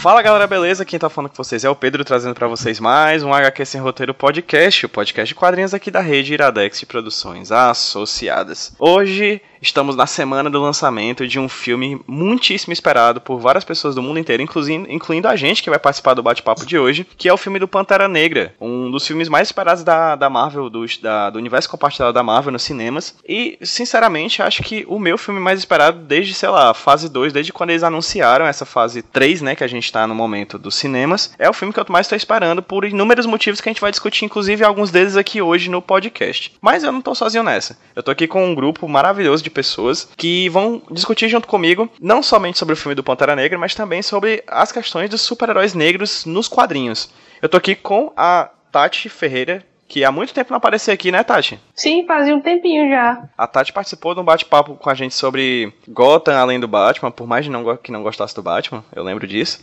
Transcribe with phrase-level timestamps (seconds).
[0.00, 0.82] Fala galera, beleza?
[0.82, 3.82] Quem tá falando com vocês é o Pedro, trazendo para vocês mais um HQ Sem
[3.82, 8.72] Roteiro Podcast, o podcast de quadrinhos aqui da rede Iradex de Produções Associadas.
[8.78, 14.02] Hoje estamos na semana do lançamento de um filme muitíssimo esperado por várias pessoas do
[14.02, 17.32] mundo inteiro, incluindo, incluindo a gente que vai participar do bate-papo de hoje, que é
[17.32, 21.30] o filme do Pantera Negra, um dos filmes mais esperados da, da Marvel, do, da,
[21.30, 23.16] do universo compartilhado da Marvel nos cinemas.
[23.28, 27.52] E, sinceramente, acho que o meu filme mais esperado desde, sei lá, fase 2, desde
[27.52, 31.34] quando eles anunciaram essa fase 3, né, que a gente está no momento dos cinemas,
[31.38, 33.90] é o filme que eu mais estou esperando por inúmeros motivos que a gente vai
[33.90, 36.52] discutir, inclusive alguns deles aqui hoje no podcast.
[36.60, 37.78] Mas eu não estou sozinho nessa.
[37.94, 42.22] Eu tô aqui com um grupo maravilhoso de pessoas que vão discutir junto comigo não
[42.22, 46.24] somente sobre o filme do Pantera Negra, mas também sobre as questões dos super-heróis negros
[46.24, 47.10] nos quadrinhos.
[47.42, 51.24] Eu tô aqui com a Tati Ferreira, que há muito tempo não aparecia aqui, né,
[51.24, 51.58] Tati?
[51.74, 53.24] Sim, fazia um tempinho já.
[53.36, 57.26] A Tati participou de um bate-papo com a gente sobre Gotham além do Batman, por
[57.26, 57.44] mais
[57.82, 59.60] que não gostasse do Batman, eu lembro disso.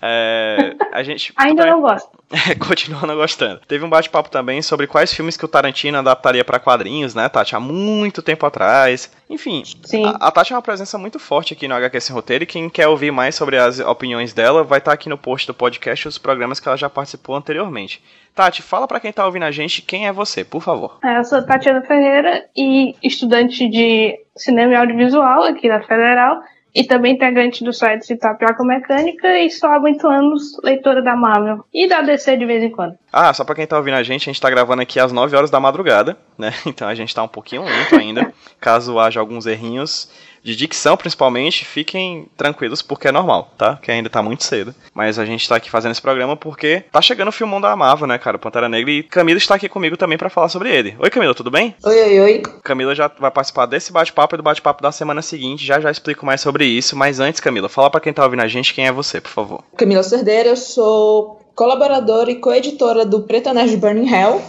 [0.00, 2.16] É, a gente Ainda não gosto.
[2.66, 3.60] continua não gostando.
[3.68, 7.54] Teve um bate-papo também sobre quais filmes que o Tarantino adaptaria para quadrinhos, né, Tati?
[7.54, 9.10] Há muito tempo atrás.
[9.30, 9.62] Enfim,
[10.04, 12.68] a, a, Tati é uma presença muito forte aqui no HQ Sem Roteiro e quem
[12.68, 16.18] quer ouvir mais sobre as opiniões dela vai estar aqui no post do podcast os
[16.18, 18.02] programas que ela já participou anteriormente.
[18.34, 20.98] Tati, fala para quem tá ouvindo a gente quem é você, por favor.
[21.02, 26.42] É, eu sou Tatiana Ferreira e estudante de cinema e audiovisual aqui na Federal
[26.76, 31.16] e também integrante do site de Tapioca Mecânica e só há oito anos leitora da
[31.16, 32.98] Marvel e da DC de vez em quando.
[33.10, 35.34] Ah, só pra quem tá ouvindo a gente, a gente tá gravando aqui às 9
[35.34, 36.52] horas da madrugada, né?
[36.66, 40.10] Então a gente tá um pouquinho lento ainda, caso haja alguns errinhos
[40.46, 43.80] de dicção principalmente, fiquem tranquilos porque é normal, tá?
[43.82, 44.72] Que ainda tá muito cedo.
[44.94, 48.06] Mas a gente tá aqui fazendo esse programa porque tá chegando o filmão da Marvel,
[48.06, 48.38] né, cara?
[48.38, 50.96] Pantera Negra e Camila está aqui comigo também para falar sobre ele.
[51.00, 51.74] Oi, Camila, tudo bem?
[51.84, 52.42] Oi, oi, oi.
[52.62, 55.66] Camila já vai participar desse bate-papo e do bate-papo da semana seguinte.
[55.66, 56.94] Já já explico mais sobre isso.
[56.94, 59.64] Mas antes, Camila, fala para quem tá ouvindo a gente quem é você, por favor.
[59.76, 64.40] Camila Cerdeira, eu sou colaboradora e coeditora do Preta Nerd Burning Hell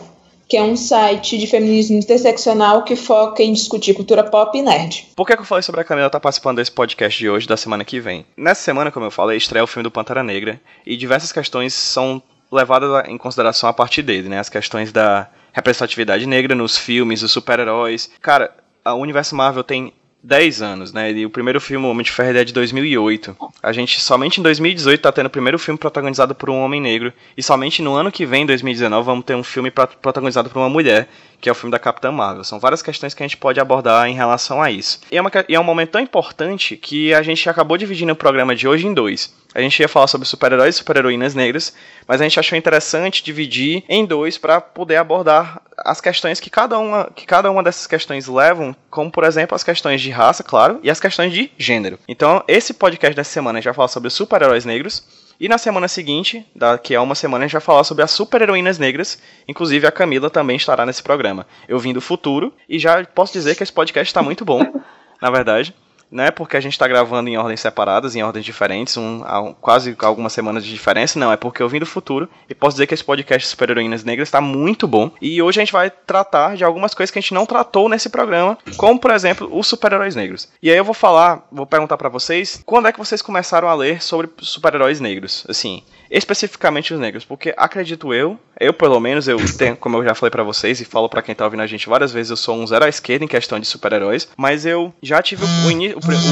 [0.48, 5.08] que é um site de feminismo interseccional que foca em discutir cultura pop e nerd.
[5.16, 7.58] Por que, eu falei sobre a Camila estar tá participando desse podcast de hoje, da
[7.58, 8.26] semana que vem?
[8.36, 12.22] Nessa semana, como eu falei, estreia o filme do Pantera Negra e diversas questões são
[12.52, 14.40] levadas em consideração a partir dele, né?
[14.40, 18.10] As questões da representatividade negra nos filmes, dos super-heróis.
[18.22, 18.54] Cara,
[18.86, 19.92] o universo Marvel tem
[20.28, 21.10] 10 anos, né?
[21.14, 23.34] E o primeiro filme, O Homem de Ferro, é de 2008.
[23.64, 27.14] A gente somente em 2018 tá tendo o primeiro filme protagonizado por um homem negro.
[27.38, 31.08] E somente no ano que vem, 2019, vamos ter um filme protagonizado por uma mulher,
[31.40, 32.44] que é o filme da Capitã Marvel.
[32.44, 35.00] São várias questões que a gente pode abordar em relação a isso.
[35.12, 38.16] E é, uma, e é um momento tão importante que a gente acabou dividindo o
[38.16, 39.34] programa de hoje em dois.
[39.54, 41.74] A gente ia falar sobre super-heróis e super-heroínas negras,
[42.08, 46.78] mas a gente achou interessante dividir em dois para poder abordar as questões que cada,
[46.78, 50.80] uma, que cada uma dessas questões levam, como por exemplo as questões de raça, claro,
[50.84, 51.98] e as questões de gênero.
[52.08, 55.04] Então, esse podcast dessa semana a gente vai falar sobre super-heróis negros.
[55.40, 58.80] E na semana seguinte, daqui a uma semana, a gente vai falar sobre as super-heroínas
[58.80, 59.22] negras.
[59.48, 61.46] Inclusive, a Camila também estará nesse programa.
[61.68, 64.62] Eu vim do futuro e já posso dizer que esse podcast está muito bom,
[65.22, 65.74] na verdade
[66.10, 69.22] não é porque a gente está gravando em ordens separadas, em ordens diferentes, um,
[69.60, 72.88] quase algumas semanas de diferença, não, é porque eu vim do futuro e posso dizer
[72.88, 75.12] que esse podcast Super Heroínas Negras está muito bom.
[75.22, 78.10] E hoje a gente vai tratar de algumas coisas que a gente não tratou nesse
[78.10, 80.50] programa, como por exemplo os super-heróis negros.
[80.62, 83.74] E aí eu vou falar, vou perguntar para vocês, quando é que vocês começaram a
[83.74, 85.46] ler sobre super-heróis negros?
[85.50, 90.16] Assim, especificamente os negros, porque acredito eu, eu pelo menos, eu tenho, como eu já
[90.16, 92.56] falei para vocês e falo para quem tá ouvindo a gente várias vezes, eu sou
[92.56, 95.48] um zero à esquerda em questão de super-heróis, mas eu já tive o,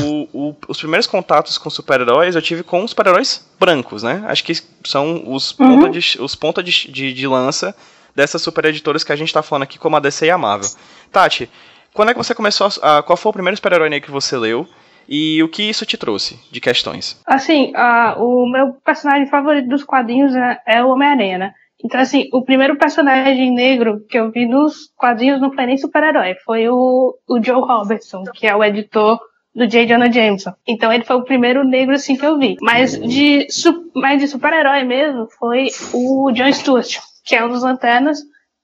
[0.05, 4.23] o, o, os primeiros contatos com super-heróis, eu tive com os super-heróis brancos, né?
[4.27, 4.53] Acho que
[4.83, 5.79] são os uhum.
[5.79, 7.75] ponta, de, os ponta de, de, de lança
[8.15, 10.69] dessas super editoras que a gente tá falando aqui, como a DC e a Marvel.
[11.11, 11.49] Tati,
[11.93, 14.37] quando é que você começou a, a qual foi o primeiro super-herói negro que você
[14.37, 14.67] leu?
[15.07, 17.21] E o que isso te trouxe de questões?
[17.25, 21.53] Assim, uh, o meu personagem favorito dos quadrinhos é, é o Homem-Aranha, né?
[21.83, 26.35] Então, assim, o primeiro personagem negro que eu vi nos quadrinhos não foi nem super-herói,
[26.45, 29.19] foi o, o Joe Robertson, que é o editor
[29.55, 29.87] do J.
[29.87, 30.53] Jonah Jameson.
[30.67, 32.57] Então ele foi o primeiro negro assim que eu vi.
[32.61, 33.47] Mas de,
[33.95, 38.19] mas de super-herói mesmo foi o John Stewart, que é um dos lanternas.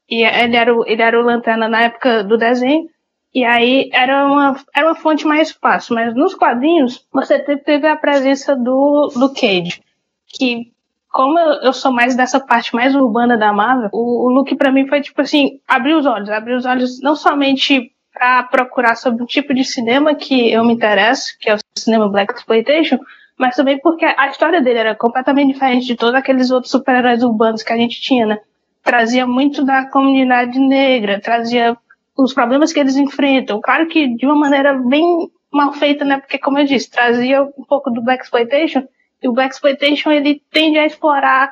[0.09, 2.83] E ele era, o, ele era o lanterna na época do desenho.
[3.33, 7.95] E aí era uma, era uma fonte mais fácil, mas nos quadrinhos você teve, a
[7.95, 9.81] presença do, do Cage,
[10.27, 10.71] que
[11.09, 14.87] como eu, sou mais dessa parte mais urbana da Marvel, o, o look para mim
[14.87, 19.25] foi tipo assim, abrir os olhos, abrir os olhos não somente para procurar sobre um
[19.25, 22.99] tipo de cinema que eu me interesso, que é o cinema Black Exploitation,
[23.37, 27.63] mas também porque a história dele era completamente diferente de todos aqueles outros super-heróis urbanos
[27.63, 28.39] que a gente tinha, né?
[28.83, 31.77] Trazia muito da comunidade negra, trazia
[32.17, 33.61] os problemas que eles enfrentam.
[33.61, 35.03] Claro que de uma maneira bem
[35.51, 36.19] mal feita, né?
[36.19, 38.83] Porque, como eu disse, trazia um pouco do Black Exploitation,
[39.21, 41.51] e o Black Exploitation ele tende a explorar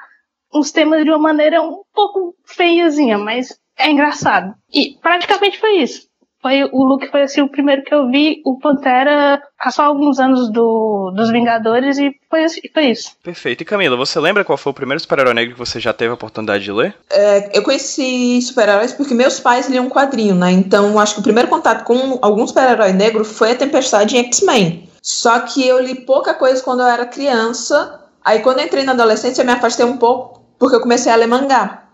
[0.53, 4.55] uns temas de uma maneira um pouco feiazinha, mas é engraçado.
[4.73, 6.08] E praticamente foi isso
[6.41, 10.49] foi o Luke foi assim o primeiro que eu vi o Pantera passou alguns anos
[10.51, 13.11] do, dos Vingadores e foi, assim, foi isso.
[13.21, 13.61] Perfeito.
[13.61, 16.13] E Camila, você lembra qual foi o primeiro super-herói negro que você já teve a
[16.13, 16.95] oportunidade de ler?
[17.09, 20.51] É, eu conheci super-heróis porque meus pais liam um quadrinho, né?
[20.51, 24.89] Então acho que o primeiro contato com algum super-herói negro foi a Tempestade em X-Men.
[25.01, 27.99] Só que eu li pouca coisa quando eu era criança.
[28.23, 31.15] Aí quando eu entrei na adolescência eu me afastei um pouco porque eu comecei a
[31.15, 31.85] ler mangá.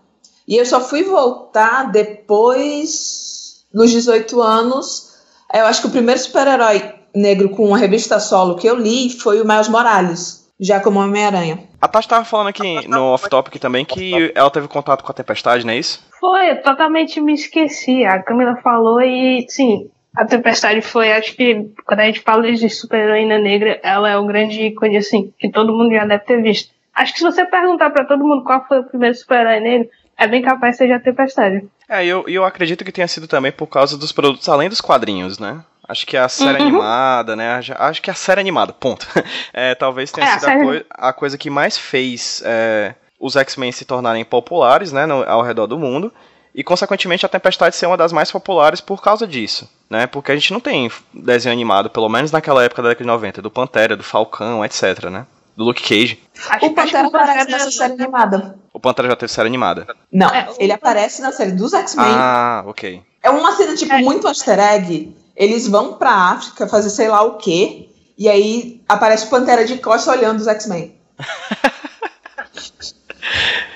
[0.46, 3.25] E eu só fui voltar depois
[3.76, 5.14] nos 18 anos,
[5.52, 9.38] eu acho que o primeiro super-herói negro com uma revista solo que eu li foi
[9.38, 11.58] o Miles Morales, já como Homem-Aranha.
[11.78, 15.66] A Tati estava falando aqui no off-topic também que ela teve contato com a Tempestade,
[15.66, 16.02] não é isso?
[16.18, 18.02] Foi, eu totalmente me esqueci.
[18.02, 22.70] A Camila falou e, sim, a Tempestade foi, acho que quando a gente fala de
[22.70, 26.70] super-heroína negra, ela é o grande ícone, assim, que todo mundo já deve ter visto.
[26.94, 30.26] Acho que se você perguntar para todo mundo qual foi o primeiro super-herói negro, é
[30.26, 31.66] bem capaz de ser a Tempestade.
[31.88, 34.80] É, e eu, eu acredito que tenha sido também por causa dos produtos além dos
[34.80, 35.62] quadrinhos, né?
[35.88, 36.68] Acho que a série uhum.
[36.68, 37.60] animada, né?
[37.78, 39.06] Acho que a série animada, ponto.
[39.52, 43.36] É, talvez tenha é, sido a, a, coi a, coisa que mais fez é, os
[43.36, 45.06] X-Men se tornarem populares, né?
[45.06, 46.12] No, ao redor do mundo.
[46.54, 50.06] E, consequentemente, a Tempestade ser uma das mais populares por causa disso, né?
[50.06, 53.42] Porque a gente não tem desenho animado, pelo menos naquela época da década de 90,
[53.42, 55.26] do Pantera, do Falcão, etc, né?
[55.56, 56.20] Do Luke Cage.
[56.50, 58.58] Acho o Pantera aparece nessa série animada.
[58.72, 59.86] O Pantera já teve série animada.
[60.12, 62.06] Não, é, ele aparece na série dos X-Men.
[62.06, 63.02] Ah, ok.
[63.22, 64.02] É uma cena, tipo, é.
[64.02, 65.16] muito easter egg.
[65.34, 67.88] Eles vão pra África fazer sei lá o quê.
[68.18, 70.94] E aí aparece o Pantera de costas olhando os X-Men.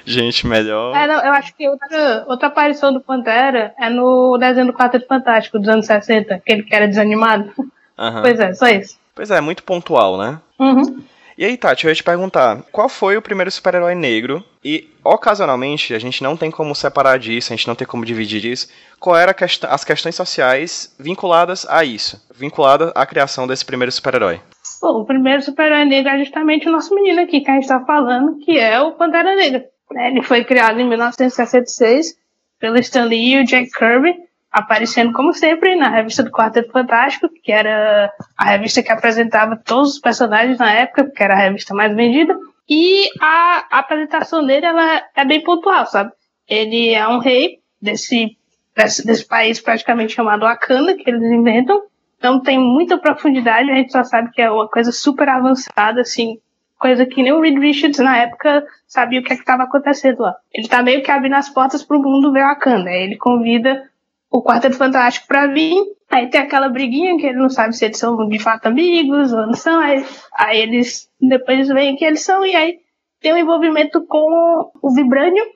[0.05, 0.95] Gente, melhor.
[0.97, 5.07] É, não, eu acho que outra, outra aparição do Pantera é no desenho do Quarteto
[5.07, 7.53] Fantástico dos anos 60, aquele que era desanimado.
[7.57, 8.23] Uhum.
[8.23, 8.99] Pois é, só isso.
[9.15, 10.41] Pois é, muito pontual, né?
[10.59, 11.03] Uhum.
[11.41, 14.45] E aí, Tati, eu ia te perguntar, qual foi o primeiro super-herói negro?
[14.63, 18.45] E, ocasionalmente, a gente não tem como separar disso, a gente não tem como dividir
[18.45, 18.69] isso.
[18.99, 22.23] Qual eram quest as questões sociais vinculadas a isso?
[22.37, 24.39] Vinculadas à criação desse primeiro super-herói?
[24.83, 28.37] o primeiro super-herói negro é justamente o nosso menino aqui, que a gente está falando,
[28.45, 29.65] que é o Pantera Negra.
[29.93, 32.17] Ele foi criado em 1966
[32.59, 34.15] pelo Stan Lee e o Jack Kirby
[34.51, 39.95] aparecendo como sempre na revista do Quarteto Fantástico, que era a revista que apresentava todos
[39.95, 42.37] os personagens na época, que era a revista mais vendida.
[42.69, 46.13] E a, apresentação dele ela é bem pontual, sabe?
[46.49, 48.37] Ele é um rei desse,
[48.77, 51.83] desse, desse país praticamente chamado Wakanda, que eles inventam.
[52.23, 56.39] Não tem muita profundidade, a gente só sabe que é uma coisa super avançada, assim,
[56.79, 60.37] coisa que nem o Reed Richards na época sabia o que é estava acontecendo lá.
[60.53, 62.91] Ele tá meio que abrindo as portas para o mundo ver Wakanda.
[62.91, 63.90] Ele convida
[64.31, 65.77] o Quarteto Fantástico pra vir.
[66.09, 69.47] Aí tem aquela briguinha que ele não sabe se eles são de fato amigos ou
[69.47, 69.81] não são.
[69.81, 70.05] Aí,
[70.35, 72.79] aí eles depois veem que eles são e aí
[73.21, 75.47] tem um envolvimento com o Vibranium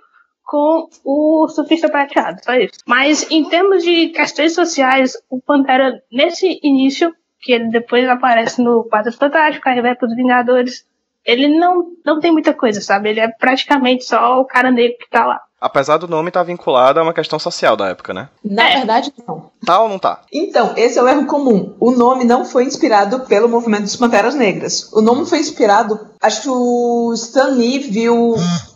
[0.45, 2.75] com o surfista prateado, só isso.
[2.87, 8.85] Mas em termos de questões sociais, o Pantera, nesse início, que ele depois aparece no
[8.85, 10.87] Quarteto Fantástico, aí vai pros Vingadores,
[11.25, 13.09] ele não, não tem muita coisa, sabe?
[13.09, 15.41] Ele é praticamente só o cara negro que tá lá.
[15.65, 18.29] Apesar do nome estar tá vinculado a uma questão social da época, né?
[18.45, 18.77] Na é.
[18.77, 19.47] verdade, não.
[19.65, 20.21] Tá ou não tá?
[20.31, 21.75] Então, esse é o erro comum.
[21.81, 24.93] O nome não foi inspirado pelo movimento dos Panteras Negras.
[24.93, 25.99] O nome foi inspirado.
[26.21, 28.35] Acho que o Stan Lee viu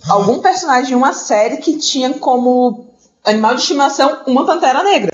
[0.08, 2.86] algum personagem em uma série que tinha como
[3.22, 5.12] animal de estimação uma Pantera Negra.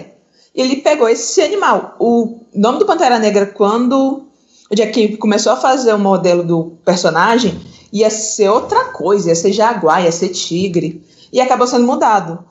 [0.54, 1.96] Ele pegou esse animal.
[1.98, 4.28] O nome do Pantera Negra, quando
[4.70, 7.60] o Jack começou a fazer o modelo do personagem,
[7.92, 11.03] ia ser outra coisa, ia ser jaguar, ia ser tigre
[11.34, 12.44] e acabou sendo mudado.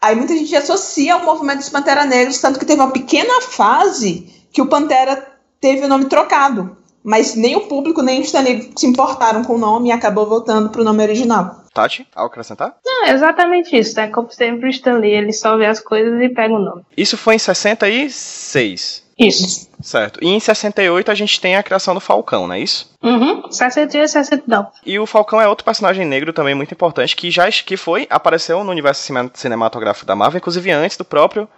[0.00, 4.46] Aí muita gente associa ao movimento dos Pantera Negros, tanto que teve uma pequena fase
[4.52, 5.26] que o Pantera
[5.58, 6.76] teve o nome trocado.
[7.02, 10.68] Mas nem o público, nem os Stanley se importaram com o nome e acabou voltando
[10.68, 11.64] para o nome original.
[11.72, 12.76] Tati, algo acrescentar?
[12.84, 14.08] Não, é exatamente isso, né?
[14.08, 16.82] Como sempre o Stanley, ele só vê as coisas e pega o nome.
[16.96, 19.07] Isso foi em 66.
[19.18, 19.68] Isso.
[19.82, 20.20] Certo.
[20.22, 22.90] E em 68 a gente tem a criação do Falcão, não é isso?
[23.02, 23.50] Uhum.
[23.50, 24.68] 68 e 69.
[24.86, 28.62] E o Falcão é outro personagem negro também muito importante que já que foi apareceu
[28.62, 31.48] no universo cinematográfico da Marvel, inclusive antes do próprio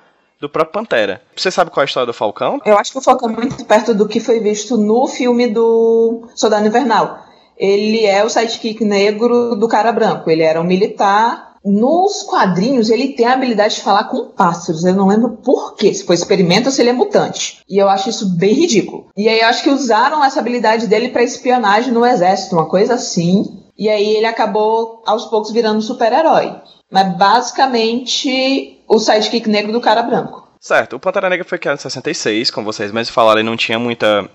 [0.41, 1.21] do próprio Pantera.
[1.37, 2.61] Você sabe qual é a história do Falcão?
[2.65, 6.29] Eu acho que o Falcão é muito perto do que foi visto no filme do
[6.35, 7.19] Soldado Invernal.
[7.59, 10.31] ele é o sidekick negro do cara branco.
[10.31, 11.50] Ele era um militar.
[11.65, 14.85] Nos quadrinhos, ele tem a habilidade de falar com pássaros.
[14.85, 17.63] Eu não lembro por quê, se foi experimento ou se ele é mutante.
[17.69, 19.09] E eu acho isso bem ridículo.
[19.17, 22.95] E aí eu acho que usaram essa habilidade dele para espionagem no exército, uma coisa
[22.95, 23.45] assim.
[23.77, 26.55] E aí ele acabou, aos poucos, virando super-herói.
[26.91, 30.49] Mas basicamente o sidekick negro do cara branco.
[30.61, 33.79] Certo, o Pantera Negra foi criado em 66, como vocês mesmos falaram, ele não tinha
[33.79, 34.29] muita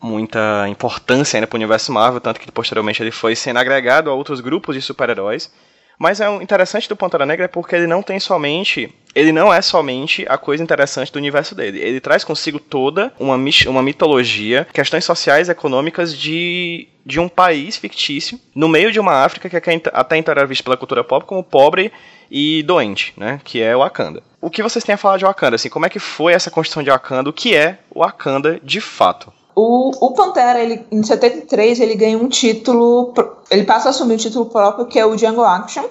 [0.00, 4.14] muita importância ainda para o universo Marvel, tanto que posteriormente ele foi sendo agregado a
[4.14, 5.50] outros grupos de super-heróis.
[5.98, 9.52] Mas é um interessante do Pantera Negra é porque ele não tem somente, ele não
[9.52, 11.80] é somente a coisa interessante do universo dele.
[11.80, 13.36] Ele traz consigo toda uma,
[13.66, 19.48] uma mitologia, questões sociais, econômicas de, de um país fictício no meio de uma África
[19.48, 21.90] que é até então era vista pela cultura pop como pobre
[22.30, 23.40] e doente, né?
[23.42, 24.22] Que é o Wakanda.
[24.40, 25.56] O que vocês têm a falar de Wakanda?
[25.56, 27.30] Assim, como é que foi essa construção de Wakanda?
[27.30, 29.32] O que é o Wakanda de fato?
[29.60, 33.12] O, o Pantera, ele, em 73, ele ganha um título.
[33.50, 35.84] Ele passa a assumir um título próprio, que é o Jungle Action,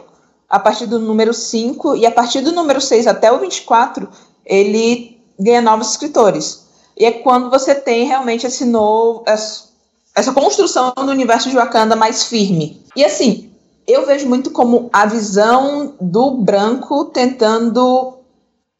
[0.50, 4.08] a partir do número 5, e a partir do número 6 até o 24,
[4.46, 6.66] ele ganha novos escritores.
[6.96, 9.26] E é quando você tem realmente esse novo.
[9.28, 12.82] Essa construção do universo de Wakanda mais firme.
[12.96, 13.52] E assim,
[13.86, 18.14] eu vejo muito como a visão do branco tentando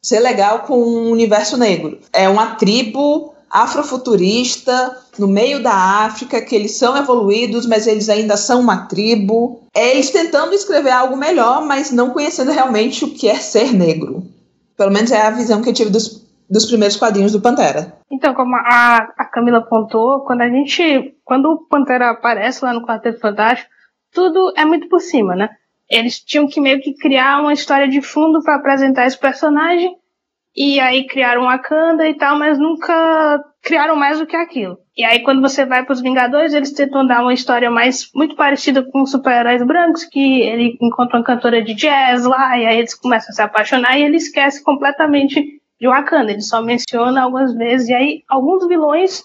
[0.00, 2.00] ser legal com o universo negro.
[2.10, 5.72] É uma tribo afrofuturista, no meio da
[6.04, 9.62] África, que eles são evoluídos, mas eles ainda são uma tribo.
[9.74, 14.22] É eles tentando escrever algo melhor, mas não conhecendo realmente o que é ser negro.
[14.76, 17.94] Pelo menos é a visão que eu tive dos, dos primeiros quadrinhos do Pantera.
[18.10, 21.14] Então, como a, a Camila apontou, quando a gente.
[21.24, 23.70] Quando o Pantera aparece lá no Quarteto Fantástico,
[24.12, 25.50] tudo é muito por cima, né?
[25.90, 29.97] Eles tinham que meio que criar uma história de fundo para apresentar esse personagem
[30.56, 34.78] e aí criaram Wakanda e tal, mas nunca criaram mais do que aquilo.
[34.96, 38.34] E aí quando você vai para os Vingadores, eles tentam dar uma história mais muito
[38.34, 42.78] parecida com os super-heróis brancos, que ele encontra uma cantora de jazz lá, e aí
[42.78, 46.32] eles começam a se apaixonar e ele esquece completamente de Wakanda.
[46.32, 49.22] Ele só menciona algumas vezes, e aí alguns vilões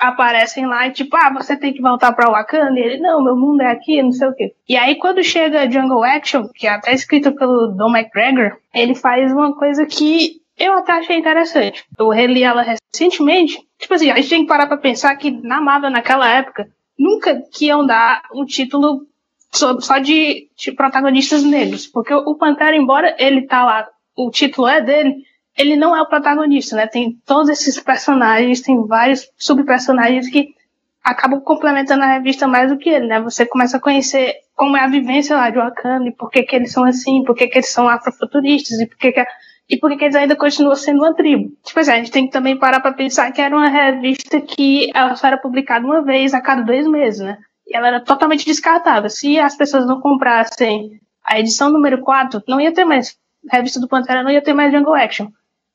[0.00, 2.78] aparecem lá e tipo, ah, você tem que voltar para Wakanda.
[2.78, 4.54] E ele, não, meu mundo é aqui, não sei o quê.
[4.68, 9.30] E aí quando chega Jungle Action, que é até escrito pelo Don McGregor, ele faz
[9.30, 11.84] uma coisa que eu até achei interessante.
[11.98, 13.58] Eu reli ela recentemente.
[13.78, 17.42] Tipo assim, a gente tem que parar pra pensar que na Marvel naquela época nunca
[17.60, 19.06] iam dar um título
[19.50, 21.86] só de, de protagonistas negros.
[21.86, 25.24] Porque o Pantera, embora ele tá lá, o título é dele,
[25.56, 26.86] ele não é o protagonista, né?
[26.86, 30.54] Tem todos esses personagens, tem vários subpersonagens que
[31.02, 33.20] acabam complementando a revista mais do que ele, né?
[33.20, 36.54] Você começa a conhecer como é a vivência lá de Wakanda, e por que, que
[36.54, 39.24] eles são assim, por que, que eles são afrofuturistas, e por que, que
[39.70, 41.52] e por que eles ainda continuam sendo uma tribo.
[41.64, 44.90] Tipo assim, a gente tem que também parar para pensar que era uma revista que
[44.92, 47.38] ela só era publicada uma vez a cada dois meses, né?
[47.68, 49.08] E ela era totalmente descartável.
[49.08, 53.16] Se as pessoas não comprassem a edição número 4, não ia ter mais.
[53.48, 55.28] A revista do Pantera não ia ter mais Jungle Action.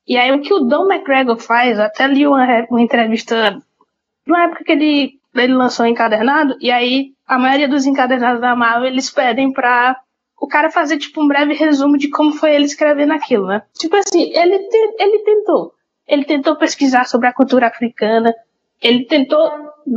[0.06, 3.58] E aí o que o Don McGregor faz, até li uma, uma entrevista
[4.26, 8.88] numa época que ele, ele lançou encadernado, e aí a maioria dos encadernados da Marvel
[8.88, 9.96] eles pedem pra
[10.38, 13.62] o cara fazer, tipo, um breve resumo de como foi ele escrevendo aquilo, né?
[13.74, 15.72] Tipo assim, ele, te, ele tentou.
[16.06, 18.34] Ele tentou pesquisar sobre a cultura africana,
[18.80, 19.50] ele tentou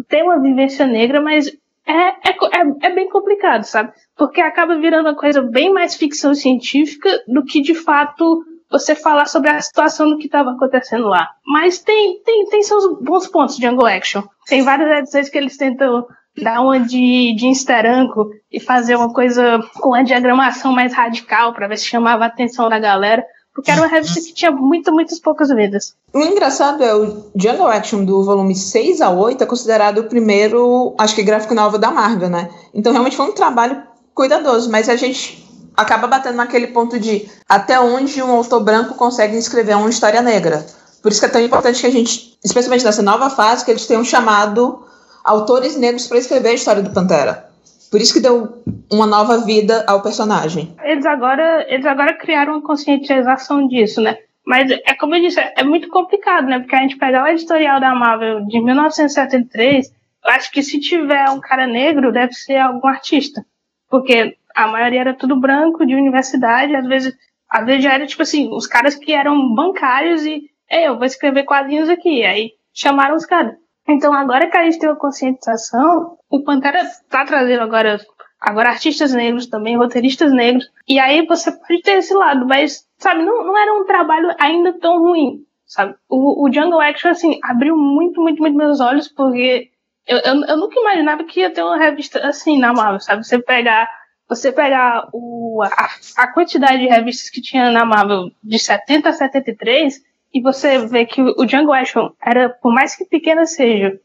[0.08, 1.48] ter uma vivência negra, mas
[1.86, 3.91] é, é, é, é, bem complicado, sabe?
[4.15, 9.25] Porque acaba virando uma coisa bem mais ficção científica do que de fato você falar
[9.25, 11.27] sobre a situação do que estava acontecendo lá.
[11.46, 14.22] Mas tem, tem, tem seus bons pontos de Angle Action.
[14.46, 19.59] Tem várias edições que eles tentam dar uma de, de Insteranco e fazer uma coisa
[19.79, 23.25] com a diagramação mais radical para ver se chamava a atenção da galera.
[23.53, 25.93] Porque era uma revista que tinha muito, muitas poucas vendas.
[26.13, 30.95] O engraçado é o Jungle Action do volume 6 a 8 é considerado o primeiro,
[30.98, 32.50] acho que gráfico novel da Marvel, né?
[32.74, 33.83] Então realmente foi um trabalho
[34.13, 35.45] cuidadoso, mas a gente
[35.75, 40.65] acaba batendo naquele ponto de até onde um autor branco consegue escrever uma história negra.
[41.01, 43.86] Por isso que é tão importante que a gente, especialmente nessa nova fase, que eles
[43.86, 44.83] tenham chamado
[45.23, 47.49] autores negros para escrever a história do Pantera.
[47.91, 48.61] Por isso que deu
[48.91, 50.75] uma nova vida ao personagem.
[50.83, 54.17] Eles agora, eles agora criaram uma conscientização disso, né?
[54.45, 56.59] Mas é como eu disse, é muito complicado, né?
[56.59, 59.91] Porque a gente pegar o editorial da Marvel de 1973,
[60.25, 63.45] eu acho que se tiver um cara negro, deve ser algum artista.
[63.89, 67.15] Porque a maioria era tudo branco, de universidade, às vezes,
[67.49, 71.43] às vezes já era tipo assim, os caras que eram bancários e, eu vou escrever
[71.43, 72.23] quadrinhos aqui.
[72.23, 73.55] Aí chamaram os caras.
[73.89, 78.00] Então, agora que a gente tem uma conscientização, o Pantera está trazendo agora,
[78.39, 80.69] agora artistas negros também, roteiristas negros.
[80.88, 84.79] E aí você pode ter esse lado, mas, sabe, não, não era um trabalho ainda
[84.79, 85.96] tão ruim, sabe?
[86.08, 89.72] O, o Jungle Action, assim, abriu muito, muito, muito meus olhos, porque
[90.08, 93.25] eu, eu, eu, nunca imaginava que ia ter uma revista assim na Marvel, sabe?
[93.25, 93.89] Você pegar,
[94.27, 95.89] você pegar o, a,
[96.24, 100.00] a quantidade de revistas que tinha na Marvel de 70 a 73
[100.33, 104.00] e você vê que o Django Ashton era, por mais que pequena seja,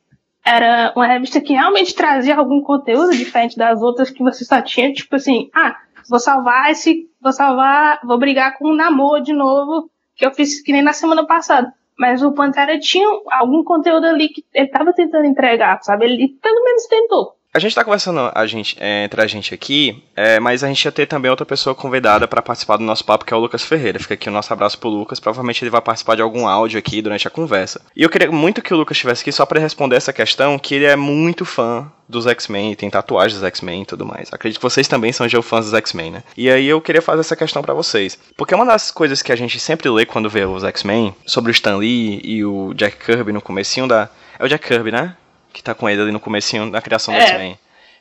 [0.44, 4.92] era uma revista que realmente trazia algum conteúdo diferente das outras que você só tinha,
[4.92, 5.76] tipo assim, ah,
[6.08, 10.62] vou salvar esse, vou salvar, vou brigar com o Namor de novo, que eu fiz
[10.62, 11.72] que nem na semana passada.
[11.98, 16.04] Mas o Pantera tinha algum conteúdo ali que ele tava tentando entregar, sabe?
[16.04, 17.36] Ele pelo menos tentou.
[17.54, 20.84] A gente tá conversando a gente, é, entre a gente aqui, é, mas a gente
[20.84, 23.62] ia ter também outra pessoa convidada para participar do nosso papo, que é o Lucas
[23.62, 24.00] Ferreira.
[24.00, 25.20] Fica aqui o nosso abraço pro Lucas.
[25.20, 27.80] Provavelmente ele vai participar de algum áudio aqui durante a conversa.
[27.94, 30.74] E eu queria muito que o Lucas estivesse aqui só para responder essa questão, que
[30.74, 34.32] ele é muito fã dos X-Men, tem tatuagens dos X-Men e tudo mais.
[34.32, 36.22] Acredito que vocês também são fãs dos X-Men, né?
[36.36, 38.18] E aí eu queria fazer essa questão para vocês.
[38.36, 41.54] Porque uma das coisas que a gente sempre lê quando vê os X-Men, sobre o
[41.54, 44.08] Stan Lee e o Jack Kirby no comecinho da...
[44.40, 45.14] É o Jack Kirby, né?
[45.54, 47.26] Que tá com ele ali no comecinho da criação do é.
[47.26, 47.58] X-Men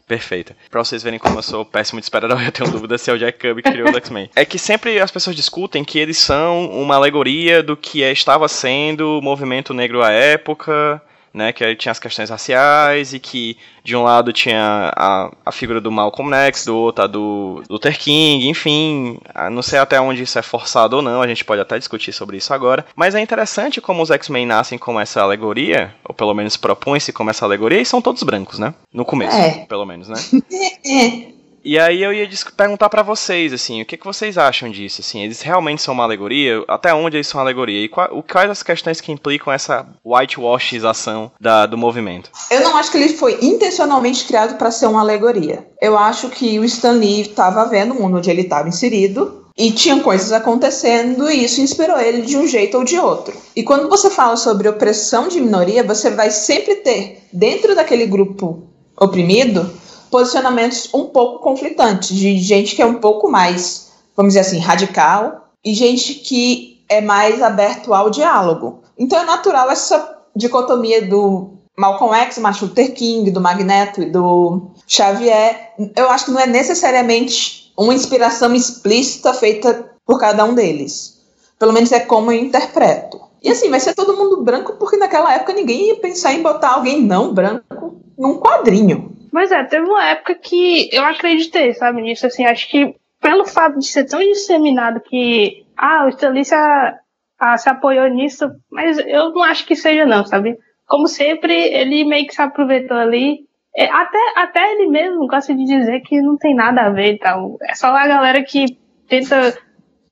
[0.07, 0.55] perfeita.
[0.69, 3.17] Pra vocês verem como eu sou péssimo de super-herói, eu tenho dúvida se é o
[3.17, 4.29] Jack Kirby que criou o X-Men.
[4.35, 8.47] É que sempre as pessoas discutem que eles são uma alegoria do que é, estava
[8.47, 11.01] sendo o movimento negro à época,
[11.33, 15.81] né, que tinha as questões raciais e que de um lado tinha a, a figura
[15.81, 19.19] do Malcolm X, do outro a do Luther King, enfim,
[19.51, 22.37] não sei até onde isso é forçado ou não, a gente pode até discutir sobre
[22.37, 26.55] isso agora, mas é interessante como os X-Men nascem como essa alegoria, ou pelo menos
[26.55, 28.73] propõem-se como essa alegoria, e são todos brancos, né?
[28.93, 29.65] No começo, é.
[29.65, 30.15] pelo menos, né?
[31.63, 34.99] E aí eu ia perguntar para vocês, assim, o que, que vocês acham disso?
[34.99, 36.63] Assim, eles realmente são uma alegoria?
[36.67, 37.85] Até onde eles são alegoria?
[37.85, 42.29] E qual, quais as questões que implicam essa whitewashização da, do movimento?
[42.51, 45.65] Eu não acho que ele foi intencionalmente criado para ser uma alegoria.
[45.81, 49.71] Eu acho que o Stan Lee estava vendo o mundo onde ele estava inserido e
[49.71, 53.33] tinham coisas acontecendo e isso inspirou ele de um jeito ou de outro.
[53.55, 58.67] E quando você fala sobre opressão de minoria, você vai sempre ter, dentro daquele grupo
[58.99, 59.69] oprimido,
[60.13, 65.47] posicionamentos um pouco conflitantes, de gente que é um pouco mais, vamos dizer assim, radical,
[65.65, 68.83] e gente que é mais aberto ao diálogo.
[68.95, 74.67] Então é natural essa dicotomia do Malcolm X, Martin Luther King, do Magneto e do
[74.85, 75.73] Xavier.
[75.95, 81.23] Eu acho que não é necessariamente uma inspiração explícita feita por cada um deles.
[81.57, 83.19] Pelo menos é como eu interpreto.
[83.41, 86.73] E assim, vai ser todo mundo branco, porque naquela época ninguém ia pensar em botar
[86.73, 89.12] alguém não branco num quadrinho.
[89.33, 93.79] Mas é, teve uma época que eu acreditei, sabe, nisso, assim, acho que pelo fato
[93.79, 96.99] de ser tão disseminado que, ah, o Stanley se, a,
[97.39, 100.55] a, se apoiou nisso, mas eu não acho que seja não, sabe?
[100.87, 103.39] Como sempre, ele meio que se aproveitou ali,
[103.75, 107.17] é, até, até ele mesmo gosta de dizer que não tem nada a ver e
[107.17, 109.57] tal, é só a galera que tenta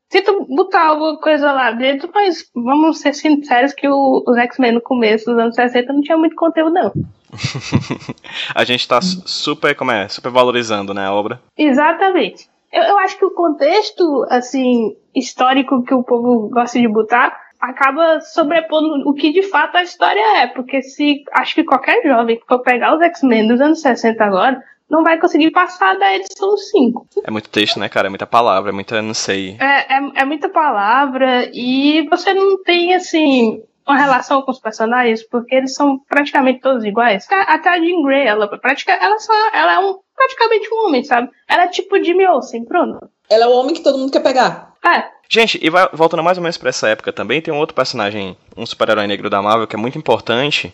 [0.10, 4.82] tenta botar alguma coisa lá dentro, mas vamos ser sinceros que o, os X-Men no
[4.82, 6.92] começo dos anos 60 não tinha muito conteúdo, não.
[8.54, 11.42] a gente tá super, como é, super valorizando, né, a obra.
[11.58, 12.50] Exatamente.
[12.72, 18.20] Eu, eu acho que o contexto, assim, histórico que o povo gosta de botar acaba
[18.22, 22.46] sobrepondo o que de fato a história é, porque se acho que qualquer jovem que
[22.48, 27.08] for pegar os X-Men dos anos 60 agora, não vai conseguir passar da edição 5.
[27.24, 28.08] É muito texto, né, cara?
[28.08, 29.56] É muita palavra, é muita, não sei.
[29.58, 35.24] É, é, é muita palavra e você não tem, assim, uma relação com os personagens,
[35.24, 37.28] porque eles são praticamente todos iguais.
[37.30, 41.30] Até a Jean Grey, ela, pratica, ela, só, ela é um, praticamente um homem, sabe?
[41.48, 43.00] Ela é tipo Jimmy Olsen, pronto.
[43.30, 44.74] Ela é o homem que todo mundo quer pegar.
[44.86, 45.04] É.
[45.30, 48.36] Gente, e vai, voltando mais ou menos pra essa época também, tem um outro personagem,
[48.58, 50.74] um super-herói negro da Marvel que é muito importante,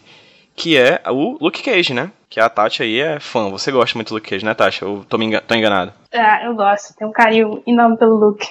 [0.56, 2.12] que é o Luke Cage, né?
[2.30, 3.49] Que a Tati aí é fã.
[3.49, 4.82] Você gosta muito do Luke Cage, né, Tati?
[4.82, 5.93] Eu tô, me tô enganado.
[6.12, 6.95] É, eu gosto.
[6.95, 8.47] Tenho um carinho enorme pelo Luke.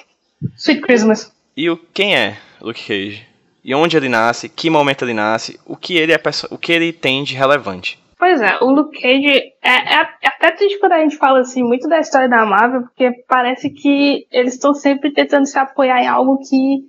[0.55, 1.31] Sweet Christmas.
[1.55, 3.27] E o, quem é Luke Cage?
[3.67, 4.47] E onde ele nasce?
[4.47, 5.59] Que momento ele nasce?
[5.65, 8.01] O que ele, é, o que ele tem de relevante?
[8.17, 11.61] Pois é, o Luke Cage é, é, é, até triste quando a gente fala assim
[11.63, 16.07] muito da história da Marvel, porque parece que eles estão sempre tentando se apoiar em
[16.07, 16.85] algo que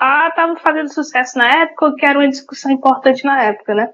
[0.00, 3.90] ah, estava fazendo sucesso na época, que era uma discussão importante na época, né?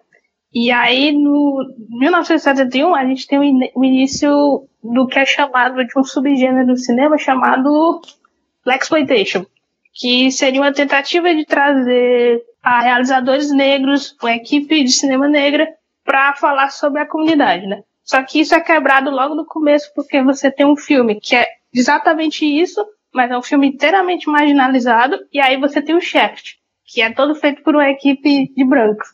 [0.55, 6.05] E aí, no 1971, a gente tem o, início do que é chamado de um
[6.05, 8.01] subgênero do cinema chamado
[8.65, 9.45] Exploitation,
[9.93, 15.69] que seria uma tentativa de trazer a realizadores negros, uma equipe de cinema negra,
[16.05, 17.83] para falar sobre a comunidade, né?
[18.03, 21.47] Só que isso é quebrado logo no começo, porque você tem um filme que é
[21.73, 27.03] exatamente isso, mas é um filme inteiramente marginalizado, e aí você tem o Shaft, que
[27.03, 29.09] é todo feito por uma equipe de brancos.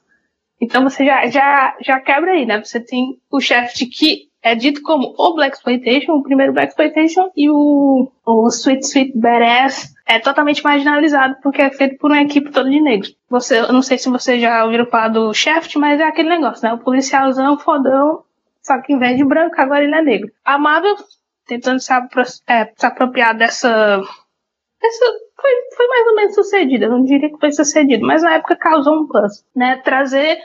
[0.61, 2.63] Então você já, já, já quebra aí, né?
[2.63, 7.31] Você tem o Shaft que é dito como o Black Exploitation, o primeiro Black Exploitation,
[7.37, 12.51] e o, o Sweet Sweet Badass é totalmente marginalizado porque é feito por uma equipe
[12.51, 13.17] toda de negros.
[13.29, 16.67] Você, eu não sei se você já ouviram falar do Shaft, mas é aquele negócio,
[16.67, 16.73] né?
[16.73, 18.23] O policialzão fodão,
[18.63, 20.31] só que em vez de branco, agora ele é negro.
[20.45, 20.97] A Marvel
[21.47, 23.99] tentando se, apro é, se apropriar dessa,
[24.81, 25.05] dessa
[25.41, 28.95] foi, foi mais ou menos sucedida, não diria que foi sucedido, mas na época causou
[28.95, 29.77] um plus, né?
[29.85, 30.39] Trazer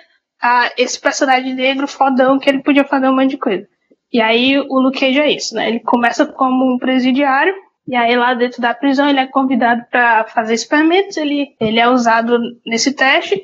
[0.77, 3.67] esse personagem negro fodão que ele podia fazer um monte de coisa.
[4.11, 5.69] E aí o Luke Cage é isso, né?
[5.69, 7.53] Ele começa como um presidiário,
[7.87, 11.89] e aí lá dentro da prisão ele é convidado para fazer experimentos, ele, ele é
[11.89, 13.41] usado nesse teste,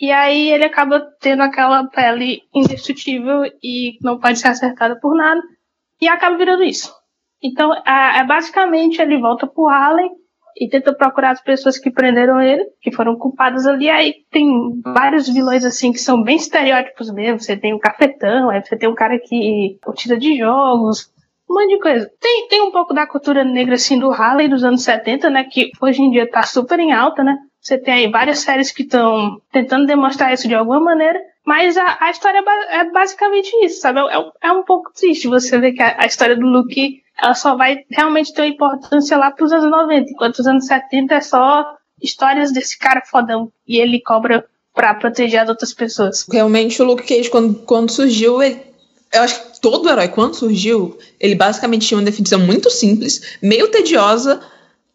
[0.00, 5.40] e aí ele acaba tendo aquela pele indestrutível e não pode ser acertada por nada,
[6.00, 6.90] e acaba virando isso.
[7.42, 10.10] Então, é, basicamente ele volta pro Harlem
[10.58, 13.88] e tenta procurar as pessoas que prenderam ele, que foram culpadas ali.
[13.88, 14.48] Aí tem
[14.84, 17.40] vários vilões assim que são bem estereótipos mesmo.
[17.40, 21.10] Você tem o cafetão, aí você tem um cara que tira de jogos,
[21.50, 22.10] um monte de coisa.
[22.20, 25.44] Tem, tem um pouco da cultura negra assim do Harley dos anos 70, né?
[25.44, 27.36] Que hoje em dia tá super em alta, né?
[27.60, 31.20] Você tem aí várias séries que estão tentando demonstrar isso de alguma maneira.
[31.44, 32.38] Mas a, a história
[32.70, 33.98] é, é basicamente isso, sabe?
[34.00, 37.56] É, é, um pouco triste você ver que a, a história do Luke ela só
[37.56, 41.76] vai realmente ter importância lá para os anos 90, enquanto os anos 70 é só
[42.00, 46.24] histórias desse cara fodão e ele cobra para proteger as outras pessoas.
[46.30, 48.62] Realmente o Luke Cage quando, quando surgiu, ele,
[49.12, 53.68] eu acho que todo herói quando surgiu, ele basicamente tinha uma definição muito simples, meio
[53.68, 54.40] tediosa,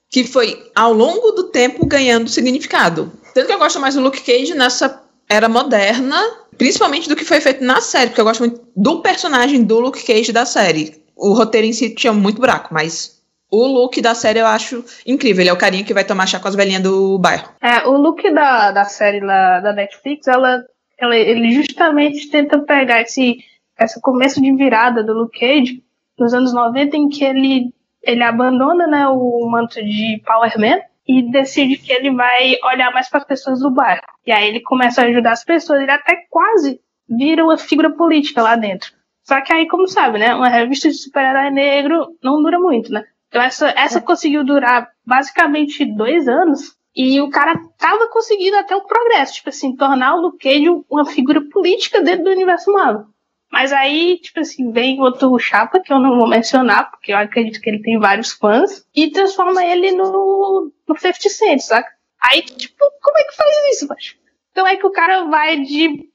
[0.09, 3.11] que foi ao longo do tempo ganhando significado.
[3.33, 6.17] Tanto que eu gosto mais do Luke Cage nessa era moderna,
[6.57, 10.03] principalmente do que foi feito na série, porque eu gosto muito do personagem do Luke
[10.03, 14.39] Cage da série o roteiro em si tinha muito buraco, mas o look da série
[14.39, 15.41] eu acho incrível.
[15.41, 17.49] Ele é o carinha que vai tomar chá com as velhinhas do bairro.
[17.61, 20.63] É, o look da, da série lá, da Netflix, ela,
[20.99, 23.37] ela, ele justamente tenta pegar esse,
[23.79, 25.81] esse começo de virada do Luke Cage
[26.17, 31.29] nos anos 90, em que ele, ele abandona né, o manto de Power Man e
[31.31, 34.01] decide que ele vai olhar mais para as pessoas do bairro.
[34.25, 38.41] E aí ele começa a ajudar as pessoas, ele até quase vira uma figura política
[38.41, 38.91] lá dentro.
[39.23, 40.35] Só que aí, como sabe, né?
[40.35, 43.03] Uma revista de super-herói negro não dura muito, né?
[43.27, 46.75] Então essa, essa conseguiu durar basicamente dois anos.
[46.95, 51.05] E o cara tava conseguindo até o progresso, tipo assim, tornar o Luke Cage uma
[51.05, 53.07] figura política dentro do universo Marvel.
[53.55, 57.61] Mas aí, tipo assim, vem outro chapa, que eu não vou mencionar, porque eu acredito
[57.61, 61.89] que ele tem vários fãs, e transforma ele no, no 50 Cent, saca?
[62.21, 64.17] Aí, tipo, como é que faz isso, macho?
[64.51, 66.09] Então é que o cara vai de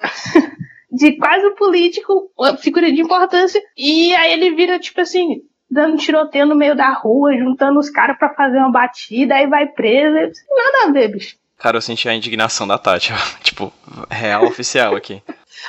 [0.92, 6.44] de quase um político, figura de importância, e aí ele vira, tipo assim, dando tiroteio
[6.44, 10.42] no meio da rua, juntando os caras para fazer uma batida, aí vai preso.
[10.50, 11.36] Nada a ver, bicho.
[11.56, 13.72] Cara, eu senti a indignação da Tati, tipo,
[14.10, 15.22] real oficial aqui.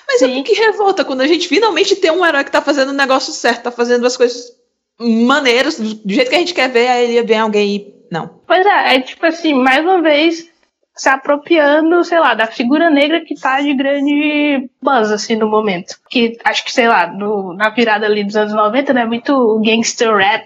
[0.08, 0.40] Mas Sim.
[0.40, 3.34] é que revolta quando a gente finalmente tem um herói que tá fazendo o negócio
[3.34, 4.52] certo, tá fazendo as coisas
[5.00, 7.94] maneiras, do jeito que a gente quer ver, aí ele vem alguém e.
[8.12, 8.42] Não.
[8.46, 10.48] Pois é, é tipo assim, mais uma vez,
[10.96, 15.96] se apropriando, sei lá, da figura negra que tá de grande buzz, assim, no momento.
[16.10, 20.16] Que acho que, sei lá, no, na virada ali dos anos 90, né, muito gangster
[20.16, 20.46] rap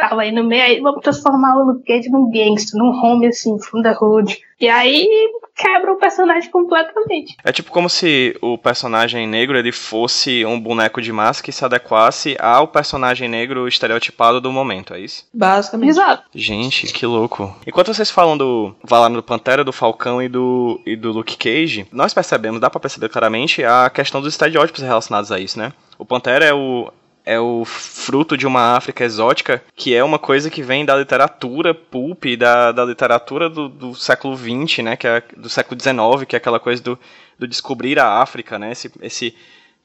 [0.00, 3.58] tava aí no meio, aí vamos transformar o Luke Cage num gangster, num home, assim,
[3.58, 4.38] from the hood.
[4.60, 5.06] E aí
[5.54, 7.36] quebra o personagem completamente.
[7.44, 11.64] É tipo como se o personagem negro ele fosse um boneco de massa que se
[11.64, 15.26] adequasse ao personagem negro estereotipado do momento, é isso?
[15.32, 15.90] Basicamente.
[15.90, 16.24] Exato.
[16.34, 17.54] Gente, que louco.
[17.66, 21.86] Enquanto vocês falam do Valano do Pantera, do Falcão e do, e do Luke Cage,
[21.92, 25.72] nós percebemos, dá pra perceber claramente a questão dos estereótipos relacionados a isso, né?
[25.98, 26.90] O Pantera é o,
[27.24, 31.72] é o fruto de uma África exótica, que é uma coisa que vem da literatura
[31.72, 36.36] pulp, da, da literatura do, do século XX, né, que é do século XIX, que
[36.36, 36.98] é aquela coisa do,
[37.38, 39.34] do descobrir a África, né, esse, esse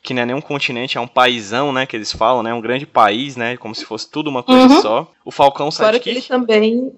[0.03, 2.61] que não é nem um continente, é um paísão, né, que eles falam, né, um
[2.61, 4.81] grande país, né, como se fosse tudo uma coisa uhum.
[4.81, 5.11] só.
[5.23, 6.03] O Falcão Sidekick...
[6.03, 6.91] que ele também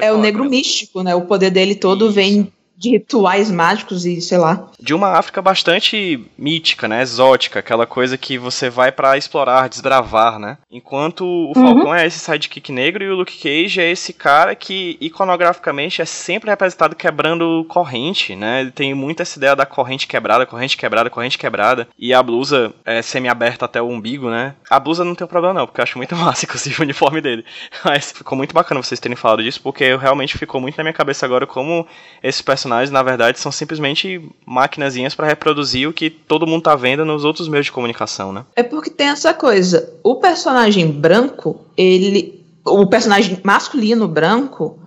[0.00, 2.14] é o negro místico, né, o poder dele todo Isso.
[2.14, 4.68] vem de rituais mágicos e sei lá.
[4.78, 10.38] De uma África bastante mítica, né, exótica, aquela coisa que você vai para explorar, desbravar,
[10.38, 10.58] né?
[10.70, 11.94] Enquanto o Falcão uhum.
[11.94, 16.50] é esse sidekick negro e o Luke Cage é esse cara que iconograficamente é sempre
[16.50, 18.60] representado quebrando corrente, né?
[18.60, 22.72] Ele tem muito essa ideia da corrente quebrada, corrente quebrada, corrente quebrada e a blusa
[22.84, 24.54] é semi-aberta até o umbigo, né?
[24.70, 27.44] A blusa não tem problema não, porque eu acho muito massa inclusive o uniforme dele.
[27.84, 31.26] Mas ficou muito bacana vocês terem falado disso, porque realmente ficou muito na minha cabeça
[31.26, 31.84] agora como
[32.22, 36.76] esse personagem personagens, na verdade, são simplesmente maquinazinhas para reproduzir o que todo mundo tá
[36.76, 38.44] vendo nos outros meios de comunicação, né?
[38.54, 39.92] É porque tem essa coisa.
[40.02, 42.44] O personagem branco, ele.
[42.64, 44.78] O personagem masculino branco,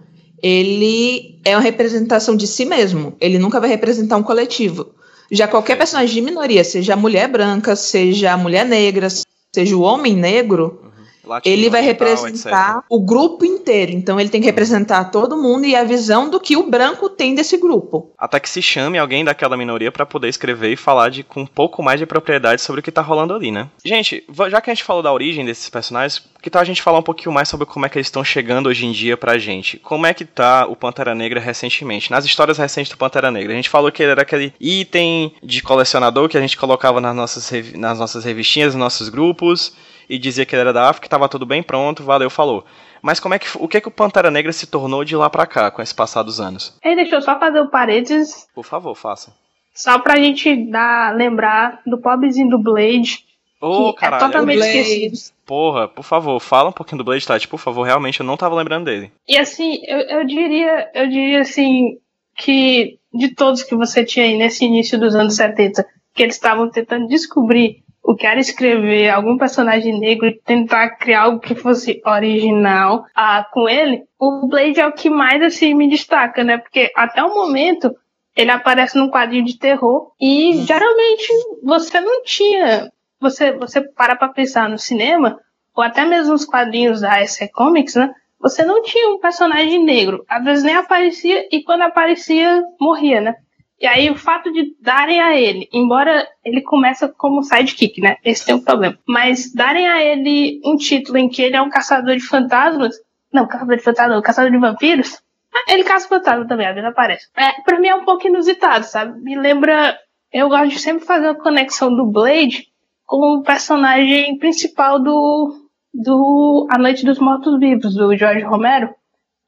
[0.41, 3.15] ele é uma representação de si mesmo.
[3.19, 4.93] Ele nunca vai representar um coletivo.
[5.31, 9.07] Já qualquer personagem de minoria, seja a mulher branca, seja a mulher negra,
[9.53, 10.90] seja o homem negro,
[11.31, 12.85] Latino, ele vai representar etc.
[12.89, 13.91] o grupo inteiro.
[13.91, 17.33] Então ele tem que representar todo mundo e a visão do que o branco tem
[17.33, 18.11] desse grupo.
[18.17, 21.45] Até que se chame alguém daquela minoria pra poder escrever e falar de, com um
[21.45, 23.69] pouco mais de propriedade sobre o que tá rolando ali, né?
[23.83, 26.99] Gente, já que a gente falou da origem desses personagens, que tal a gente falar
[26.99, 29.77] um pouquinho mais sobre como é que eles estão chegando hoje em dia pra gente?
[29.77, 32.09] Como é que tá o Pantera Negra recentemente?
[32.09, 35.61] Nas histórias recentes do Pantera Negra, a gente falou que ele era aquele item de
[35.61, 39.73] colecionador que a gente colocava nas nossas, nas nossas revistinhas, nos nossos grupos,
[40.13, 42.65] e dizia que ele era da África, que tava tudo bem, pronto, valeu, falou.
[43.01, 45.29] Mas como é que, o que é que o Pantera Negra se tornou de lá
[45.29, 46.77] pra cá, com esse passar dos anos?
[46.83, 49.33] Ei, deixa eu só fazer o parênteses, Por favor, faça.
[49.73, 53.23] só pra gente dar, lembrar do pobrezinho do Blade,
[53.61, 54.25] Ô, que é caralho.
[54.25, 54.77] totalmente Blade.
[54.79, 55.31] esquecido.
[55.45, 58.55] Porra, por favor, fala um pouquinho do Blade Tati, por favor, realmente eu não tava
[58.55, 59.11] lembrando dele.
[59.27, 61.97] E assim, eu, eu diria, eu diria assim,
[62.37, 66.69] que de todos que você tinha aí nesse início dos anos 70, que eles estavam
[66.69, 72.01] tentando descobrir o que era escrever algum personagem negro e tentar criar algo que fosse
[72.05, 76.57] original ah, com ele, o Blade é o que mais assim me destaca, né?
[76.57, 77.95] Porque até o momento
[78.35, 81.27] ele aparece num quadrinho de terror e geralmente
[81.63, 85.39] você não tinha, você você para pra pensar no cinema
[85.75, 88.13] ou até mesmo nos quadrinhos da SC Comics, né?
[88.39, 90.25] Você não tinha um personagem negro.
[90.27, 93.35] Às vezes nem aparecia e quando aparecia, morria, né?
[93.81, 98.17] E aí o fato de darem a ele, embora ele começa como sidekick, né?
[98.23, 98.95] Esse tem um problema.
[99.07, 102.95] Mas darem a ele um título em que ele é um caçador de fantasmas.
[103.33, 105.19] Não, caçador de fantasmas, não, caçador de vampiros.
[105.67, 107.27] Ele caça fantasma também, às vezes aparece.
[107.35, 109.19] É, pra mim é um pouco inusitado, sabe?
[109.19, 109.97] Me lembra.
[110.31, 112.67] Eu gosto de sempre fazer uma conexão do Blade
[113.07, 115.55] com o personagem principal do,
[115.91, 118.93] do A Noite dos Mortos Vivos, do Jorge Romero,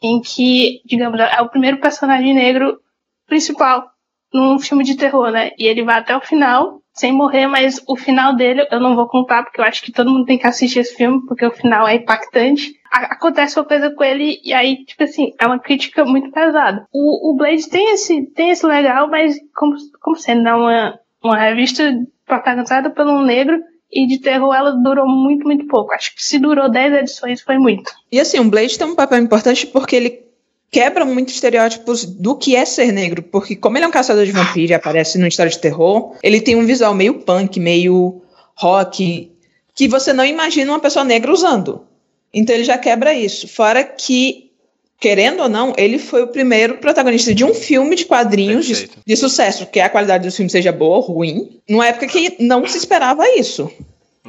[0.01, 2.81] em que, digamos, é o primeiro personagem negro
[3.27, 3.92] principal
[4.33, 5.51] num filme de terror, né?
[5.57, 9.07] E ele vai até o final, sem morrer, mas o final dele eu não vou
[9.07, 11.87] contar, porque eu acho que todo mundo tem que assistir esse filme, porque o final
[11.87, 12.73] é impactante.
[12.91, 16.87] Acontece uma coisa com ele, e aí, tipo assim, é uma crítica muito pesada.
[16.93, 21.37] O, o Blade tem esse, tem esse legal, mas como, como sendo né, uma, uma
[21.37, 21.83] revista
[22.25, 23.61] protagonizada por um negro,
[23.93, 25.93] e de terror ela durou muito, muito pouco.
[25.93, 27.91] Acho que se durou 10 edições foi muito.
[28.11, 30.23] E assim, o Blade tem um papel importante porque ele
[30.73, 33.21] quebra muitos estereótipos do que é ser negro.
[33.21, 36.41] Porque como ele é um caçador de vampiros e aparece numa história de terror, ele
[36.41, 38.23] tem um visual meio punk, meio
[38.55, 39.31] rock,
[39.75, 41.85] que você não imagina uma pessoa negra usando.
[42.33, 43.47] Então ele já quebra isso.
[43.47, 44.49] Fora que,
[44.99, 49.15] querendo ou não, ele foi o primeiro protagonista de um filme de quadrinhos de, de
[49.15, 52.79] sucesso, que a qualidade do filme seja boa ou ruim, numa época que não se
[52.79, 53.71] esperava isso.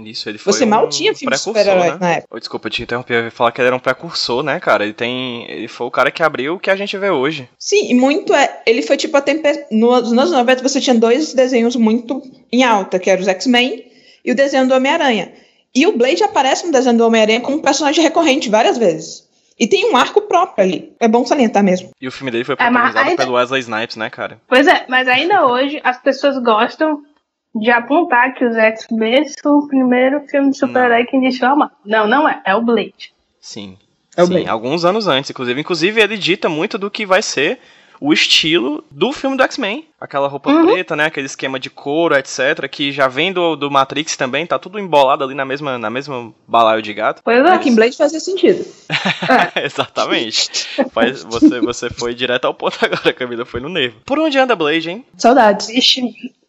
[0.02, 1.98] Isso, ele foi Você um mal tinha filme de precursor, super-herói né?
[2.00, 2.38] na época.
[2.40, 4.82] Desculpa, eu te interrompi, eu ia falar que ele era um precursor, né, cara?
[4.84, 5.48] Ele tem.
[5.50, 7.48] Ele foi o cara que abriu o que a gente vê hoje.
[7.58, 8.62] Sim, e muito é.
[8.66, 9.66] Ele foi tipo a temper...
[9.70, 13.84] Nos anos 90 você tinha dois desenhos muito em alta, que eram os X-Men
[14.24, 15.32] e o desenho do Homem-Aranha.
[15.74, 19.24] E o Blade aparece no desenho do Homem-Aranha como um personagem recorrente várias vezes.
[19.58, 20.92] E tem um arco próprio ali.
[20.98, 21.90] É bom salientar mesmo.
[22.00, 24.40] E o filme dele foi É, protagonizado ainda- pelo Wesley Snipes, né, cara?
[24.48, 27.02] Pois é, mas ainda hoje as pessoas gostam
[27.54, 31.76] de apontar que os X-Men são o primeiro filme de super-herói que iniciou a Marvel.
[31.84, 32.40] Não, não é.
[32.44, 33.12] É o Blade.
[33.40, 33.76] Sim.
[34.16, 34.48] É o Sim, Blade.
[34.48, 35.60] alguns anos antes, inclusive.
[35.60, 37.58] Inclusive, ele dita muito do que vai ser
[38.00, 39.86] o estilo do filme do X-Men.
[40.00, 40.66] Aquela roupa Uhum.
[40.66, 41.06] preta, né?
[41.06, 42.68] Aquele esquema de couro, etc.
[42.68, 46.32] Que já vem do, do Matrix também, tá tudo embolado ali na mesma, na mesma
[46.46, 47.22] balaio de gato.
[47.24, 47.48] Pois é.
[47.50, 48.64] Aqui em Blade fazia sentido.
[49.64, 50.50] Exatamente.
[50.92, 53.44] Faz, você, você foi direto ao ponto agora, Camila.
[53.44, 53.96] Foi no nervo.
[54.04, 55.04] Por onde anda Blade, hein?
[55.16, 55.68] Saudades.
[55.68, 56.02] Vixe,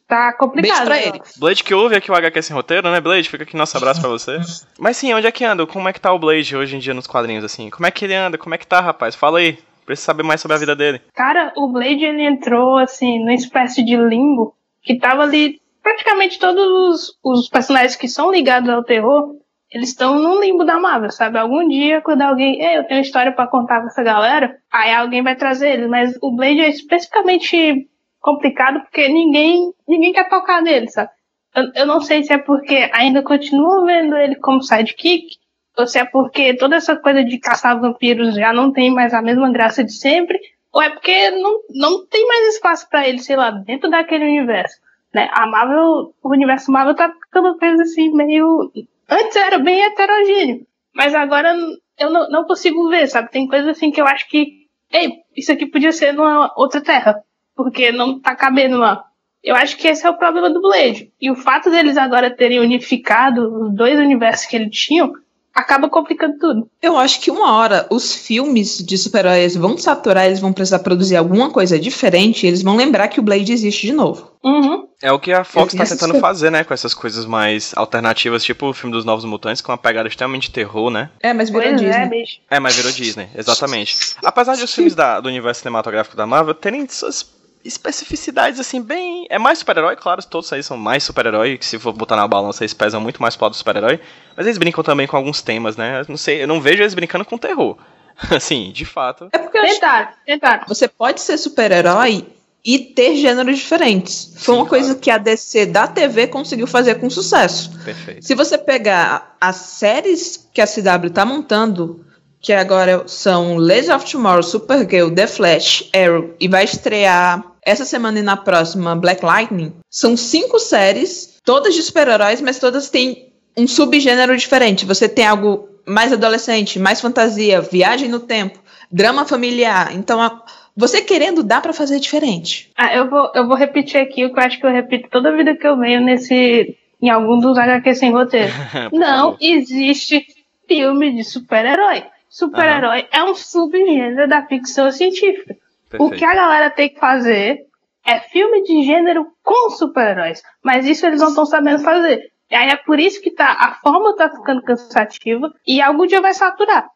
[0.07, 0.69] tá complicado.
[0.69, 1.07] Beijo pra né?
[1.07, 1.21] ele.
[1.37, 3.29] Blade que ouve aqui o HQ sem roteiro, né, Blade?
[3.29, 4.37] Fica aqui nosso abraço pra você.
[4.79, 5.65] Mas sim, onde é que anda?
[5.65, 7.69] Como é que tá o Blade hoje em dia nos quadrinhos, assim?
[7.69, 8.37] Como é que ele anda?
[8.37, 9.15] Como é que tá, rapaz?
[9.15, 9.57] Fala aí.
[9.85, 10.99] Preciso saber mais sobre a vida dele.
[11.13, 16.65] Cara, o Blade ele entrou assim numa espécie de limbo que tava ali praticamente todos
[16.65, 19.35] os, os personagens que são ligados ao terror,
[19.71, 21.37] eles estão num limbo da Marvel, sabe?
[21.37, 24.91] Algum dia quando alguém, Ei, eu tenho uma história pra contar com essa galera, aí
[24.91, 27.87] alguém vai trazer eles, mas o Blade é especificamente
[28.25, 31.11] complicado porque ninguém ninguém quer tocar nele, sabe?
[31.55, 35.37] Eu, eu não sei se é porque ainda continuo vendo ele como sidekick,
[35.77, 39.21] ou se é porque toda essa coisa de caçar vampiros já não tem mais a
[39.21, 40.39] mesma graça de sempre,
[40.73, 44.81] ou é porque não, não tem mais espaço pra ele, sei lá, dentro daquele universo.
[45.13, 45.29] Né?
[45.31, 48.71] A Marvel, o universo Marvel tá ficando coisa assim, meio.
[49.07, 51.55] Antes era bem heterogêneo, mas agora
[51.99, 53.29] eu não, não consigo ver, sabe?
[53.29, 54.65] Tem coisas assim que eu acho que.
[54.91, 57.23] Ei, isso aqui podia ser numa outra terra,
[57.55, 59.03] porque não tá cabendo lá.
[59.43, 61.11] Eu acho que esse é o problema do Blade.
[61.21, 65.13] E o fato deles agora terem unificado os dois universos que eles tinham
[65.53, 66.69] acaba complicando tudo.
[66.81, 71.15] Eu acho que uma hora os filmes de super-heróis vão saturar, eles vão precisar produzir
[71.15, 74.33] alguma coisa diferente, e eles vão lembrar que o Blade existe de novo.
[74.43, 74.85] Uhum.
[75.01, 76.63] É o que a Fox tá tenho tentando fazer, né?
[76.65, 80.51] Com essas coisas mais alternativas, tipo o filme dos Novos Mutantes, com uma pegada extremamente
[80.51, 81.09] terror, né?
[81.21, 82.01] É, mas virou Pois Disney.
[82.03, 82.39] é, bicho.
[82.49, 83.95] É, mas virou Disney, exatamente.
[84.23, 87.23] Apesar de os filmes da- do universo cinematográfico da Marvel terem suas
[87.65, 89.25] especificidades, assim, bem.
[89.29, 92.63] É mais super-herói, claro, todos aí são mais super-herói, que se for botar na balança,
[92.63, 93.99] eles pesam muito mais pro lado do super-herói.
[94.37, 96.01] Mas eles brincam também com alguns temas, né?
[96.01, 97.77] Eu não sei, eu não vejo eles brincando com terror.
[98.31, 99.29] Assim, de fato.
[99.33, 99.79] É porque acho
[100.25, 100.65] tentaram.
[100.67, 102.25] Você pode ser super-herói
[102.63, 104.33] e ter gêneros diferentes.
[104.37, 104.99] Foi Sim, uma coisa claro.
[104.99, 107.71] que a DC da TV conseguiu fazer com sucesso.
[107.83, 108.25] Perfeito.
[108.25, 112.03] Se você pegar as séries que a CW tá montando,
[112.41, 118.19] que agora são Legends of Tomorrow, Supergirl, The Flash, Arrow, e vai estrear essa semana
[118.19, 123.67] e na próxima Black Lightning, são cinco séries, todas de super-heróis, mas todas têm um
[123.67, 124.85] subgênero diferente.
[124.85, 128.59] Você tem algo mais adolescente, mais fantasia, viagem no tempo,
[128.91, 129.93] drama familiar.
[129.95, 130.43] Então, a-
[130.77, 132.69] você querendo, dá pra fazer diferente.
[132.77, 135.35] Ah, eu vou, eu vou repetir aqui o que eu acho que eu repito toda
[135.35, 136.77] vida que eu venho nesse.
[137.01, 138.51] em algum dos HQ sem roteiro.
[138.91, 140.25] Não existe
[140.67, 142.03] filme de super-herói.
[142.29, 145.55] Super-herói é um subgênero da ficção científica.
[145.95, 146.19] O Perfeito.
[146.19, 147.59] que a galera tem que fazer
[148.05, 150.41] é filme de gênero com super-heróis.
[150.63, 152.21] Mas isso eles não estão sabendo fazer.
[152.49, 156.21] E aí é por isso que tá, a forma tá ficando cansativa e algum dia
[156.21, 156.87] vai saturar.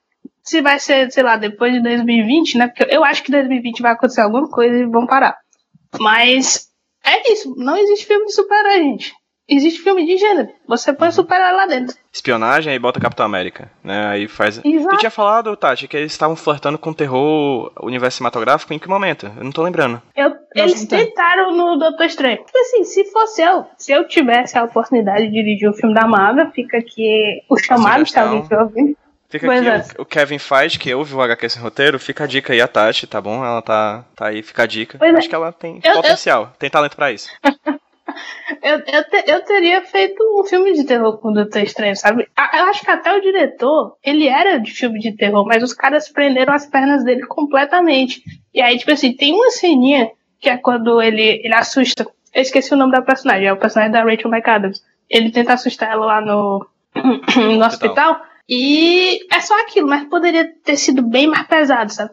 [0.43, 2.67] Se vai ser, sei lá, depois de 2020, né?
[2.67, 5.37] Porque eu acho que 2020 vai acontecer alguma coisa e vão parar.
[5.99, 6.69] Mas
[7.03, 7.55] é isso.
[7.57, 9.13] Não existe filme de super-herói, gente.
[9.49, 10.49] Existe filme de gênero.
[10.67, 11.95] Você põe super-herói lá dentro.
[12.13, 14.07] Espionagem, aí bota Capitão América, né?
[14.07, 14.61] Aí faz.
[14.63, 14.95] Exato.
[14.95, 19.31] Tu tinha falado, Tati, que eles estavam flertando com terror universo cinematográfico em que momento?
[19.37, 20.01] Eu não tô lembrando.
[20.15, 21.05] Eu- eles não tem.
[21.07, 22.37] tentaram no Doutor Estranho.
[22.37, 26.07] Tipo assim, se fosse eu, se eu tivesse a oportunidade de dirigir o filme da
[26.07, 28.23] Marvel, fica aqui o chamado, se sugestão.
[28.23, 28.97] alguém estiver ouvindo.
[29.31, 29.99] Fica Pois aqui é.
[29.99, 32.67] o, o Kevin Feige, que ouve o HQ sem roteiro, fica a dica aí, a
[32.67, 33.45] Tati, tá bom?
[33.45, 34.97] Ela tá, tá aí, fica a dica.
[34.97, 35.17] Pois é.
[35.17, 37.29] Acho que ela tem Eu- potencial, tem talento pra isso.
[38.61, 42.27] Eu, eu, te- eu teria feito um filme de terror com o Doutor Estranho, sabe?
[42.37, 46.09] Eu acho que até o diretor, ele era de filme de terror, mas os caras
[46.09, 48.21] prenderam as pernas dele completamente.
[48.53, 52.07] E aí, tipo assim, tem uma ceninha que é quando ele, ele assusta.
[52.33, 54.81] Eu esqueci o nome da personagem, é o personagem da Rachel McAdams.
[55.09, 56.65] Ele tenta assustar ela lá no,
[57.57, 58.21] no hospital.
[58.47, 62.11] E é só aquilo, mas poderia ter sido bem mais pesado, sabe?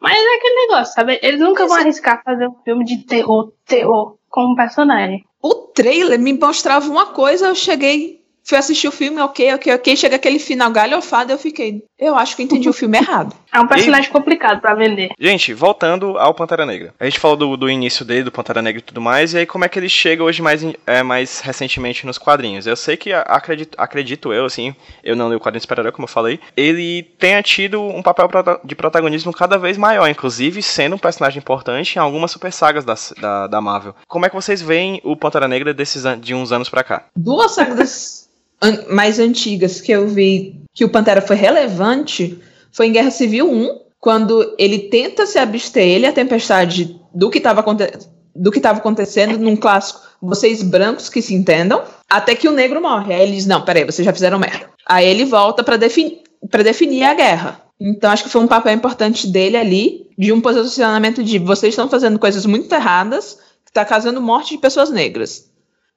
[0.00, 1.18] Mas é aquele negócio, sabe?
[1.22, 5.24] Eles nunca vão arriscar fazer um filme de terror, terror, com um personagem.
[5.44, 9.94] O trailer me mostrava uma coisa, eu cheguei, fui assistir o filme, ok, ok, ok,
[9.94, 13.36] chega aquele final galhofado, eu fiquei, eu acho que entendi o filme errado.
[13.54, 15.12] É um personagem complicado pra vender.
[15.18, 16.92] Gente, voltando ao Pantera Negra.
[16.98, 19.46] A gente falou do, do início dele, do Pantera Negra e tudo mais, e aí
[19.46, 22.66] como é que ele chega hoje mais, é, mais recentemente nos quadrinhos.
[22.66, 26.04] Eu sei que, acredito, acredito eu, assim, eu não li o quadrinho de super como
[26.04, 28.28] eu falei, ele tenha tido um papel
[28.64, 32.94] de protagonismo cada vez maior, inclusive sendo um personagem importante em algumas super sagas da,
[33.20, 33.94] da, da Marvel.
[34.08, 37.04] Como é que vocês veem o Pantera Negra desses, de uns anos pra cá?
[37.16, 38.28] Duas sagas
[38.60, 42.38] an- mais antigas que eu vi que o Pantera foi relevante
[42.74, 47.38] foi em Guerra Civil 1, quando ele tenta se abster, ele a Tempestade, do que
[47.38, 47.64] estava
[48.34, 52.82] do que estava acontecendo num clássico Vocês brancos que se entendam, até que o negro
[52.82, 53.14] morre.
[53.14, 54.68] Aí ele diz, não, peraí, vocês já fizeram merda.
[54.84, 56.20] Aí ele volta para defini
[56.64, 57.62] definir a guerra.
[57.80, 61.88] Então acho que foi um papel importante dele ali, de um posicionamento de vocês estão
[61.88, 65.48] fazendo coisas muito erradas, que está causando morte de pessoas negras.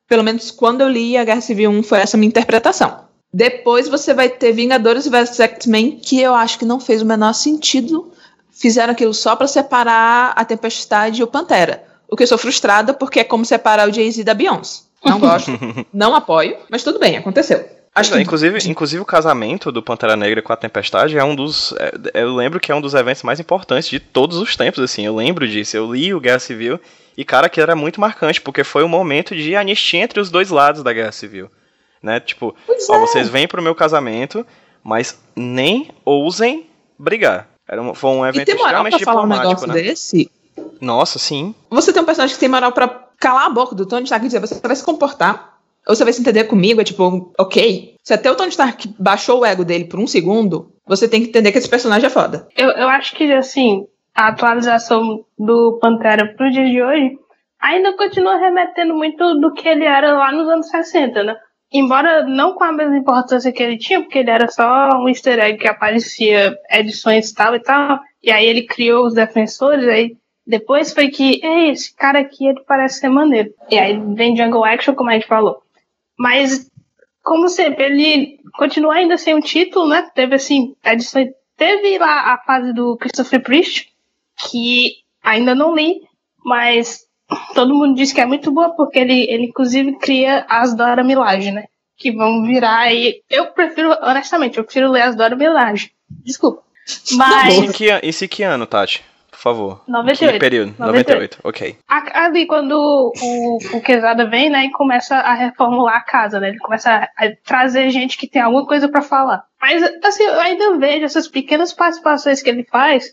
[0.08, 3.07] Pelo menos quando eu li a Guerra Civil 1 foi essa minha interpretação.
[3.34, 7.34] Depois você vai ter Vingadores vs X-Men, que eu acho que não fez o menor
[7.34, 8.12] sentido.
[8.52, 11.84] Fizeram aquilo só para separar a Tempestade e o Pantera.
[12.10, 14.82] O que eu sou frustrada porque é como separar o Jay-Z da Beyoncé.
[15.04, 15.52] Não gosto,
[15.94, 17.78] não apoio, mas tudo bem, aconteceu.
[17.98, 21.24] Acho Pois é, que inclusive, inclusive o casamento do Pantera Negra com a Tempestade é
[21.24, 21.74] um dos.
[22.14, 25.06] é, eu lembro que é um dos eventos mais importantes de todos os tempos, assim.
[25.06, 25.76] Eu lembro disso.
[25.76, 26.80] Eu li o Guerra Civil
[27.18, 30.52] e, cara, que era muito marcante, porque foi um momento de anistia entre os dois
[30.52, 31.50] lados da Guerra Civil.
[32.02, 32.20] Né?
[32.20, 33.00] Tipo, Pois ó, é.
[33.00, 34.46] vocês vêm pro meu casamento,
[34.84, 37.48] mas nem ousem brigar.
[37.68, 39.74] Era um, foi um E evento tem moral pra falar um negócio né?
[39.74, 40.32] desse?
[40.80, 41.54] Nossa, sim.
[41.70, 42.88] Você tem um personagem que tem moral pra
[43.20, 45.58] calar a boca do Tony Stark e dizer, você vai se comportar,
[45.88, 47.96] ou você vai se entender comigo, é tipo, ok.
[48.04, 51.30] Se até o Tony Stark baixou o ego dele por um segundo, você tem que
[51.30, 52.48] entender que esse personagem é foda.
[52.56, 57.18] Eu, eu acho que, assim, a atualização do Pantera pro dia de hoje
[57.60, 61.36] ainda continua remetendo muito do que ele era lá nos anos 60, né?
[61.72, 65.38] Embora não com a mesma importância que ele tinha, porque ele era só um easter
[65.40, 70.16] egg que aparecia edições tal e tal, e aí ele criou os defensores, aí
[70.46, 73.54] depois foi que, ei, esse cara aqui ele parece ser maneiro.
[73.70, 75.62] E aí vem Jungle Action, como a gente falou.
[76.18, 76.72] Mas
[77.22, 80.10] como sempre, ele continua ainda sem um título, né?
[80.16, 83.90] Teve assim, edição, teve lá a fase do Christopher Priest,
[84.50, 86.02] que ainda não li,
[86.46, 87.07] mas
[87.54, 91.52] todo mundo diz que é muito boa porque ele, ele inclusive cria as Dora Milaje,
[91.52, 91.66] né?
[91.98, 93.22] Que vão virar aí.
[93.30, 95.92] Eu prefiro, honestamente, eu prefiro ler as Dora Milaje.
[96.24, 96.62] Desculpa.
[97.14, 97.58] Mas.
[97.58, 99.04] Em que, que ano, Tati?
[99.38, 99.84] Por favor.
[99.88, 100.34] 98.
[100.34, 100.76] Que período?
[100.80, 101.40] 98, 98.
[101.44, 101.78] ok.
[101.88, 106.50] Ali, quando o, o Quesada vem, né, e começa a reformular a casa, né?
[106.50, 109.44] Ele começa a, a trazer gente que tem alguma coisa para falar.
[109.62, 113.12] Mas, assim, eu ainda vejo essas pequenas participações que ele faz.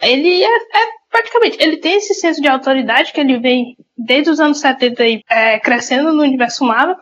[0.00, 4.40] Ele é, é praticamente, ele tem esse senso de autoridade que ele vem desde os
[4.40, 6.96] anos 70 aí, é, crescendo no universo Marvel,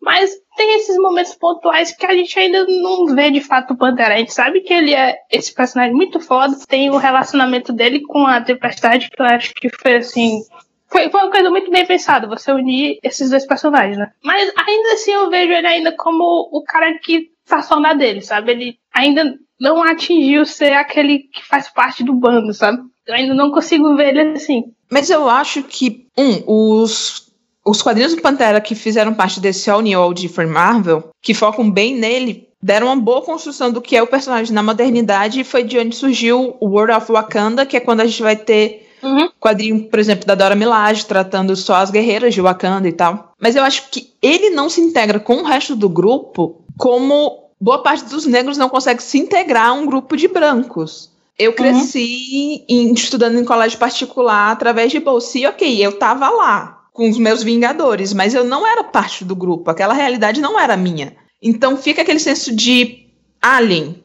[0.00, 4.14] mas tem esses momentos pontuais que a gente ainda não vê de fato o Pantera.
[4.14, 8.26] A gente sabe que ele é esse personagem muito foda, tem o relacionamento dele com
[8.26, 10.40] a Tempestade, que eu acho que foi assim.
[10.88, 14.12] Foi, foi uma coisa muito bem pensada, você unir esses dois personagens, né?
[14.22, 18.20] Mas ainda assim eu vejo ele ainda como o cara que tá só na dele,
[18.20, 18.50] sabe?
[18.50, 22.82] Ele ainda não atingiu ser aquele que faz parte do bando, sabe?
[23.06, 24.64] Eu ainda não consigo ver ele assim.
[24.90, 26.42] Mas eu acho que, um,
[26.82, 27.32] os,
[27.64, 31.70] os quadrinhos do Pantera que fizeram parte desse All New All Different Marvel, que focam
[31.70, 35.62] bem nele, deram uma boa construção do que é o personagem na modernidade e foi
[35.62, 39.30] de onde surgiu o World of Wakanda, que é quando a gente vai ter uhum.
[39.40, 43.32] quadrinho, por exemplo, da Dora Milaje, tratando só as guerreiras de Wakanda e tal.
[43.40, 47.78] Mas eu acho que ele não se integra com o resto do grupo como boa
[47.80, 51.08] parte dos negros não consegue se integrar a um grupo de brancos.
[51.38, 52.90] Eu cresci uhum.
[52.90, 55.38] em, estudando em colégio particular através de bolsa.
[55.38, 59.36] E ok, eu tava lá com os meus Vingadores, mas eu não era parte do
[59.36, 59.70] grupo.
[59.70, 61.14] Aquela realidade não era minha.
[61.40, 63.06] Então fica aquele senso de
[63.40, 64.02] alien.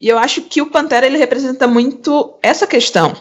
[0.00, 3.14] E eu acho que o Pantera ele representa muito essa questão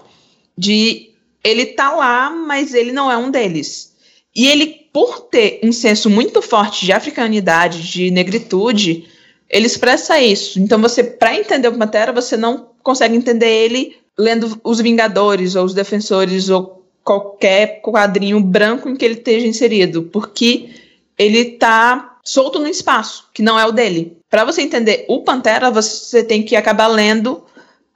[0.55, 1.09] de
[1.43, 3.93] ele tá lá, mas ele não é um deles.
[4.35, 9.07] E ele, por ter um senso muito forte de africanidade, de negritude,
[9.49, 10.59] ele expressa isso.
[10.59, 15.65] Então você, para entender o Pantera, você não consegue entender ele lendo Os Vingadores ou
[15.65, 20.69] Os Defensores ou qualquer quadrinho branco em que ele esteja inserido, porque
[21.17, 24.17] ele está solto no espaço, que não é o dele.
[24.29, 27.43] Para você entender o Pantera, você tem que acabar lendo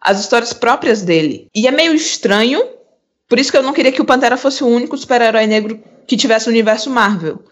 [0.02, 1.48] as histórias próprias dele.
[1.54, 2.64] E é meio estranho,
[3.30, 6.18] por isso que eu não queria que o Pantera fosse o único super-herói negro que
[6.18, 7.44] tivesse o universo Marvel.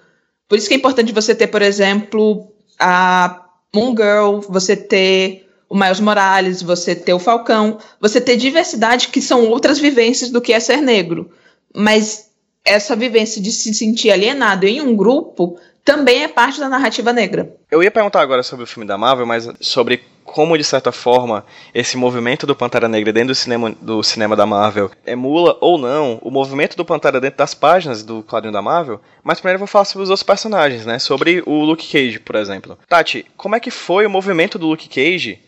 [0.47, 3.40] Por isso que é importante você ter, por exemplo, a
[3.73, 9.21] Moon Girl, você ter o Miles Morales, você ter o Falcão, você ter diversidade que
[9.21, 11.31] são outras vivências do que é ser negro.
[11.73, 12.29] Mas
[12.65, 17.55] essa vivência de se sentir alienado em um grupo também é parte da narrativa negra.
[17.71, 21.45] Eu ia perguntar agora sobre o filme da Marvel, mas sobre como, de certa forma,
[21.73, 26.19] esse movimento do Pantera Negra dentro do cinema, do cinema da Marvel emula ou não
[26.21, 29.01] o movimento do Pantera dentro das páginas do quadrinho da Marvel.
[29.23, 30.99] Mas primeiro eu vou falar sobre os outros personagens, né?
[30.99, 32.77] Sobre o Luke Cage, por exemplo.
[32.87, 35.39] Tati, como é que foi o movimento do Luke Cage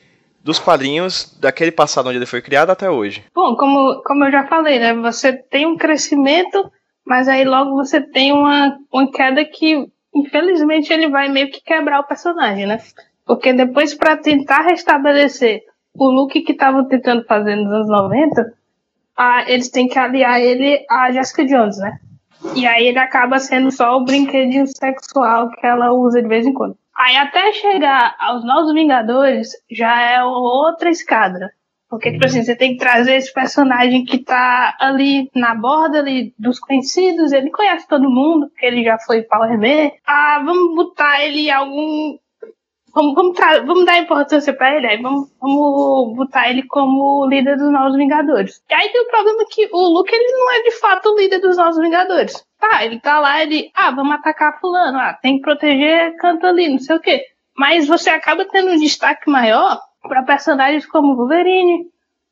[0.44, 3.24] dos quadrinhos daquele passado onde ele foi criado até hoje?
[3.34, 4.94] Bom, como, como eu já falei, né?
[4.96, 6.70] Você tem um crescimento,
[7.06, 12.02] mas aí logo você tem uma, uma queda que, infelizmente, ele vai meio que quebrar
[12.02, 12.78] o personagem, né?
[13.26, 15.62] Porque depois, para tentar restabelecer
[15.96, 18.54] o look que estavam tentando fazer nos anos 90,
[19.16, 22.00] a, eles têm que aliar ele a Jessica Jones, né?
[22.56, 26.54] E aí ele acaba sendo só o brinquedinho sexual que ela usa de vez em
[26.54, 26.78] quando.
[26.96, 31.52] Aí até chegar aos Novos Vingadores já é outra escada.
[31.90, 36.34] Porque, tipo assim, você tem que trazer esse personagem que tá ali na borda ali
[36.40, 39.92] dos conhecidos, ele conhece todo mundo, porque ele já foi Power Man.
[40.04, 42.18] Ah, vamos botar ele em algum
[42.96, 47.72] Vamos, vamos, vamos dar importância para ele, aí vamos, vamos botar ele como líder dos
[47.72, 48.62] Novos Vingadores.
[48.70, 51.40] E aí tem o problema que o Luke ele não é de fato o líder
[51.40, 52.46] dos Novos Vingadores.
[52.60, 56.70] Tá, ele tá lá, ele, ah, vamos atacar fulano, ah, tem que proteger canto ali,
[56.70, 57.26] não sei o quê.
[57.58, 61.88] Mas você acaba tendo um destaque maior para personagens como Wolverine,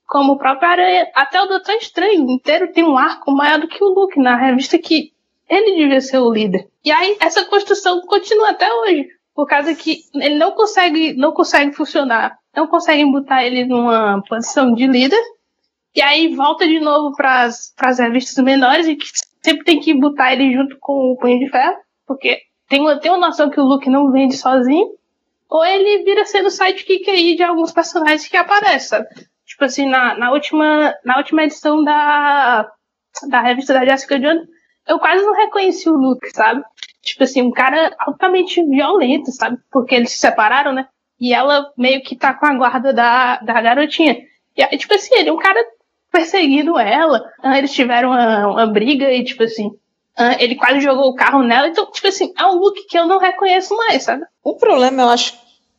[0.08, 3.84] como o próprio Aranha, até o Doutor Estranho inteiro tem um arco maior do que
[3.84, 5.12] o Luke na revista que
[5.50, 6.68] ele devia ser o líder.
[6.86, 9.08] E aí essa construção continua até hoje
[9.42, 14.72] por causa que ele não consegue, não consegue funcionar, não conseguem botar ele numa posição
[14.72, 15.20] de líder,
[15.96, 19.08] e aí volta de novo para as revistas menores e que
[19.44, 21.76] sempre tem que botar ele junto com o Punho de Ferro,
[22.06, 22.40] porque
[22.70, 24.92] tem uma, tem uma noção que o Luke não vende sozinho,
[25.50, 29.04] ou ele vira sendo sidekick aí de alguns personagens que aparecem,
[29.44, 32.72] Tipo assim, na, na, última, na última edição da,
[33.28, 34.48] da revista da Jessica Jones,
[34.88, 36.64] eu quase não reconheci o Luke, sabe?
[37.02, 39.58] Tipo assim, um cara altamente violento, sabe?
[39.72, 40.88] Porque eles se separaram, né?
[41.20, 44.18] E ela meio que tá com a guarda da, da garotinha.
[44.58, 45.64] E aí, tipo assim, ele é um cara
[46.12, 47.24] perseguindo ela.
[47.56, 49.72] Eles tiveram uma, uma briga e, tipo assim,
[50.20, 53.08] Uh, ele quase jogou o carro nela, então, tipo assim, é um look que eu
[53.08, 54.24] não reconheço mais, sabe?
[54.44, 55.34] O problema, eu acho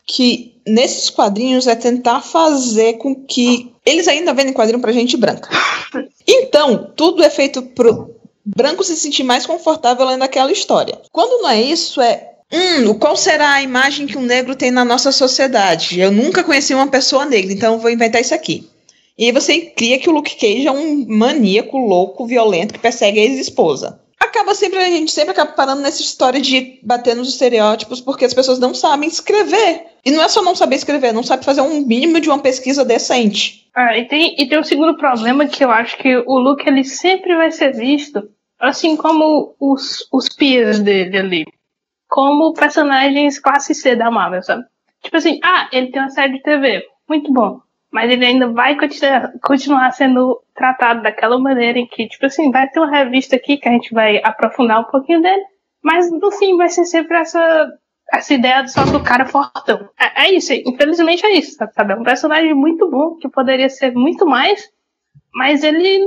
[0.07, 5.49] que nesses quadrinhos é tentar fazer com que eles ainda vendem quadrinho pra gente branca.
[6.25, 8.15] Então, tudo é feito pro
[8.45, 11.01] branco se sentir mais confortável lendo aquela história.
[11.11, 14.85] Quando não é isso, é Hum, qual será a imagem que um negro tem na
[14.85, 15.99] nossa sociedade?
[15.99, 18.69] Eu nunca conheci uma pessoa negra, então vou inventar isso aqui.
[19.17, 23.21] E aí você cria que o Luke Cage é um maníaco, louco, violento que persegue
[23.21, 24.01] a ex-esposa.
[24.21, 28.35] Acaba sempre, a gente sempre acaba parando nessa história de bater nos estereótipos porque as
[28.35, 29.87] pessoas não sabem escrever.
[30.05, 32.85] E não é só não saber escrever, não sabe fazer um mínimo de uma pesquisa
[32.85, 33.62] decente.
[33.75, 36.85] Ah, e tem, e tem um segundo problema que eu acho que o Luke ele
[36.85, 41.45] sempre vai ser visto, assim como os, os peers dele ali
[42.13, 44.65] como personagens classe C da Marvel, sabe?
[45.03, 47.63] Tipo assim, ah, ele tem uma série de TV, muito bom.
[47.91, 52.69] Mas ele ainda vai continuar, continuar sendo tratado daquela maneira em que, tipo assim, vai
[52.69, 55.43] ter uma revista aqui que a gente vai aprofundar um pouquinho dele,
[55.83, 57.67] mas no fim vai ser sempre essa,
[58.13, 59.89] essa ideia só do cara fortão.
[59.99, 61.93] É, é isso, infelizmente é isso, sabe?
[61.93, 64.69] É um personagem muito bom, que poderia ser muito mais,
[65.35, 66.01] mas ele.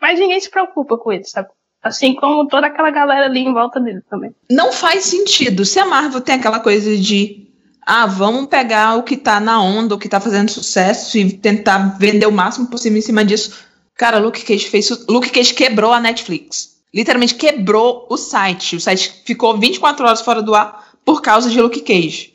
[0.00, 1.48] Mas ninguém se preocupa com ele, sabe?
[1.82, 4.34] Assim como toda aquela galera ali em volta dele também.
[4.50, 5.64] Não faz sentido.
[5.64, 7.46] Se a Marvel tem aquela coisa de
[7.86, 11.96] ah, vamos pegar o que tá na onda, o que tá fazendo sucesso e tentar
[11.98, 13.64] vender o máximo possível em cima disso.
[13.94, 14.90] Cara, Luke Cage fez.
[15.08, 16.76] Luke Cage quebrou a Netflix.
[16.92, 18.76] Literalmente quebrou o site.
[18.76, 22.34] O site ficou 24 horas fora do ar por causa de Luke Cage.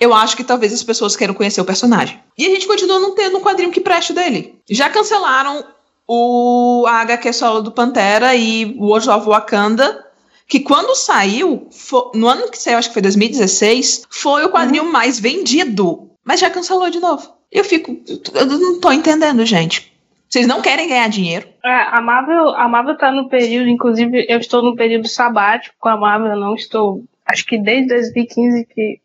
[0.00, 2.18] Eu acho que talvez as pessoas queiram conhecer o personagem.
[2.36, 4.58] E a gente continua não tendo um quadrinho que preste dele.
[4.68, 5.64] Já cancelaram
[6.08, 10.04] o a HQ solo do Pantera e World of Wakanda,
[10.48, 11.68] que quando saiu,
[12.14, 14.92] no ano que saiu, acho que foi 2016, foi o quadrinho uhum.
[14.92, 16.10] mais vendido.
[16.24, 17.32] Mas já cancelou de novo.
[17.50, 17.96] Eu fico.
[18.34, 19.92] Eu não tô entendendo, gente.
[20.28, 21.48] Vocês não querem ganhar dinheiro?
[21.64, 25.88] É, a Marvel, a Marvel tá no período, inclusive eu estou no período sabático com
[25.88, 27.04] a Marvel, eu não estou.
[27.26, 29.00] Acho que desde 2015 que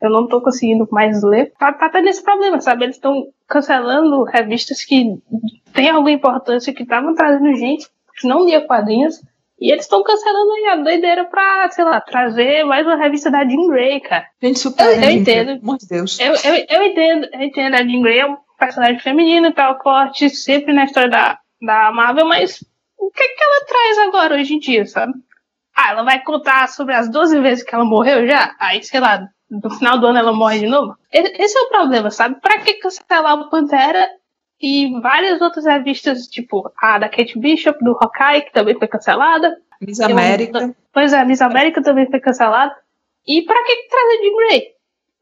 [0.00, 1.52] eu não tô conseguindo mais ler.
[1.58, 2.84] Tá, tá tendo esse problema, sabe?
[2.84, 5.16] Eles estão cancelando revistas que
[5.72, 7.86] têm alguma importância, que estavam trazendo gente
[8.18, 9.22] que não lia quadrinhos.
[9.60, 13.44] E eles estão cancelando aí a doideira pra, sei lá, trazer mais uma revista da
[13.44, 14.26] Jean Grey, cara.
[14.42, 14.84] Gente, super.
[14.84, 15.60] Eu, eu entendo.
[15.88, 16.18] Deus.
[16.18, 17.74] Eu, eu, eu, entendo, eu entendo.
[17.74, 21.92] A Jean Grey é um personagem feminino e tal, corte sempre na história da, da
[21.92, 22.64] Marvel, mas
[22.98, 25.12] o que, que ela traz agora hoje em dia, sabe?
[25.74, 28.54] Ah, ela vai contar sobre as 12 vezes que ela morreu já?
[28.58, 30.96] Aí, sei lá, no final do ano ela morre de novo.
[31.12, 32.40] Esse é o problema, sabe?
[32.40, 34.08] Pra que cancelar o Pantera
[34.60, 39.56] e várias outras revistas, tipo a da Kate Bishop, do Hawkeye, que também foi cancelada.
[39.80, 40.74] Miss América.
[40.92, 42.74] Pois é, Miss América também foi cancelada.
[43.26, 44.72] E pra que trazer Jean Grey?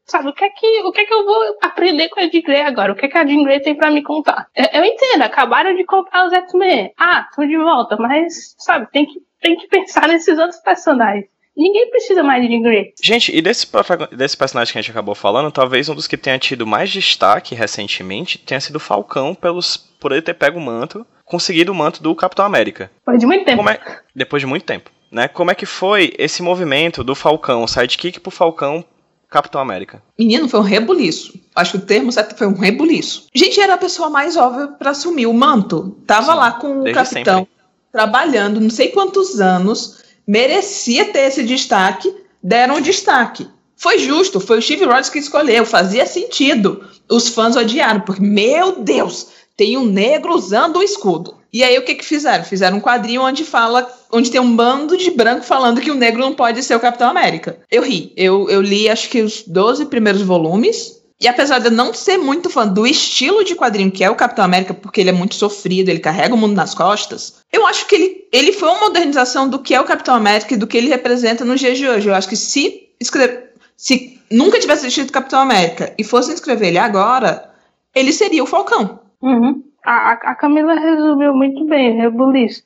[0.05, 2.41] Sabe, o que, é que, o que é que eu vou aprender com a Jean
[2.41, 2.91] Grey agora?
[2.91, 4.47] O que é que a Jean Grey tem pra me contar?
[4.55, 6.93] Eu, eu entendo, acabaram de comprar os X-Men.
[6.97, 11.25] Ah, tô de volta, mas, sabe, tem que, tem que pensar nesses outros personagens.
[11.55, 12.93] Ninguém precisa mais de Jean Grey.
[13.03, 13.67] Gente, e desse,
[14.15, 17.53] desse personagem que a gente acabou falando, talvez um dos que tenha tido mais destaque
[17.53, 22.15] recentemente tenha sido Falcão, pelos, por ele ter pego o manto, conseguido o manto do
[22.15, 22.89] Capitão América.
[22.99, 23.69] Depois de muito tempo.
[23.69, 24.89] É, depois de muito tempo.
[25.11, 25.27] Né?
[25.27, 28.85] Como é que foi esse movimento do Falcão, sidekick pro Falcão
[29.31, 30.03] Capitão América.
[30.19, 31.39] Menino, foi um rebuliço.
[31.55, 33.27] Acho que o termo certo foi um rebuliço.
[33.33, 35.97] Gente, era a pessoa mais óbvia para assumir o manto.
[36.05, 37.47] Tava Sim, lá com o capitão, sempre.
[37.91, 43.47] Trabalhando não sei quantos anos, merecia ter esse destaque, deram o destaque.
[43.75, 46.83] Foi justo, foi o Steve Rogers que escolheu, fazia sentido.
[47.09, 49.27] Os fãs odiaram, porque, meu Deus,
[49.57, 51.35] tem um negro usando o escudo.
[51.51, 52.45] E aí o que que fizeram?
[52.45, 56.21] Fizeram um quadrinho onde fala, onde tem um bando de branco falando que o negro
[56.21, 57.59] não pode ser o Capitão América.
[57.69, 58.13] Eu ri.
[58.15, 62.17] Eu, eu li acho que os 12 primeiros volumes e apesar de eu não ser
[62.17, 65.35] muito fã do estilo de quadrinho que é o Capitão América, porque ele é muito
[65.35, 69.47] sofrido, ele carrega o mundo nas costas, eu acho que ele, ele foi uma modernização
[69.47, 72.09] do que é o Capitão América e do que ele representa nos dias de hoje.
[72.09, 76.79] Eu acho que se escrever, se nunca tivesse assistido Capitão América e fosse escrever ele
[76.79, 77.51] agora,
[77.93, 78.99] ele seria o Falcão.
[79.21, 79.63] Uhum.
[79.85, 82.63] A, a Camila resumiu muito bem, Rebuliço.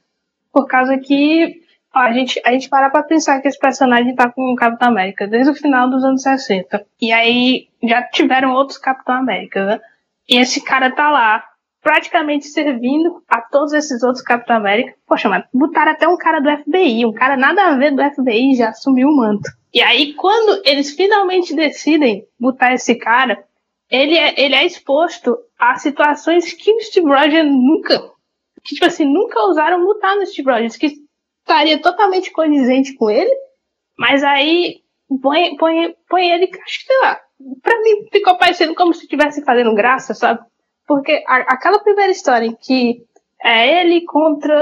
[0.53, 1.61] Por causa que
[1.95, 5.25] a gente, a gente para pra pensar que esse personagem tá com o Capitão América
[5.25, 6.85] desde o final dos anos 60.
[7.01, 9.81] E aí já tiveram outros Capitão América, né?
[10.27, 11.43] E esse cara tá lá,
[11.81, 14.93] praticamente servindo a todos esses outros Capitão América.
[15.07, 18.55] Poxa, mas botaram até um cara do FBI, um cara nada a ver do FBI
[18.55, 19.49] já assumiu o manto.
[19.73, 23.41] E aí, quando eles finalmente decidem botar esse cara,
[23.89, 27.99] ele é, ele é exposto a situações que o Steve Rogers nunca,
[28.63, 31.04] que, tipo assim, nunca usaram botar no Steve Rogers, que
[31.45, 33.31] estaria totalmente condizente com ele,
[33.97, 34.81] mas aí
[35.21, 37.19] põe, põe, põe ele, acho que sei lá,
[37.61, 40.39] pra mim ficou parecendo como se estivesse fazendo graça, sabe?
[40.87, 43.03] Porque a, aquela primeira história em que
[43.43, 44.55] É ele contra,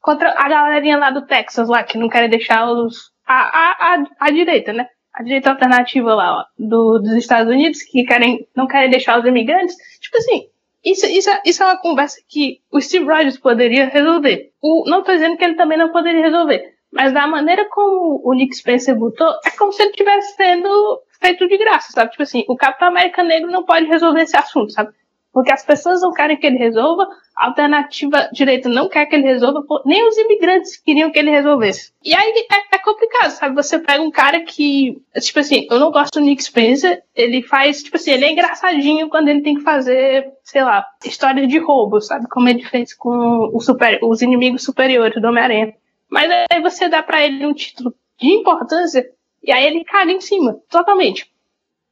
[0.00, 3.12] contra a galerinha lá do Texas, lá, que não querem deixar os.
[3.24, 4.88] A, a, a, a direita, né?
[5.14, 9.26] A direita alternativa lá, ó, do, dos Estados Unidos, que querem, não querem deixar os
[9.26, 9.76] imigrantes.
[10.00, 10.48] Tipo assim,
[10.84, 14.52] isso, isso, isso é uma conversa que o Steve Rogers poderia resolver.
[14.62, 16.74] O, não estou dizendo que ele também não poderia resolver.
[16.92, 21.46] Mas da maneira como o Nick Spencer botou, é como se ele estivesse sendo feito
[21.46, 22.10] de graça, sabe?
[22.10, 24.92] Tipo assim, o Capitão América Negro não pode resolver esse assunto, sabe?
[25.38, 29.22] Porque as pessoas não querem que ele resolva, a alternativa direita não quer que ele
[29.22, 31.92] resolva, nem os imigrantes queriam que ele resolvesse.
[32.04, 33.54] E aí é, é, complicado, sabe?
[33.54, 37.84] Você pega um cara que, tipo assim, eu não gosto do Nick Spencer, ele faz,
[37.84, 42.00] tipo assim, ele é engraçadinho quando ele tem que fazer, sei lá, história de roubo,
[42.00, 42.26] sabe?
[42.28, 45.72] Como ele fez com super, os inimigos superiores do Homem-Aranha.
[46.10, 49.08] Mas aí você dá para ele um título de importância
[49.40, 51.30] e aí ele caga em cima, totalmente.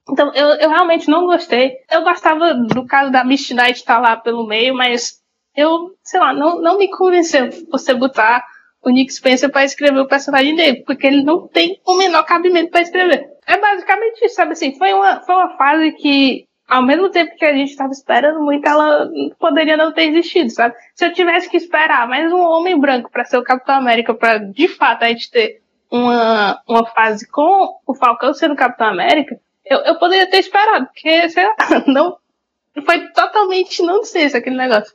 [0.08, 1.76] Então, eu, eu realmente não gostei.
[1.90, 5.20] Eu gostava do caso da Misty Knight estar tá lá pelo meio, mas
[5.54, 8.44] eu, sei lá, não, não me convenceu você botar
[8.82, 12.70] o Nick Spencer para escrever o personagem dele, porque ele não tem o menor cabimento
[12.70, 13.26] para escrever.
[13.46, 14.76] É basicamente isso, sabe assim?
[14.78, 18.66] Foi uma, foi uma fase que ao mesmo tempo que a gente estava esperando muito,
[18.66, 20.74] ela poderia não ter existido, sabe?
[20.94, 24.38] Se eu tivesse que esperar mais um homem branco para ser o Capitão América, para
[24.38, 29.78] de fato a gente ter uma, uma fase com o Falcão sendo Capitão América, eu,
[29.80, 31.56] eu poderia ter esperado, porque, sei lá,
[31.86, 32.16] não,
[32.84, 34.94] foi totalmente não sei se aquele negócio.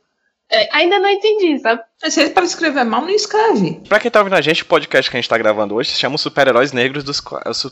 [0.54, 1.82] É, ainda não entendi, sabe?
[1.98, 3.82] Se ele para escrever mal, não escreve.
[3.88, 6.00] Pra quem tá ouvindo a gente, o podcast que a gente tá gravando hoje se
[6.00, 7.24] chama Os Super-Heróis Negros dos.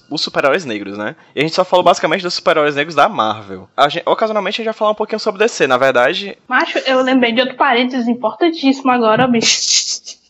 [0.09, 1.17] Os Super-Heróis Negros, né?
[1.35, 3.67] E a gente só falou basicamente dos super-heróis negros da Marvel.
[3.75, 6.37] A gente, ocasionalmente a gente vai falar um pouquinho sobre DC, na verdade.
[6.47, 9.59] Macho, eu lembrei de outro parênteses importantíssimo agora, bicho.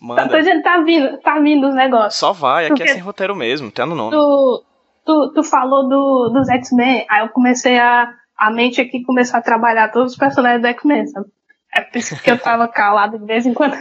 [0.01, 0.27] Manda.
[0.27, 2.15] Tá, dizendo, tá vindo, tá vindo os negócios.
[2.15, 4.11] Só vai, aqui é sem roteiro mesmo, tá no nome.
[4.11, 4.63] Tu,
[5.09, 8.13] tu, tu falou do, dos X-Men, aí eu comecei a.
[8.37, 11.27] A mente aqui começou a trabalhar todos os personagens do X-Men, sabe?
[11.73, 13.75] É por isso que eu tava calado de vez em quando.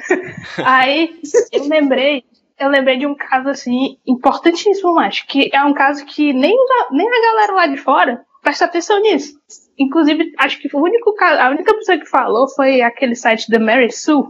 [0.64, 1.20] Aí
[1.52, 2.24] eu lembrei,
[2.58, 6.56] eu lembrei de um caso assim importantíssimo, acho que é um caso que nem,
[6.90, 9.38] nem a galera lá de fora presta atenção nisso.
[9.78, 13.92] Inclusive, acho que o único a única pessoa que falou foi aquele site da Mary
[13.92, 14.24] Sue.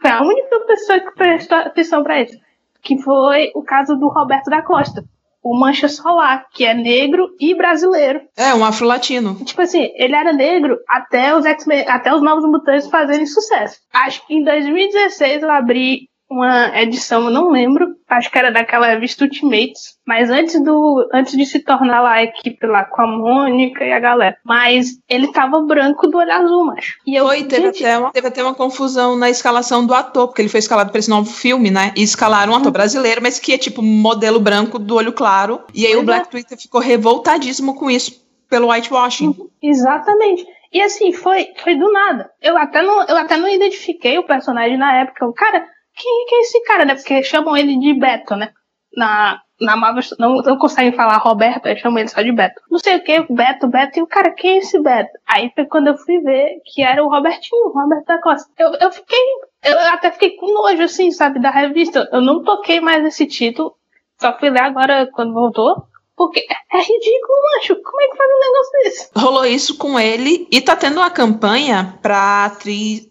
[0.00, 2.36] Foi a única pessoa que prestou atenção para isso.
[2.82, 5.04] Que foi o caso do Roberto da Costa
[5.42, 8.20] o Mancha Solar, que é negro e brasileiro.
[8.36, 9.36] É, um afro-latino.
[9.44, 13.78] Tipo assim, ele era negro até os X-Men, até os Novos Mutantes fazerem sucesso.
[13.92, 18.86] Acho que em 2016 eu abri uma edição, eu não lembro, acho que era daquela
[18.86, 23.06] revista Ultimates, mas antes do antes de se tornar lá a equipe lá com a
[23.06, 24.36] Mônica e a galera.
[24.44, 26.98] Mas ele tava branco do olho azul, macho.
[27.04, 27.84] E eu, foi, teve, gente...
[27.84, 31.00] até uma, teve até uma confusão na escalação do ator, porque ele foi escalado para
[31.00, 31.92] esse novo filme, né?
[31.96, 35.60] E escalaram um ator brasileiro, mas que é tipo modelo branco do olho claro.
[35.74, 36.30] E aí o Black é.
[36.30, 39.34] Twitter ficou revoltadíssimo com isso pelo whitewashing.
[39.60, 40.46] Exatamente.
[40.72, 42.30] E assim, foi, foi do nada.
[42.40, 45.26] Eu até não, eu até não identifiquei o personagem na época.
[45.26, 45.66] O cara,
[46.00, 46.94] quem, quem é esse cara, né?
[46.94, 48.52] Porque chamam ele de Beto, né?
[48.96, 52.60] Na, na Marvel não, não conseguem falar Roberto, aí chamam ele só de Beto.
[52.70, 55.10] Não sei o que, Beto, Beto, e o cara, quem é esse Beto?
[55.28, 58.50] Aí foi quando eu fui ver que era o Robertinho, o Roberto da Costa.
[58.58, 59.18] Eu, eu fiquei,
[59.64, 62.08] eu até fiquei com nojo, assim, sabe, da revista.
[62.12, 63.74] Eu não toquei mais esse título,
[64.20, 65.88] só fui ler agora quando voltou.
[66.16, 67.82] Porque é ridículo, macho.
[67.82, 69.10] Como é que faz um negócio desse?
[69.16, 73.08] Rolou isso com ele e tá tendo uma campanha pra atriz.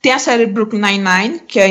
[0.00, 1.68] Tem a série Brooklyn Nine-Nine, que é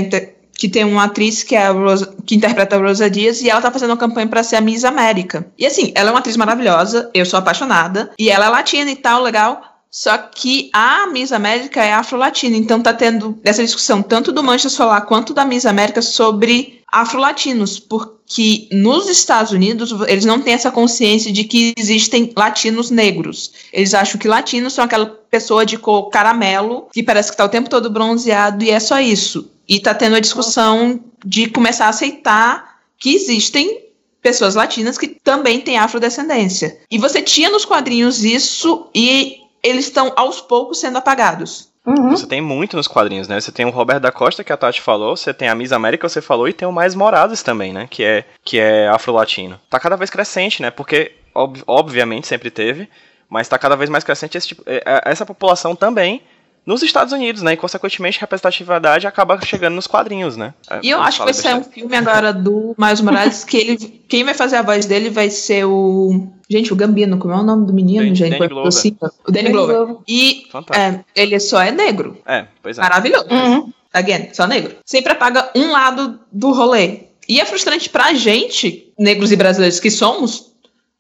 [0.62, 3.60] que tem uma atriz que é a Rosa, que interpreta a Rosa Dias e ela
[3.60, 5.48] tá fazendo uma campanha para ser a Miss América.
[5.58, 8.96] E assim, ela é uma atriz maravilhosa, eu sou apaixonada, e ela é latina e
[8.96, 9.71] tal, legal.
[9.92, 14.70] Só que a Miss América é afro-latina, então tá tendo essa discussão tanto do Mancha
[14.70, 20.72] Solar quanto da Miss América sobre afro-latinos, porque nos Estados Unidos eles não têm essa
[20.72, 23.52] consciência de que existem latinos negros.
[23.74, 27.50] Eles acham que latinos são aquela pessoa de cor caramelo que parece que tá o
[27.50, 29.52] tempo todo bronzeado e é só isso.
[29.68, 33.88] E está tendo a discussão de começar a aceitar que existem
[34.22, 36.80] pessoas latinas que também têm afrodescendência.
[36.90, 41.70] E você tinha nos quadrinhos isso e eles estão aos poucos sendo apagados.
[41.86, 42.12] Uhum.
[42.12, 43.42] Você tem muito nos quadrinhos, né?
[43.42, 46.08] Você tem o Robert da Costa, que a Tati falou, você tem a Miss América,
[46.08, 47.88] você falou, e tem o Mais Morales também, né?
[47.90, 49.60] Que é, que é afro-latino.
[49.70, 50.70] Tá cada vez crescente, né?
[50.70, 52.88] Porque, ob obviamente, sempre teve,
[53.28, 56.22] mas tá cada vez mais crescente esse tipo, é, é, essa população também
[56.66, 57.54] nos Estados Unidos, né?
[57.54, 60.54] E consequentemente a representatividade acaba chegando nos quadrinhos, né?
[60.70, 63.78] É, e eu acho que vai ser um filme agora do Miles Morales que ele,
[64.08, 67.44] quem vai fazer a voz dele vai ser o gente, o Gambino, como é o
[67.44, 68.38] nome do menino, Danny, gente?
[68.38, 68.68] Danny Glover.
[68.68, 69.96] Assim, o Danny, Danny Glover.
[70.08, 70.44] E
[70.76, 72.18] é, ele só é negro.
[72.26, 72.82] É, pois é.
[72.82, 73.26] Maravilhoso.
[73.32, 73.72] Uhum.
[73.94, 74.76] Again, só negro.
[74.86, 77.04] Sempre apaga um lado do rolê.
[77.28, 80.52] E é frustrante pra gente, negros e brasileiros que somos,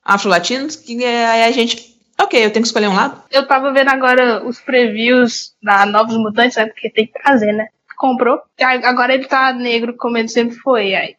[0.03, 1.91] afro-latinos, que é, a gente
[2.22, 3.22] Ok, eu tenho que escolher um lado?
[3.32, 6.68] Eu tava vendo agora os previews da Novos Mutantes, né?
[6.68, 7.68] Porque tem que trazer, né?
[8.02, 8.42] comprou.
[8.84, 10.96] Agora ele tá negro como ele sempre foi.
[10.96, 11.16] Aí,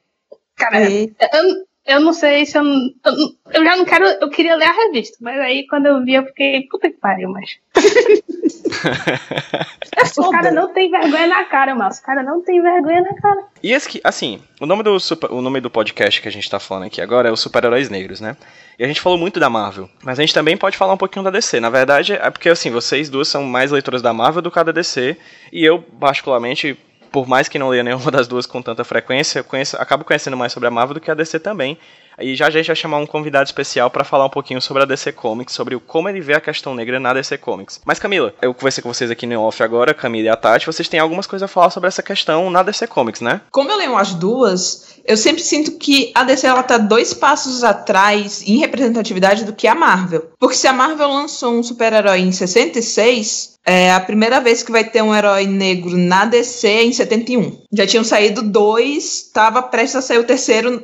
[0.56, 3.14] cara, eu, eu não sei se eu, eu.
[3.52, 4.04] Eu já não quero.
[4.04, 6.66] Eu queria ler a revista, mas aí quando eu vi, eu fiquei.
[6.68, 7.58] Puta que pariu, mas.
[10.18, 11.90] Os caras não tem vergonha na cara, mano.
[11.90, 13.44] Os caras não tem vergonha na cara.
[13.62, 16.50] E esse que, assim, o nome, do super, o nome do podcast que a gente
[16.50, 18.36] tá falando aqui agora é os Super-Heróis Negros, né?
[18.82, 21.24] E a gente falou muito da Marvel, mas a gente também pode falar um pouquinho
[21.24, 21.60] da DC.
[21.60, 24.72] Na verdade, é porque, assim, vocês duas são mais leitoras da Marvel do que da
[24.72, 25.16] DC,
[25.52, 26.76] e eu, particularmente,
[27.12, 30.52] por mais que não leia nenhuma das duas com tanta frequência, conheço, acabo conhecendo mais
[30.52, 31.78] sobre a Marvel do que a DC também.
[32.18, 34.86] E já a gente vai chamar um convidado especial para falar um pouquinho sobre a
[34.86, 37.80] DC Comics, sobre como ele vê a questão negra na DC Comics.
[37.84, 40.88] Mas Camila, eu conversei com vocês aqui no off agora, Camila e a Tati, vocês
[40.88, 43.40] têm algumas coisas a falar sobre essa questão na DC Comics, né?
[43.50, 47.64] Como eu leio as duas, eu sempre sinto que a DC ela tá dois passos
[47.64, 50.30] atrás em representatividade do que a Marvel.
[50.38, 54.84] Porque se a Marvel lançou um super-herói em 66, é a primeira vez que vai
[54.84, 57.62] ter um herói negro na DC é em 71.
[57.72, 60.82] Já tinham saído dois, tava prestes a sair o terceiro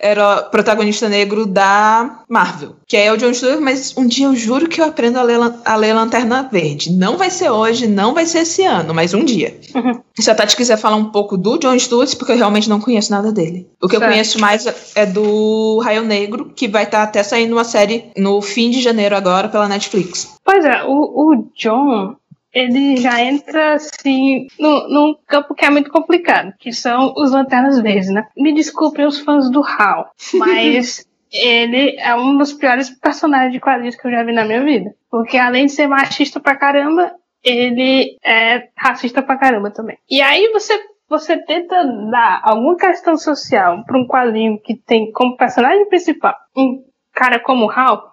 [0.00, 4.68] era protagonista negro da Marvel, que é o John Stewart, mas um dia eu juro
[4.68, 6.92] que eu aprendo a ler, a ler Lanterna Verde.
[6.92, 9.58] Não vai ser hoje, não vai ser esse ano, mas um dia.
[9.74, 10.00] Uhum.
[10.18, 13.12] Se a Tati quiser falar um pouco do John Stewart, porque eu realmente não conheço
[13.12, 13.68] nada dele.
[13.80, 14.02] O que certo.
[14.02, 18.10] eu conheço mais é do Raio Negro, que vai estar tá até saindo uma série
[18.16, 20.34] no fim de janeiro agora pela Netflix.
[20.44, 22.16] Pois é, o, o John,
[22.52, 27.80] ele já entra assim no, num campo que é muito complicado, que são os Lanternas
[27.80, 28.26] Verdes, né?
[28.36, 33.96] Me desculpem os fãs do Hal, mas ele é um dos piores personagens de quadrinhos
[33.96, 34.94] que eu já vi na minha vida.
[35.10, 39.96] Porque além de ser machista pra caramba, ele é racista pra caramba também.
[40.08, 40.78] E aí você
[41.08, 46.84] você tenta dar alguma questão social para um quadrinho que tem como personagem principal um
[47.12, 48.12] cara como o Hal,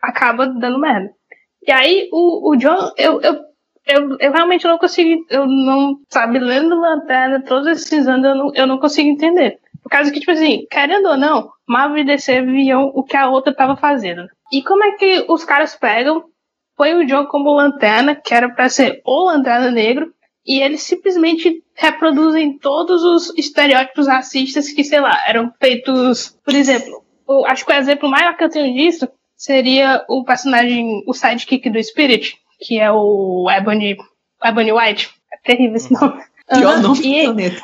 [0.00, 1.10] acaba dando merda.
[1.66, 3.47] E aí o, o John, eu, eu
[3.88, 8.52] eu, eu realmente não consigo, eu não, sabe, lendo Lanterna todos esses anos, eu não,
[8.54, 9.58] eu não consigo entender.
[9.82, 13.28] Por causa que, tipo assim, querendo ou não, Marvel e DC viam o que a
[13.28, 14.28] outra tava fazendo.
[14.52, 16.24] E como é que os caras pegam,
[16.76, 20.12] põem o John como lanterna, que era pra ser o lanterna negro,
[20.46, 27.02] e eles simplesmente reproduzem todos os estereótipos racistas que, sei lá, eram feitos, por exemplo,
[27.26, 31.70] o, acho que o exemplo maior que eu tenho disso seria o personagem, o sidekick
[31.70, 33.96] do Spirit, que é o Ebony,
[34.44, 35.10] Ebony White.
[35.32, 36.00] É terrível esse uhum.
[36.00, 36.22] nome.
[36.48, 37.62] Pior nome do planeta.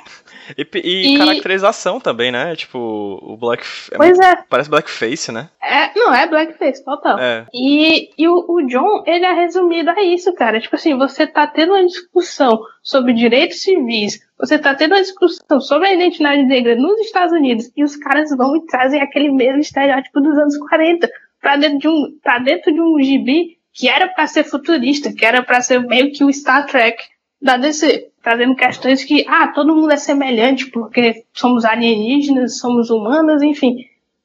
[0.59, 2.55] E, e, e, caracterização também, né?
[2.55, 2.79] Tipo,
[3.23, 3.65] o Black.
[3.91, 4.37] É pois é.
[4.49, 5.49] Parece Blackface, né?
[5.63, 7.19] É, não, é Blackface, total.
[7.19, 7.47] É.
[7.53, 10.61] E, e o, o, John, ele é resumido a isso, cara.
[10.61, 15.61] Tipo assim, você tá tendo uma discussão sobre direitos civis, você tá tendo uma discussão
[15.61, 19.61] sobre a identidade negra nos Estados Unidos, e os caras vão e trazem aquele mesmo
[19.61, 21.09] estereótipo dos anos 40
[21.41, 25.25] pra dentro de um, pra dentro de um gibi que era para ser futurista, que
[25.25, 27.03] era para ser meio que o Star Trek
[27.43, 33.43] da DC, trazendo questões que, ah, todo mundo é semelhante porque somos alienígenas, somos humanos,
[33.43, 33.77] enfim.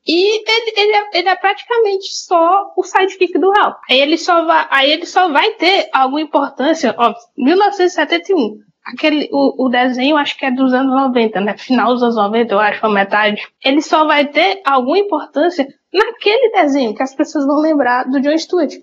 [0.08, 3.78] E ele, ele, é, ele é praticamente só o sidekick do Hal.
[3.90, 8.60] Aí ele só vai, aí ele só vai ter alguma importância, ó, 1971.
[8.86, 11.58] Aquele, o, o desenho acho que é dos anos 90, né?
[11.58, 13.42] Final dos anos 90, eu acho, a metade.
[13.64, 18.38] Ele só vai ter alguma importância naquele desenho que as pessoas vão lembrar do John
[18.38, 18.74] Stewart.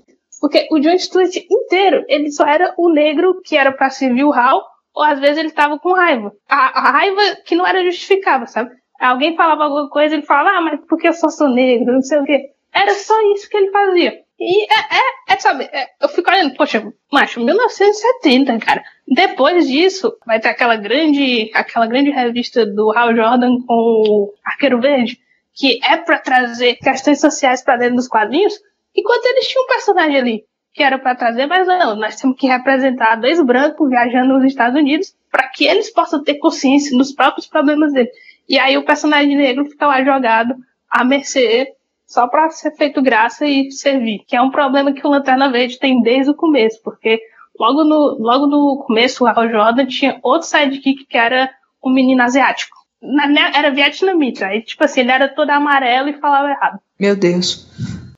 [0.40, 4.32] Porque o John Stewart inteiro, ele só era o negro que era pra servir o
[4.32, 4.62] Hal,
[4.94, 6.32] ou às vezes ele tava com raiva.
[6.48, 8.70] A, a raiva que não era justificável, sabe?
[8.98, 12.18] Alguém falava alguma coisa, ele falava, ah, mas porque eu só sou negro, não sei
[12.18, 12.50] o quê.
[12.72, 14.26] Era só isso que ele fazia.
[14.38, 18.82] E é, é, é sabe, é, eu fico olhando, poxa, macho, 1970, cara.
[19.08, 24.80] Depois disso, vai ter aquela grande, aquela grande revista do Hal Jordan com o Arqueiro
[24.80, 25.18] Verde,
[25.54, 28.54] que é para trazer questões sociais para dentro dos quadrinhos,
[28.96, 30.44] Enquanto eles tinham um personagem ali
[30.76, 34.78] que era para trazer, mas não, nós temos que representar dois brancos viajando nos Estados
[34.78, 38.12] Unidos para que eles possam ter consciência dos próprios problemas deles.
[38.46, 40.54] E aí o personagem negro fica lá jogado
[40.90, 41.72] à mercê
[42.06, 45.78] só para ser feito graça e servir, que é um problema que o Lanterna Verde
[45.78, 47.20] tem desde o começo, porque
[47.58, 51.50] logo no, logo no começo o Al Jordan tinha outro sidekick que era
[51.82, 52.76] um menino asiático.
[53.54, 56.78] Era vietnamita, aí tipo assim, ele era todo amarelo e falava errado.
[57.00, 57.66] Meu Deus.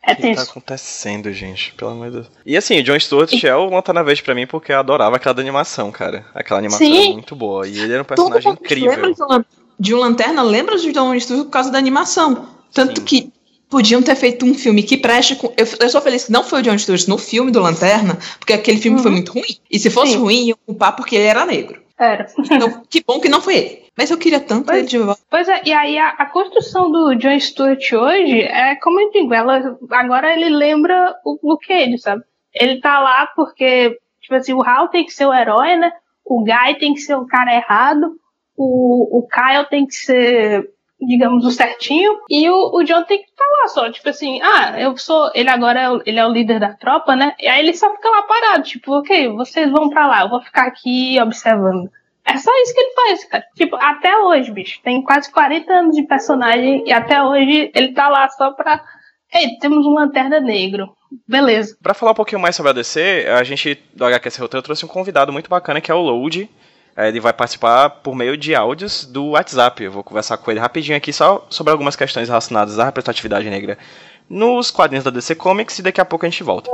[0.09, 1.75] É o que tá acontecendo, gente?
[1.75, 2.27] Pelo amor de Deus.
[2.47, 3.47] E assim, o John Stewart e...
[3.47, 6.25] é o Lanterna Verde pra mim porque eu adorava aquela animação, cara.
[6.35, 7.03] Aquela animação Sim.
[7.03, 7.69] era muito boa.
[7.69, 8.91] E ele era um personagem Todo incrível.
[8.91, 9.45] Lembra
[9.79, 10.43] de um Lanterna?
[10.43, 12.49] Lembra de John Stewart por causa da animação.
[12.73, 13.05] Tanto Sim.
[13.05, 13.33] que
[13.69, 15.53] podiam ter feito um filme que preste com.
[15.57, 18.55] Eu, eu sou feliz que não foi o John Stewart no filme do Lanterna, porque
[18.55, 19.03] aquele filme uhum.
[19.03, 19.59] foi muito ruim.
[19.71, 20.19] E se fosse Sim.
[20.19, 21.83] ruim, ia culpar porque ele era negro.
[21.99, 22.27] Era.
[22.39, 23.83] Então, que bom que não foi ele.
[23.97, 25.21] Mas eu queria tanto pois, ele de volta.
[25.29, 29.35] Pois é, e aí a, a, construção do John Stewart hoje é, como eu digo,
[29.35, 32.23] ela, agora ele lembra o Luke Cage, sabe?
[32.55, 35.93] Ele tá lá porque, tipo assim, o Hal tem que ser o herói, né?
[36.29, 38.21] o Guy tem que ser o cara errado,
[38.57, 40.71] o, o Kyle tem que ser,
[41.01, 44.97] digamos, o certinho, e o, o John tem que lá só, tipo assim, ah, eu
[44.97, 47.35] sou, ele agora é o, ele é o líder da tropa, né?
[47.39, 50.41] E aí ele só fica lá parado, tipo, ok, vocês vão para lá, eu vou
[50.41, 51.91] ficar aqui observando.
[52.29, 53.45] É só isso que ele faz, cara.
[53.57, 54.81] Tipo, até hoje, bicho.
[54.83, 58.85] Tem quase 40 anos de personagem e até hoje ele tá lá só pra.
[59.33, 60.95] Ei, temos um lanterna negro.
[61.27, 61.75] Beleza.
[61.83, 64.89] Pra falar um pouquinho mais sobre a DC, a gente, do HQS Roteiro, trouxe um
[64.89, 66.51] convidado muito bacana que é o Load.
[67.07, 69.85] Ele vai participar por meio de áudios do WhatsApp.
[69.85, 73.79] Eu vou conversar com ele rapidinho aqui só sobre algumas questões relacionadas à representatividade negra
[74.29, 76.71] nos quadrinhos da DC Comics e daqui a pouco a gente volta.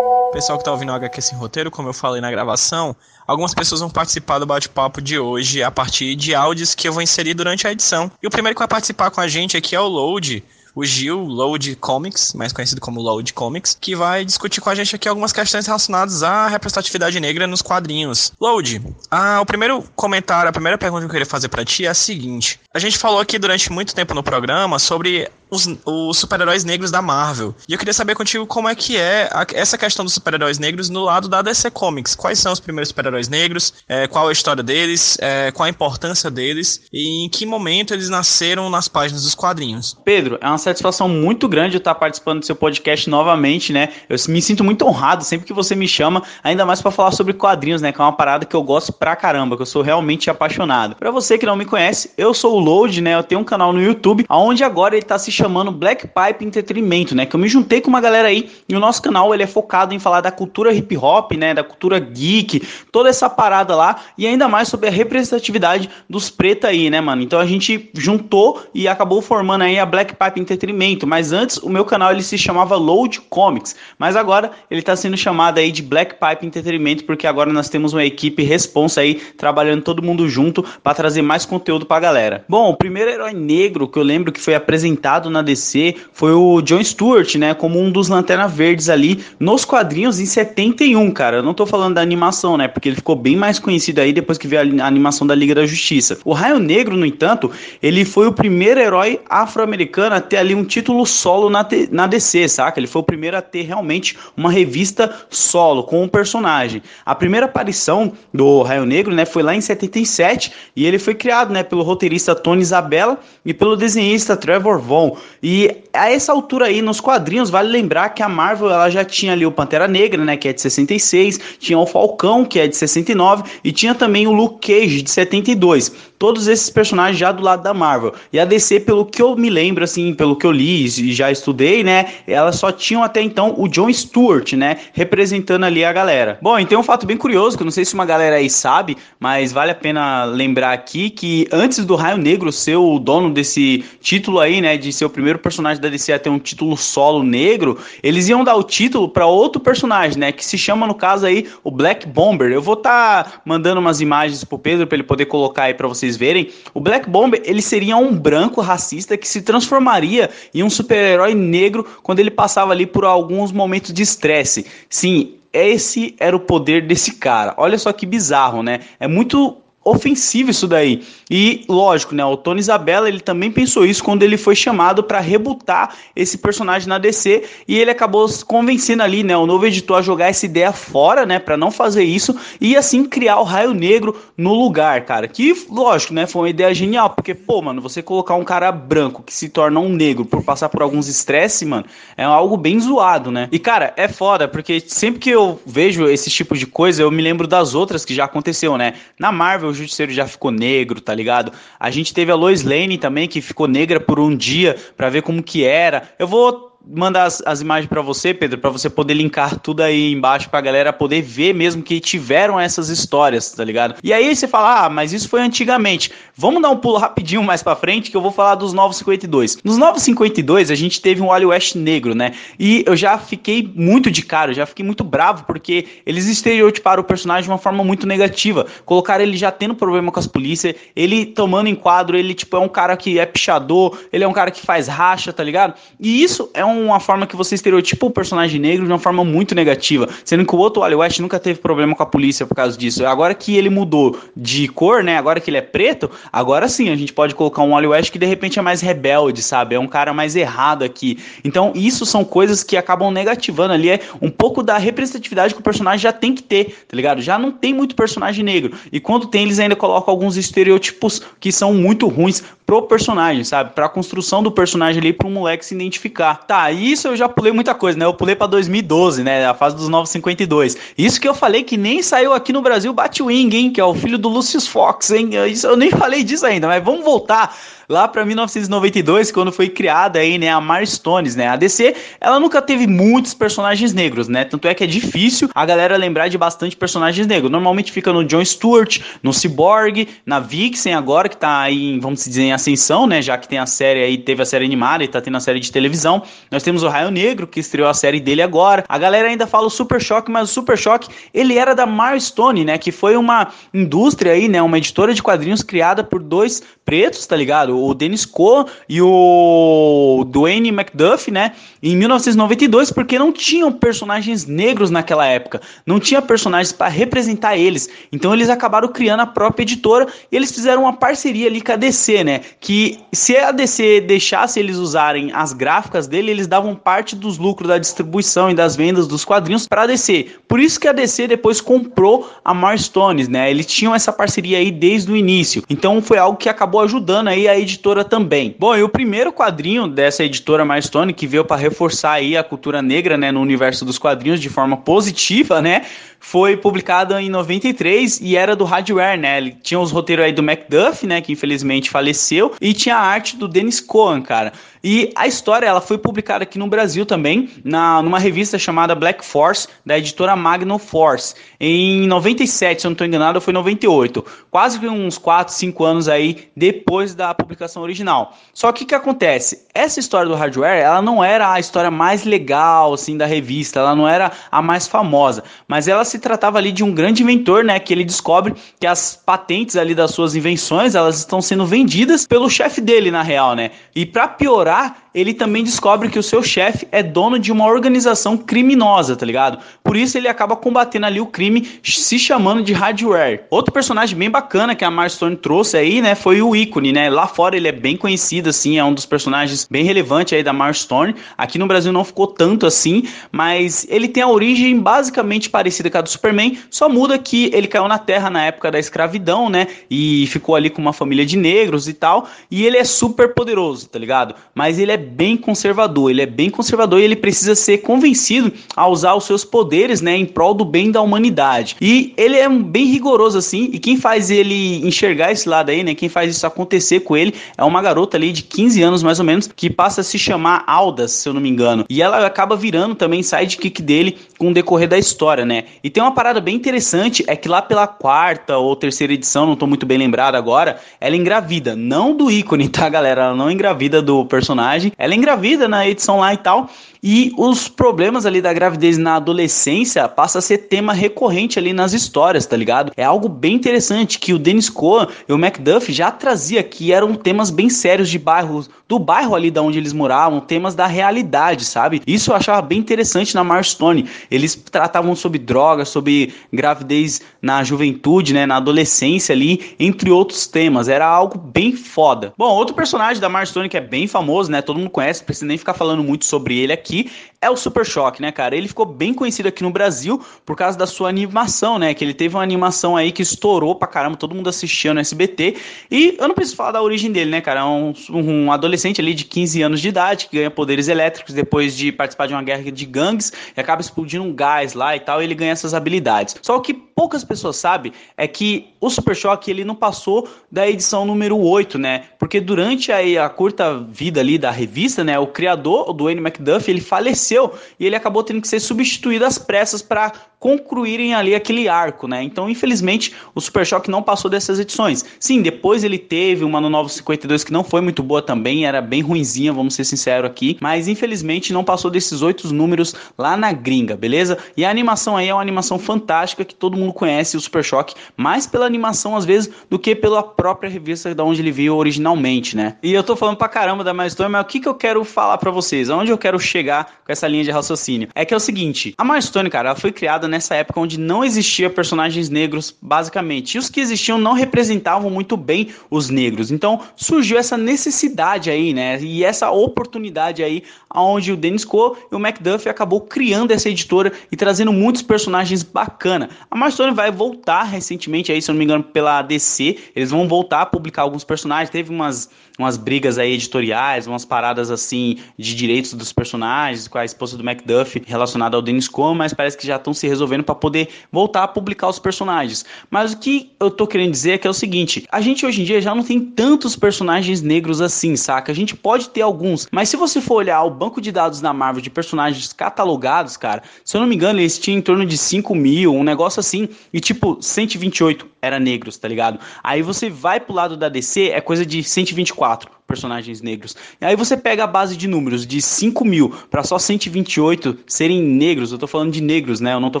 [0.32, 2.96] Pessoal que tá ouvindo o HQ Sem Roteiro, como eu falei na gravação,
[3.26, 7.02] algumas pessoas vão participar do bate-papo de hoje a partir de áudios que eu vou
[7.02, 8.10] inserir durante a edição.
[8.22, 10.44] E o primeiro que vai participar com a gente aqui é o Load,
[10.74, 14.96] o Gil Load Comics, mais conhecido como Load Comics, que vai discutir com a gente
[14.96, 18.32] aqui algumas questões relacionadas à representatividade negra nos quadrinhos.
[18.40, 21.88] Load, ah, o primeiro comentário, a primeira pergunta que eu queria fazer para ti é
[21.88, 26.64] a seguinte: a gente falou aqui durante muito tempo no programa sobre os, os super-heróis
[26.64, 27.54] negros da Marvel.
[27.68, 30.88] E eu queria saber contigo como é que é a, essa questão dos super-heróis negros
[30.88, 32.14] no lado da DC Comics.
[32.14, 33.74] Quais são os primeiros super-heróis negros?
[33.86, 35.18] É, qual a história deles?
[35.20, 36.80] É, qual a importância deles?
[36.90, 39.94] E em que momento eles nasceram nas páginas dos quadrinhos?
[40.04, 43.90] Pedro, é uma satisfação muito grande estar participando do seu podcast novamente, né?
[44.08, 47.34] Eu me sinto muito honrado sempre que você me chama, ainda mais para falar sobre
[47.34, 47.92] quadrinhos, né?
[47.92, 50.96] Que é uma parada que eu gosto pra caramba, que eu sou realmente apaixonado.
[50.96, 53.14] Para você que não me conhece, eu sou o Load, né?
[53.14, 57.14] Eu tenho um canal no YouTube, onde agora ele tá se chamando Black Pipe Entretenimento,
[57.14, 57.26] né?
[57.26, 59.94] Que eu me juntei com uma galera aí e o nosso canal ele é focado
[59.94, 61.54] em falar da cultura hip hop, né?
[61.54, 66.68] Da cultura geek, toda essa parada lá e ainda mais sobre a representatividade dos pretos
[66.68, 67.22] aí, né, mano?
[67.22, 71.06] Então a gente juntou e acabou formando aí a Black Pipe Entretenimento.
[71.06, 75.16] Mas antes o meu canal ele se chamava Load Comics, mas agora ele tá sendo
[75.16, 79.82] chamado aí de Black Pipe Entretenimento porque agora nós temos uma equipe responsa aí trabalhando
[79.82, 82.44] todo mundo junto para trazer mais conteúdo pra galera.
[82.48, 86.60] Bom, o primeiro herói negro que eu lembro que foi apresentado na DC foi o
[86.62, 87.54] John Stewart, né?
[87.54, 91.38] Como um dos Lanterna Verdes ali nos quadrinhos em 71, cara.
[91.38, 92.68] Eu não tô falando da animação, né?
[92.68, 95.66] Porque ele ficou bem mais conhecido aí depois que veio a animação da Liga da
[95.66, 96.18] Justiça.
[96.24, 97.50] O Raio Negro, no entanto,
[97.82, 102.48] ele foi o primeiro herói afro-americano a ter ali um título solo na, na DC,
[102.48, 102.78] saca?
[102.78, 106.82] Ele foi o primeiro a ter realmente uma revista solo com um personagem.
[107.04, 111.52] A primeira aparição do Raio Negro, né, foi lá em 77 e ele foi criado,
[111.52, 115.16] né, pelo roteirista Tony Isabella e pelo desenhista Trevor Vaughn.
[115.42, 119.32] E a essa altura aí, nos quadrinhos, vale lembrar que a Marvel ela já tinha
[119.32, 122.76] ali o Pantera Negra, né, que é de 66, tinha o Falcão, que é de
[122.76, 125.92] 69, e tinha também o Luke Cage, de 72.
[126.22, 128.14] Todos esses personagens já do lado da Marvel.
[128.32, 131.32] E a DC, pelo que eu me lembro, assim, pelo que eu li e já
[131.32, 136.38] estudei, né, elas só tinham até então o John Stewart, né, representando ali a galera.
[136.40, 138.48] Bom, e tem um fato bem curioso, que eu não sei se uma galera aí
[138.48, 143.28] sabe, mas vale a pena lembrar aqui que antes do Raio Negro ser o dono
[143.28, 146.76] desse título aí, né, de ser o primeiro personagem da DC a ter um título
[146.76, 150.94] solo negro, eles iam dar o título para outro personagem, né, que se chama no
[150.94, 152.52] caso aí o Black Bomber.
[152.52, 155.88] Eu vou estar tá mandando umas imagens pro Pedro para ele poder colocar aí para
[155.88, 156.50] vocês verem.
[156.74, 161.86] O Black Bomber, ele seria um branco racista que se transformaria em um super-herói negro
[162.02, 164.66] quando ele passava ali por alguns momentos de estresse.
[164.88, 167.54] Sim, esse era o poder desse cara.
[167.56, 168.80] Olha só que bizarro, né?
[168.98, 171.02] É muito ofensivo isso daí.
[171.30, 175.18] E lógico, né, o Tony Isabella, ele também pensou isso quando ele foi chamado para
[175.18, 180.02] rebutar esse personagem na DC e ele acabou convencendo ali, né, o novo editor a
[180.02, 184.14] jogar essa ideia fora, né, para não fazer isso e assim criar o Raio Negro
[184.36, 185.26] no lugar, cara.
[185.26, 189.22] Que lógico, né, foi uma ideia genial, porque pô, mano, você colocar um cara branco
[189.22, 193.30] que se torna um negro por passar por alguns estresses, mano, é algo bem zoado,
[193.30, 193.48] né?
[193.50, 197.22] E cara, é foda, porque sempre que eu vejo esse tipo de coisa, eu me
[197.22, 198.94] lembro das outras que já aconteceu, né?
[199.18, 201.52] Na Marvel o Justiceiro já ficou negro, tá ligado?
[201.78, 205.22] A gente teve a Lois Lane também, que ficou negra por um dia, para ver
[205.22, 206.14] como que era.
[206.18, 210.12] Eu vou mandar as, as imagens para você, Pedro, para você poder linkar tudo aí
[210.12, 213.96] embaixo pra galera poder ver mesmo que tiveram essas histórias, tá ligado?
[214.02, 216.10] E aí você fala, ah, mas isso foi antigamente.
[216.36, 219.58] Vamos dar um pulo rapidinho mais para frente que eu vou falar dos Novos 52.
[219.64, 222.32] Nos Novos 52 a gente teve um Wally West negro, né?
[222.58, 227.04] E eu já fiquei muito de cara, já fiquei muito bravo porque eles estereotiparam o
[227.04, 228.66] personagem de uma forma muito negativa.
[228.84, 232.68] Colocaram ele já tendo problema com as polícias, ele tomando enquadro, ele tipo é um
[232.68, 235.74] cara que é pichador, ele é um cara que faz racha, tá ligado?
[236.00, 239.24] E isso é um uma forma que você estereotipa o personagem negro de uma forma
[239.24, 242.54] muito negativa, sendo que o outro Wally West nunca teve problema com a polícia por
[242.54, 243.06] causa disso.
[243.06, 245.16] Agora que ele mudou de cor, né?
[245.16, 248.18] Agora que ele é preto, agora sim a gente pode colocar um Wally West que
[248.18, 249.74] de repente é mais rebelde, sabe?
[249.74, 251.18] É um cara mais errado aqui.
[251.44, 255.64] Então, isso são coisas que acabam negativando ali é um pouco da representatividade que o
[255.64, 257.20] personagem já tem que ter, tá ligado?
[257.20, 258.72] Já não tem muito personagem negro.
[258.90, 262.42] E quando tem, eles ainda colocam alguns estereótipos que são muito ruins
[262.80, 263.72] pro personagem, sabe?
[263.74, 266.46] Pra construção do personagem ali pro moleque se identificar.
[266.46, 268.04] Tá, isso eu já pulei muita coisa, né?
[268.04, 269.46] Eu pulei pra 2012, né?
[269.46, 270.76] A fase dos 952.
[270.96, 273.70] Isso que eu falei que nem saiu aqui no Brasil Batwing, hein?
[273.70, 275.30] Que é o filho do Lucius Fox, hein?
[275.48, 277.54] Isso, eu nem falei disso ainda, mas vamos voltar
[277.92, 281.46] lá para 1992, quando foi criada aí, né, a Marstones, né?
[281.46, 284.44] A DC, ela nunca teve muitos personagens negros, né?
[284.44, 287.50] Tanto é que é difícil a galera lembrar de bastante personagens negros.
[287.52, 292.42] Normalmente fica no John Stewart, no Cyborg, na Vixen agora que tá aí, vamos dizer,
[292.42, 295.20] em ascensão, né, já que tem a série aí, teve a série animada e tá
[295.20, 296.22] tendo a série de televisão.
[296.50, 298.84] Nós temos o Raio Negro, que estreou a série dele agora.
[298.88, 302.64] A galera ainda fala o Super Choque, mas o Super Choque, ele era da Marstone,
[302.64, 307.26] né, que foi uma indústria aí, né, uma editora de quadrinhos criada por dois pretos,
[307.26, 307.81] tá ligado?
[307.88, 311.52] O Dennis Coe e o Dwayne McDuff, né?
[311.82, 317.88] Em 1992, porque não tinham personagens negros naquela época, não tinha personagens para representar eles.
[318.12, 321.76] Então eles acabaram criando a própria editora e eles fizeram uma parceria ali com a
[321.76, 322.40] DC, né?
[322.60, 327.68] Que se a DC deixasse eles usarem as gráficas dele, eles davam parte dos lucros
[327.68, 330.26] da distribuição e das vendas dos quadrinhos para a DC.
[330.46, 333.50] Por isso que a DC depois comprou a Marstones, né?
[333.50, 335.62] Eles tinham essa parceria aí desde o início.
[335.68, 338.54] Então foi algo que acabou ajudando aí a editora também.
[338.58, 342.82] Bom, e o primeiro quadrinho dessa editora Milestone que veio para reforçar aí a cultura
[342.82, 345.84] negra, né, no universo dos quadrinhos de forma positiva, né,
[346.18, 349.38] foi publicado em 93 e era do Hardware, né?
[349.38, 353.36] Ele tinha os roteiros aí do Macduff, né, que infelizmente faleceu, e tinha a arte
[353.36, 354.52] do Dennis Cohen, cara.
[354.82, 359.24] E a história ela foi publicada aqui no Brasil também, na, numa revista chamada Black
[359.24, 364.24] Force, da editora Magnum Force, em 97, se eu não estou enganado, foi 98.
[364.50, 368.36] Quase uns 4, 5 anos aí depois da publicação original.
[368.52, 369.66] Só que o que acontece?
[369.72, 373.94] Essa história do hardware, ela não era a história mais legal assim da revista, ela
[373.94, 377.78] não era a mais famosa, mas ela se tratava ali de um grande inventor, né,
[377.78, 382.50] que ele descobre que as patentes ali das suas invenções, elas estão sendo vendidas pelo
[382.50, 383.70] chefe dele na real, né?
[383.94, 387.66] E para piorar, orar ele também descobre que o seu chefe é dono de uma
[387.66, 389.58] organização criminosa, tá ligado?
[389.82, 393.44] Por isso ele acaba combatendo ali o crime, se chamando de Hardware.
[393.50, 397.10] Outro personagem bem bacana que a Marstone trouxe aí, né, foi o ícone, né?
[397.10, 400.52] Lá fora ele é bem conhecido, assim, é um dos personagens bem relevantes aí da
[400.52, 401.14] Marstone.
[401.36, 405.98] Aqui no Brasil não ficou tanto assim, mas ele tem a origem basicamente parecida com
[405.98, 409.66] a do Superman, só muda que ele caiu na Terra na época da escravidão, né?
[409.90, 412.28] E ficou ali com uma família de negros e tal.
[412.50, 414.34] E ele é super poderoso, tá ligado?
[414.54, 418.88] Mas ele é bem conservador, ele é bem conservador e ele precisa ser convencido a
[418.88, 421.76] usar os seus poderes, né, em prol do bem da humanidade.
[421.80, 425.94] E ele é bem rigoroso assim, e quem faz ele enxergar esse lado aí, né,
[425.94, 429.24] quem faz isso acontecer com ele é uma garota ali de 15 anos mais ou
[429.24, 431.84] menos, que passa a se chamar Aldas, se eu não me engano.
[431.90, 435.66] E ela acaba virando também sidekick dele com o decorrer da história, né?
[435.84, 439.54] E tem uma parada bem interessante, é que lá pela quarta ou terceira edição, não
[439.54, 443.26] tô muito bem lembrado agora, ela engravida, não do ícone, tá, galera?
[443.26, 446.68] Ela não engravida do personagem, ela engravida na edição lá e tal.
[447.04, 451.92] E os problemas ali da gravidez na adolescência passa a ser tema recorrente ali nas
[451.92, 452.92] histórias, tá ligado?
[452.96, 457.16] É algo bem interessante que o Dennis Cohen e o Macduff já trazia que eram
[457.16, 461.64] temas bem sérios de bairros, do bairro ali da onde eles moravam, temas da realidade,
[461.64, 462.00] sabe?
[462.06, 464.08] Isso eu achava bem interessante na Marstone.
[464.32, 470.88] Eles tratavam sobre drogas, sobre gravidez na juventude, né, na adolescência ali, entre outros temas.
[470.88, 472.32] Era algo bem foda.
[472.38, 474.62] Bom, outro personagem da Marstone que é bem famoso, né?
[474.62, 477.10] Todo mundo conhece, precisa nem ficar falando muito sobre ele aqui aqui
[477.40, 478.54] é o Super Choque, né, cara?
[478.54, 481.92] Ele ficou bem conhecido aqui no Brasil por causa da sua animação, né?
[481.92, 485.56] Que ele teve uma animação aí que estourou pra caramba, todo mundo assistia no SBT.
[485.90, 487.60] E eu não preciso falar da origem dele, né, cara?
[487.60, 491.76] É um, um adolescente ali de 15 anos de idade que ganha poderes elétricos depois
[491.76, 495.22] de participar de uma guerra de gangues e acaba explodindo um gás lá e tal.
[495.22, 496.36] Ele ganha essas habilidades.
[496.42, 501.04] Só que poucas pessoas sabem é que o Super Choque ele não passou da edição
[501.04, 502.04] número 8, né?
[502.18, 506.70] Porque durante a, a curta vida ali da revista, né, o criador, o Dwayne McDuff,
[506.70, 510.12] ele faleceu e ele acabou tendo que ser substituído às pressas para
[510.42, 512.20] concluírem ali aquele arco, né?
[512.20, 515.04] Então, infelizmente, o Super Choque não passou dessas edições.
[515.20, 518.82] Sim, depois ele teve uma no Novo 52 que não foi muito boa também, era
[518.82, 523.52] bem ruinzinha, vamos ser sinceros aqui, mas infelizmente não passou desses oito números lá na
[523.52, 524.36] gringa, beleza?
[524.56, 527.94] E a animação aí é uma animação fantástica que todo mundo conhece, o Super Choque,
[528.16, 532.56] mais pela animação às vezes do que pela própria revista da onde ele veio originalmente,
[532.56, 532.74] né?
[532.82, 535.38] E eu tô falando pra caramba da Milestone, mas o que que eu quero falar
[535.38, 535.88] para vocês?
[535.88, 538.08] Aonde eu quero chegar com essa linha de raciocínio?
[538.12, 541.22] É que é o seguinte, a Milestone, cara, ela foi criada nessa época onde não
[541.22, 543.54] existia personagens negros, basicamente.
[543.54, 546.50] E os que existiam não representavam muito bem os negros.
[546.50, 548.98] Então surgiu essa necessidade aí, né?
[549.00, 554.12] E essa oportunidade aí, onde o Dennis Coe e o Macduff acabou criando essa editora
[554.30, 556.30] e trazendo muitos personagens bacana.
[556.50, 559.78] A Milestone vai voltar recentemente aí, se eu não me engano, pela DC.
[559.94, 561.68] Eles vão voltar a publicar alguns personagens.
[561.68, 567.04] Teve umas umas brigas aí editoriais, umas paradas assim de direitos dos personagens com a
[567.04, 570.54] esposa do Macduff relacionada ao Dennis Cohen, mas parece que já estão se resolvendo para
[570.54, 572.64] poder voltar a publicar os personagens.
[572.90, 575.62] Mas o que eu tô querendo dizer é que é o seguinte: a gente hoje
[575.62, 578.50] em dia já não tem tantos personagens negros assim, saca?
[578.50, 581.52] A gente pode ter alguns, mas se você for olhar o banco de dados da
[581.52, 585.16] Marvel de personagens catalogados, cara, se eu não me engano, eles tinham em torno de
[585.18, 589.38] 5 mil, um negócio assim, e tipo 128 era negros, tá ligado?
[589.62, 593.76] Aí você vai pro lado da DC, é coisa de 124 personagens negros.
[594.00, 598.20] E aí você pega a base de números de 5 mil para só 128 serem
[598.20, 598.72] negros.
[598.72, 599.72] Eu tô falando de negros, né?
[599.72, 600.00] Eu não tô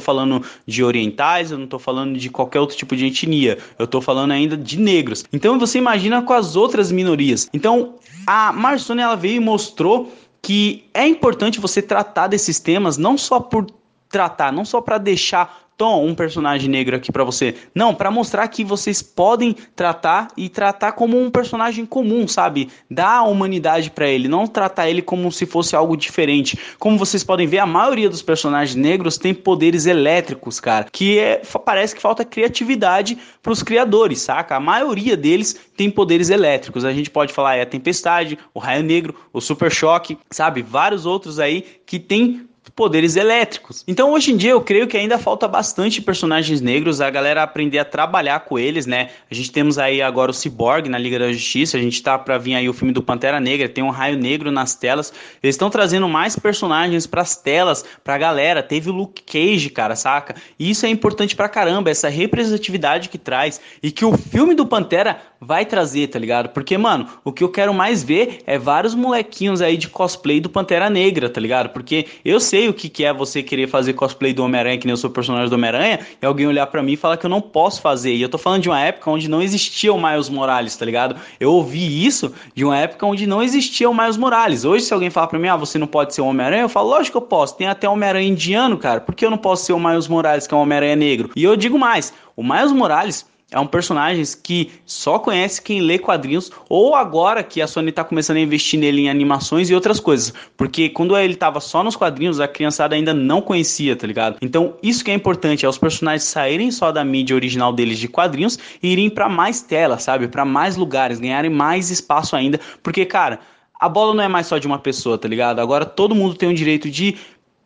[0.00, 3.56] falando de orientais, eu não tô falando de qualquer outro tipo de etnia.
[3.78, 5.24] Eu tô falando ainda de negros.
[5.32, 7.48] Então você imagina com as outras minorias.
[7.54, 7.94] Então
[8.26, 10.12] a Marconi ela veio e mostrou
[10.42, 13.66] que é importante você tratar desses temas não só por
[14.08, 17.56] tratar, não só para deixar Tom, um personagem negro aqui para você.
[17.74, 22.68] Não, para mostrar que vocês podem tratar e tratar como um personagem comum, sabe?
[22.88, 26.56] Dar humanidade para ele, não tratar ele como se fosse algo diferente.
[26.78, 31.42] Como vocês podem ver, a maioria dos personagens negros tem poderes elétricos, cara, que é,
[31.64, 34.54] parece que falta criatividade para os criadores, saca?
[34.54, 36.84] A maioria deles tem poderes elétricos.
[36.84, 40.62] A gente pode falar é a Tempestade, o Raio Negro, o Super Choque, sabe?
[40.62, 43.84] Vários outros aí que tem poderes elétricos.
[43.86, 47.78] Então hoje em dia eu creio que ainda falta bastante personagens negros, a galera aprender
[47.78, 49.10] a trabalhar com eles, né?
[49.30, 52.38] A gente temos aí agora o Cyborg na Liga da Justiça, a gente tá para
[52.38, 55.12] vir aí o filme do Pantera Negra, tem um Raio Negro nas telas.
[55.42, 58.62] Eles estão trazendo mais personagens para as telas, pra galera.
[58.62, 60.34] Teve o Luke Cage, cara, saca?
[60.58, 64.66] E isso é importante pra caramba, essa representatividade que traz e que o filme do
[64.66, 66.50] Pantera vai trazer, tá ligado?
[66.50, 70.48] Porque, mano, o que eu quero mais ver é vários molequinhos aí de cosplay do
[70.48, 71.70] Pantera Negra, tá ligado?
[71.70, 74.92] Porque eu sei o que, que é você querer fazer cosplay do Homem-Aranha, que nem
[74.92, 77.40] eu sou personagem do Homem-Aranha, e alguém olhar para mim e falar que eu não
[77.40, 78.14] posso fazer.
[78.14, 81.16] E eu tô falando de uma época onde não existia o Miles Morales, tá ligado?
[81.38, 84.64] Eu ouvi isso de uma época onde não existia o Miles Morales.
[84.64, 86.88] Hoje, se alguém falar pra mim, ah, você não pode ser o Homem-Aranha, eu falo,
[86.88, 87.56] lógico que eu posso.
[87.56, 89.00] Tem até Homem-Aranha indiano, cara.
[89.00, 91.30] Por que eu não posso ser o Miles Morales, que é um Homem-Aranha negro?
[91.34, 95.98] E eu digo mais, o Miles Morales é um personagem que só conhece quem lê
[95.98, 100.00] quadrinhos ou agora que a Sony tá começando a investir nele em animações e outras
[100.00, 100.32] coisas.
[100.56, 104.38] Porque quando ele tava só nos quadrinhos, a criançada ainda não conhecia, tá ligado?
[104.40, 108.08] Então, isso que é importante, é os personagens saírem só da mídia original deles de
[108.08, 110.28] quadrinhos e irem para mais telas, sabe?
[110.28, 113.40] Para mais lugares, ganharem mais espaço ainda, porque cara,
[113.78, 115.60] a bola não é mais só de uma pessoa, tá ligado?
[115.60, 117.16] Agora todo mundo tem o direito de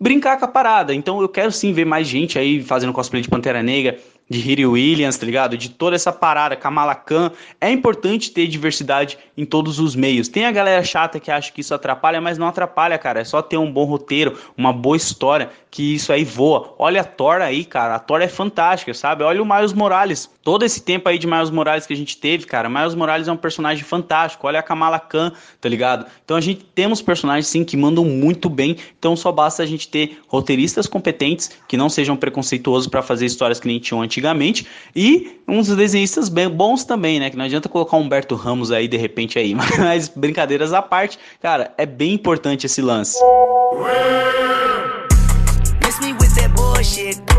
[0.01, 0.95] brincar com a parada.
[0.95, 3.99] Então eu quero sim ver mais gente aí fazendo cosplay de Pantera Negra,
[4.29, 5.57] de Hiri Williams, tá ligado?
[5.57, 7.31] De toda essa parada, Kamala Khan.
[7.61, 10.29] É importante ter diversidade em todos os meios.
[10.29, 13.21] Tem a galera chata que acha que isso atrapalha, mas não atrapalha, cara.
[13.21, 16.75] É só ter um bom roteiro, uma boa história, que isso aí voa.
[16.79, 17.95] Olha a Thor aí, cara.
[17.95, 19.23] A Thor é fantástica, sabe?
[19.23, 20.31] Olha o Miles Morales.
[20.47, 22.69] Todo esse tempo aí de Miles Morales que a gente teve, cara.
[22.69, 24.47] Miles Morales é um personagem fantástico.
[24.47, 26.07] Olha a Kamala Khan, tá ligado?
[26.25, 28.77] Então a gente temos personagens sim que mandam muito bem.
[28.97, 33.59] Então só basta a gente ter roteiristas competentes que não sejam preconceituosos para fazer histórias
[33.59, 37.29] que nem tinham antigamente, e uns desenhistas bem bons também, né?
[37.29, 41.75] Que não adianta colocar Humberto Ramos aí de repente aí, mas brincadeiras à parte, cara,
[41.77, 43.19] é bem importante esse lance.
[45.83, 47.36] Miss me with that bullshit.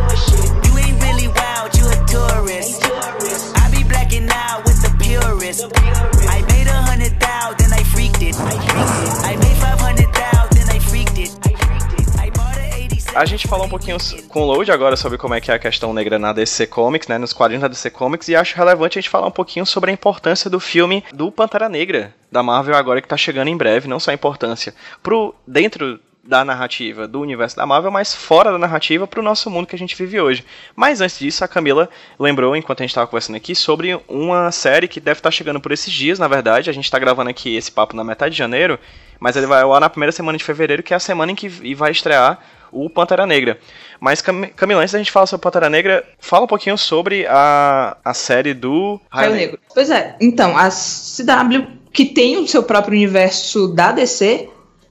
[13.17, 13.97] A gente falou um pouquinho
[14.29, 17.07] com o Load agora sobre como é que é a questão negra na DC Comics,
[17.07, 19.89] né, nos quadrinhos da DC Comics, e acho relevante a gente falar um pouquinho sobre
[19.89, 23.87] a importância do filme do Pantera Negra da Marvel agora que tá chegando em breve,
[23.87, 24.71] não só a importância
[25.01, 29.49] pro dentro da narrativa do universo da Marvel, mas fora da narrativa para o nosso
[29.49, 30.43] mundo que a gente vive hoje.
[30.75, 34.88] Mas antes disso, a Camila lembrou, enquanto a gente estava conversando aqui, sobre uma série
[34.88, 36.69] que deve estar tá chegando por esses dias, na verdade.
[36.69, 38.77] A gente está gravando aqui esse papo na metade de janeiro,
[39.19, 41.47] mas ele vai lá na primeira semana de fevereiro, que é a semana em que
[41.73, 42.39] vai estrear
[42.72, 43.57] o Pantera Negra.
[43.99, 48.14] Mas, Camila, antes da gente falar sobre Pantera Negra, fala um pouquinho sobre a, a
[48.14, 49.45] série do Raio Negro.
[49.45, 49.60] Negro.
[49.73, 54.49] Pois é, então, a CW, que tem o seu próprio universo da DC,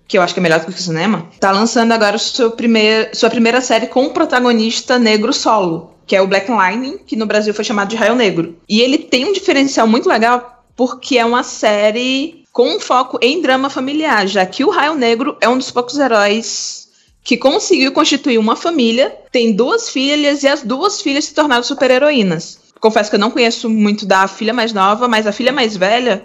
[0.09, 3.11] que eu acho que é melhor do que o cinema, tá lançando agora seu primeir,
[3.15, 7.27] sua primeira série com um protagonista negro solo, que é o Black Lightning, que no
[7.27, 8.57] Brasil foi chamado de Raio Negro.
[8.69, 13.43] E ele tem um diferencial muito legal porque é uma série com um foco em
[13.43, 16.87] drama familiar, já que o Raio Negro é um dos poucos heróis
[17.23, 22.61] que conseguiu constituir uma família, tem duas filhas e as duas filhas se tornaram super-heroínas.
[22.79, 26.25] Confesso que eu não conheço muito da filha mais nova, mas a filha mais velha,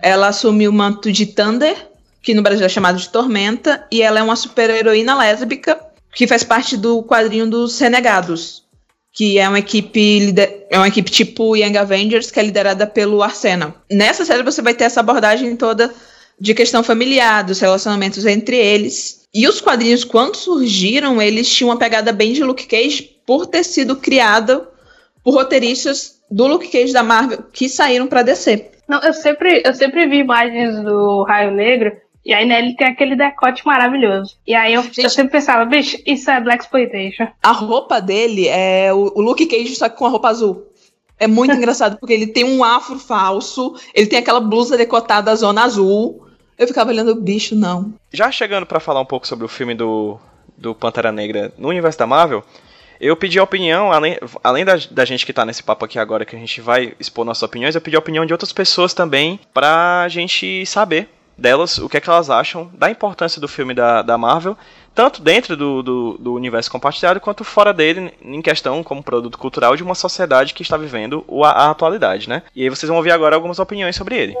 [0.00, 1.91] ela assumiu o manto de Thunder,
[2.22, 5.78] que no Brasil é chamado de Tormenta, e ela é uma super-heroína lésbica
[6.14, 8.62] que faz parte do quadrinho dos Renegados,
[9.12, 10.34] que é uma equipe
[10.70, 13.74] é uma equipe tipo Young Avengers que é liderada pelo Arsenal.
[13.90, 15.92] Nessa série você vai ter essa abordagem toda
[16.38, 19.28] de questão familiar, dos relacionamentos entre eles.
[19.34, 23.64] E os quadrinhos, quando surgiram, eles tinham uma pegada bem de Luke Cage por ter
[23.64, 24.66] sido criado
[25.22, 28.72] por roteiristas do Luke Cage da Marvel que saíram para descer.
[28.88, 31.92] Não, eu sempre, eu sempre vi imagens do Raio Negro
[32.24, 34.36] e aí nele tem aquele decote maravilhoso.
[34.46, 37.26] E aí eu, Gente, eu sempre pensava, bicho, isso é Black Exploitation.
[37.42, 40.66] A roupa dele é o, o Luke Cage, só que com a roupa azul.
[41.18, 45.64] É muito engraçado, porque ele tem um afro falso, ele tem aquela blusa decotada zona
[45.64, 46.26] azul.
[46.56, 47.92] Eu ficava olhando o bicho, não.
[48.12, 50.18] Já chegando para falar um pouco sobre o filme do,
[50.56, 52.44] do Pantera Negra no universo da Marvel,
[53.00, 56.24] eu pedi a opinião, além, além da, da gente que tá nesse papo aqui agora,
[56.24, 59.40] que a gente vai expor nossas opiniões, eu pedi a opinião de outras pessoas também,
[59.52, 64.02] pra gente saber delas o que é que elas acham da importância do filme da,
[64.02, 64.56] da Marvel,
[64.94, 69.76] tanto dentro do, do, do, universo compartilhado quanto fora dele, em questão como produto cultural
[69.76, 72.42] de uma sociedade que está vivendo a, a atualidade, né?
[72.54, 74.34] E aí vocês vão ouvir agora algumas opiniões sobre ele.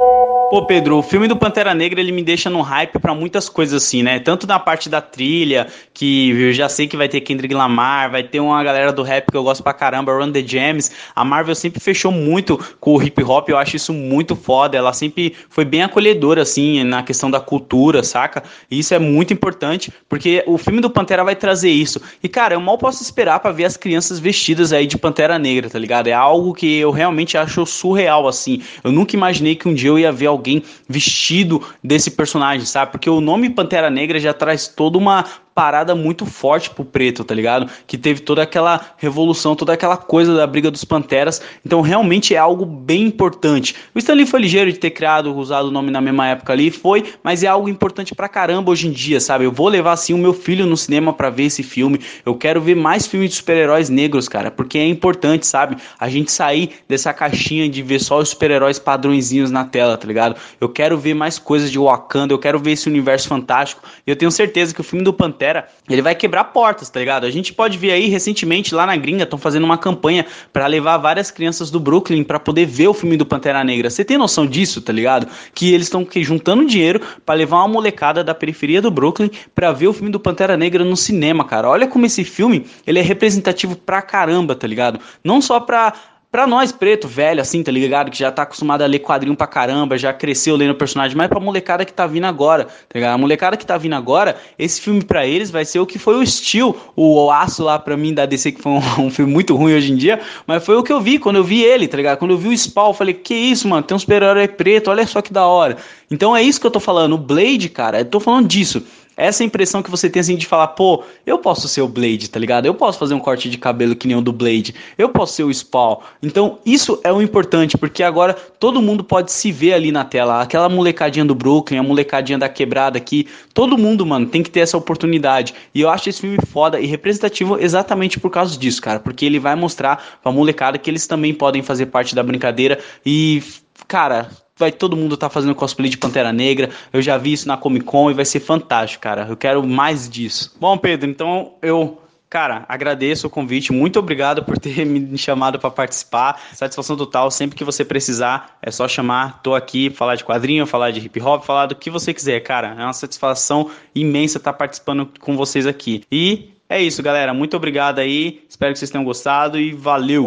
[0.52, 3.82] Pô, Pedro, o filme do Pantera Negra ele me deixa no hype para muitas coisas
[3.82, 4.18] assim, né?
[4.18, 8.22] Tanto na parte da trilha, que eu já sei que vai ter Kendrick Lamar, vai
[8.22, 10.90] ter uma galera do rap que eu gosto pra caramba, Run the Jams.
[11.16, 14.76] A Marvel sempre fechou muito com o hip hop, eu acho isso muito foda.
[14.76, 18.42] Ela sempre foi bem acolhedora, assim, na questão da cultura, saca?
[18.70, 22.00] E isso é muito importante, porque o filme do Pantera vai trazer isso.
[22.22, 25.68] E, cara, eu mal posso esperar para ver as crianças vestidas aí de Pantera Negra,
[25.68, 26.08] tá ligado?
[26.08, 28.62] É algo que eu realmente acho surreal, assim.
[28.82, 32.92] Eu nunca imaginei que um dia eu ia ver alguém vestido desse personagem, sabe?
[32.92, 35.24] Porque o nome Pantera Negra já traz toda uma
[35.54, 37.70] parada muito forte pro preto, tá ligado?
[37.86, 41.42] Que teve toda aquela revolução, toda aquela coisa da briga dos Panteras.
[41.64, 43.74] Então realmente é algo bem importante.
[43.94, 47.12] O Stanley foi ligeiro de ter criado, usado o nome na mesma época ali, foi,
[47.22, 49.44] mas é algo importante pra caramba hoje em dia, sabe?
[49.44, 52.00] Eu vou levar assim o meu filho no cinema para ver esse filme.
[52.24, 55.76] Eu quero ver mais filmes de super-heróis negros, cara, porque é importante, sabe?
[55.98, 60.36] A gente sair dessa caixinha de ver só os super-heróis padrõezinhos na tela, tá ligado?
[60.60, 63.82] Eu quero ver mais coisas de Wakanda, eu quero ver esse universo fantástico.
[64.06, 67.00] E eu tenho certeza que o filme do Pantera Pantera, ele vai quebrar portas, tá
[67.00, 67.24] ligado?
[67.24, 70.98] A gente pode ver aí recentemente lá na gringa estão fazendo uma campanha para levar
[70.98, 73.90] várias crianças do Brooklyn para poder ver o filme do Pantera Negra.
[73.90, 75.26] Você tem noção disso, tá ligado?
[75.54, 79.88] Que eles estão juntando dinheiro para levar uma molecada da periferia do Brooklyn para ver
[79.88, 81.68] o filme do Pantera Negra no cinema, cara.
[81.68, 85.00] Olha como esse filme, ele é representativo pra caramba, tá ligado?
[85.24, 85.92] Não só pra
[86.32, 88.10] Pra nós, preto, velho, assim, tá ligado?
[88.10, 91.38] Que já tá acostumado a ler quadrinho pra caramba, já cresceu lendo personagem, mas pra
[91.38, 93.12] molecada que tá vindo agora, tá ligado?
[93.12, 96.14] A molecada que tá vindo agora, esse filme pra eles vai ser o que foi
[96.14, 99.54] o Steel, o Aço lá pra mim da DC, que foi um, um, filme muito
[99.54, 101.98] ruim hoje em dia, mas foi o que eu vi quando eu vi ele, tá
[101.98, 102.16] ligado?
[102.16, 105.06] Quando eu vi o Spawn, eu falei, que isso, mano, tem um super-herói preto, olha
[105.06, 105.76] só que da hora.
[106.10, 108.82] Então é isso que eu tô falando, o Blade, cara, eu tô falando disso
[109.16, 112.38] essa impressão que você tem assim de falar, pô, eu posso ser o Blade, tá
[112.38, 112.66] ligado?
[112.66, 115.44] Eu posso fazer um corte de cabelo que nem o do Blade, eu posso ser
[115.44, 115.98] o Spawn.
[116.22, 120.40] Então, isso é o importante, porque agora todo mundo pode se ver ali na tela.
[120.40, 124.60] Aquela molecadinha do Brooklyn, a molecadinha da quebrada aqui, todo mundo, mano, tem que ter
[124.60, 125.54] essa oportunidade.
[125.74, 129.38] E eu acho esse filme foda e representativo exatamente por causa disso, cara, porque ele
[129.38, 133.42] vai mostrar pra molecada que eles também podem fazer parte da brincadeira e
[133.86, 134.30] cara,
[134.62, 136.70] vai todo mundo tá fazendo cosplay de Pantera Negra.
[136.92, 139.26] Eu já vi isso na Comic Con e vai ser fantástico, cara.
[139.28, 140.54] Eu quero mais disso.
[140.60, 141.98] Bom, Pedro, então eu
[142.30, 146.40] Cara, agradeço o convite, muito obrigado por ter me chamado para participar.
[146.54, 149.42] Satisfação total, sempre que você precisar, é só chamar.
[149.42, 152.68] Tô aqui, falar de quadrinho, falar de hip hop, falar do que você quiser, cara.
[152.68, 156.04] É uma satisfação imensa estar participando com vocês aqui.
[156.10, 157.34] E é isso, galera.
[157.34, 158.42] Muito obrigado aí.
[158.48, 160.26] Espero que vocês tenham gostado e valeu.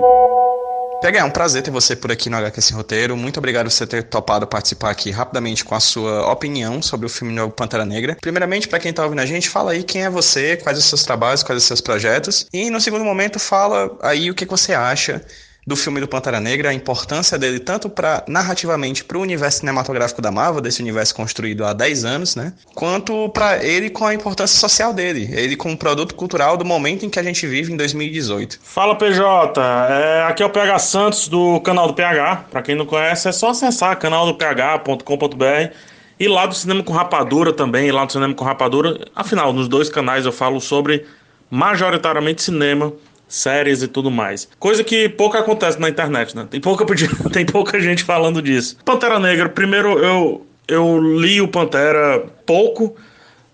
[1.01, 3.17] PH, é um prazer ter você por aqui no HQ Roteiro.
[3.17, 7.09] Muito obrigado por você ter topado participar aqui rapidamente com a sua opinião sobre o
[7.09, 8.17] filme Novo Pantera Negra.
[8.21, 11.03] Primeiramente, para quem tá ouvindo a gente, fala aí quem é você, quais os seus
[11.03, 12.47] trabalhos, quais os seus projetos.
[12.51, 15.21] E no segundo momento, fala aí o que, que você acha
[15.65, 20.21] do filme do Pantera Negra, a importância dele tanto para narrativamente para o universo cinematográfico
[20.21, 22.53] da Marvel, desse universo construído há 10 anos, né?
[22.75, 27.09] Quanto para ele com a importância social dele, ele como produto cultural do momento em
[27.09, 28.59] que a gente vive em 2018.
[28.61, 29.59] Fala PJ,
[29.89, 32.45] é, aqui é o PH Santos do canal do PH.
[32.51, 35.73] Para quem não conhece, é só acessar canaldoph.com.br
[36.19, 39.07] e lá do Cinema com Rapadura também, lá do Cinema com Rapadura.
[39.15, 41.05] Afinal, nos dois canais eu falo sobre
[41.49, 42.93] majoritariamente cinema
[43.27, 44.47] séries e tudo mais.
[44.59, 46.47] Coisa que pouco acontece na internet, né?
[46.49, 46.85] Tem pouca,
[47.31, 48.77] tem pouca gente falando disso.
[48.83, 52.95] Pantera Negra, primeiro eu, eu li o Pantera pouco,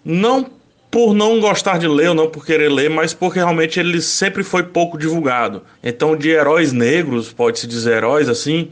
[0.03, 0.45] não
[0.91, 4.43] por não gostar de ler ou não por querer ler, mas porque realmente ele sempre
[4.43, 5.64] foi pouco divulgado.
[5.81, 8.69] Então, de heróis negros, pode-se dizer heróis assim,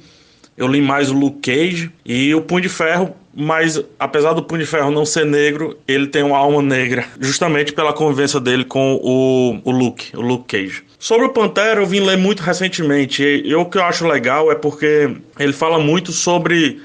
[0.58, 4.62] eu li mais o Luke Cage e o Punho de Ferro, mas apesar do Punho
[4.62, 9.00] de Ferro não ser negro, ele tem uma alma negra, justamente pela convivência dele com
[9.02, 10.84] o, o Luke, o Luke Cage.
[11.02, 13.24] Sobre o Pantera, eu vim ler muito recentemente.
[13.24, 16.82] E o que eu acho legal é porque ele fala muito sobre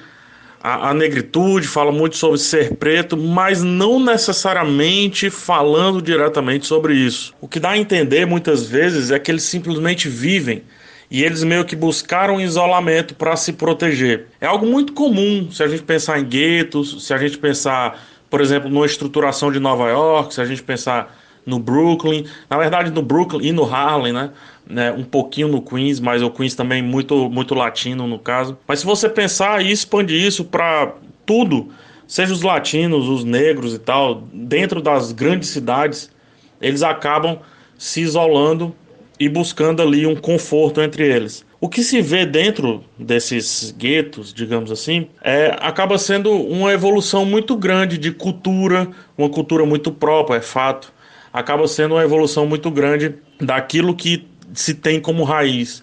[0.63, 7.35] a, a, negritude, fala muito sobre ser preto, mas não necessariamente falando diretamente sobre isso.
[7.41, 10.63] O que dá a entender muitas vezes é que eles simplesmente vivem
[11.11, 14.29] e eles meio que buscaram isolamento para se proteger.
[14.41, 18.01] É algo muito comum se a gente pensar em guetos, se a gente pensar,
[18.31, 22.91] por exemplo, numa estruturação de Nova York, se a gente pensar no Brooklyn, na verdade
[22.91, 24.31] no Brooklyn e no Harlem, né?
[24.67, 24.93] né?
[24.93, 28.57] Um pouquinho no Queens, mas o Queens também muito muito latino no caso.
[28.67, 30.95] Mas se você pensar e expandir isso para
[31.27, 31.69] tudo,
[32.07, 36.11] seja os latinos, os negros e tal, dentro das grandes cidades,
[36.61, 37.39] eles acabam
[37.77, 38.75] se isolando
[39.19, 41.45] e buscando ali um conforto entre eles.
[41.61, 47.57] O que se vê dentro desses guetos, digamos assim, é, acaba sendo uma evolução muito
[47.57, 50.93] grande de cultura, uma cultura muito própria, é fato
[51.35, 55.83] acaba sendo uma evolução muito grande daquilo que se tem como raiz.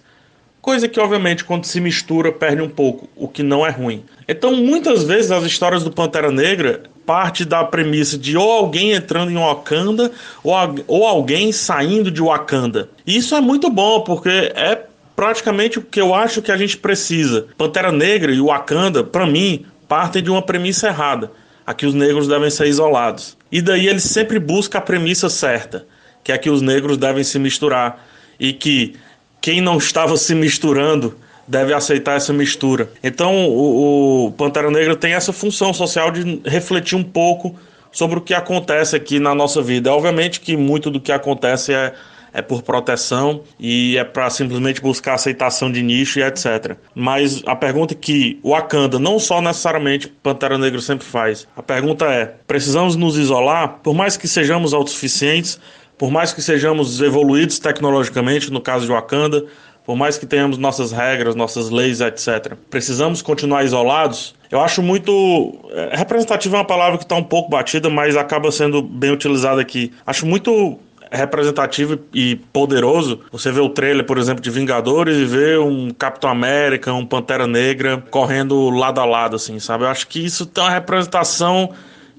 [0.62, 4.02] Coisa que, obviamente, quando se mistura, perde um pouco, o que não é ruim.
[4.26, 9.30] Então, muitas vezes, as histórias do Pantera Negra parte da premissa de ou alguém entrando
[9.30, 10.12] em Wakanda
[10.42, 10.54] ou,
[10.86, 12.88] ou alguém saindo de Wakanda.
[13.04, 14.80] E isso é muito bom, porque é
[15.16, 17.48] praticamente o que eu acho que a gente precisa.
[17.58, 21.30] Pantera Negra e Wakanda, para mim, partem de uma premissa errada.
[21.66, 23.36] Aqui os negros devem ser isolados.
[23.52, 25.86] E daí ele sempre busca a premissa certa,
[26.24, 28.02] que é que os negros devem se misturar
[28.40, 28.96] e que
[29.42, 31.14] quem não estava se misturando
[31.46, 32.90] deve aceitar essa mistura.
[33.02, 37.54] Então o, o Pantera Negra tem essa função social de refletir um pouco
[37.90, 39.92] sobre o que acontece aqui na nossa vida.
[39.92, 41.92] Obviamente que muito do que acontece é
[42.32, 46.76] é por proteção e é para simplesmente buscar aceitação de nicho e etc.
[46.94, 52.06] Mas a pergunta que o Wakanda, não só necessariamente Pantera Negra sempre faz, a pergunta
[52.06, 53.80] é: precisamos nos isolar?
[53.82, 55.60] Por mais que sejamos autossuficientes,
[55.98, 59.44] por mais que sejamos evoluídos tecnologicamente, no caso de Wakanda,
[59.84, 64.34] por mais que tenhamos nossas regras, nossas leis, etc., precisamos continuar isolados?
[64.50, 65.58] Eu acho muito.
[65.70, 69.60] É, representativo é uma palavra que está um pouco batida, mas acaba sendo bem utilizada
[69.60, 69.92] aqui.
[70.06, 70.78] Acho muito
[71.12, 73.20] representativo e poderoso.
[73.30, 77.46] Você vê o trailer, por exemplo, de Vingadores e vê um Capitão América, um Pantera
[77.46, 79.84] Negra correndo lado a lado, assim, sabe?
[79.84, 81.70] Eu acho que isso tem uma representação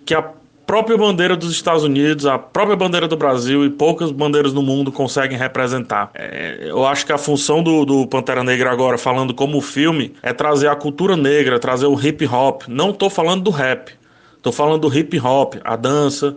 [0.06, 0.24] que a
[0.66, 4.92] própria bandeira dos Estados Unidos, a própria bandeira do Brasil e poucas bandeiras no mundo
[4.92, 6.12] conseguem representar.
[6.14, 10.32] É, eu acho que a função do, do, Pantera Negra agora, falando como filme, é
[10.32, 12.64] trazer a cultura negra, trazer o hip hop.
[12.68, 13.92] Não estou falando do rap,
[14.38, 16.36] estou falando do hip hop, a dança,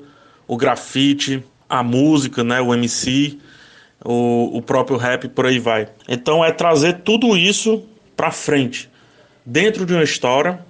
[0.49, 3.39] o grafite, a música, né, o MC,
[4.05, 5.89] o, o próprio rap, por aí vai.
[6.09, 7.83] Então é trazer tudo isso
[8.17, 8.89] para frente,
[9.45, 10.61] dentro de uma história,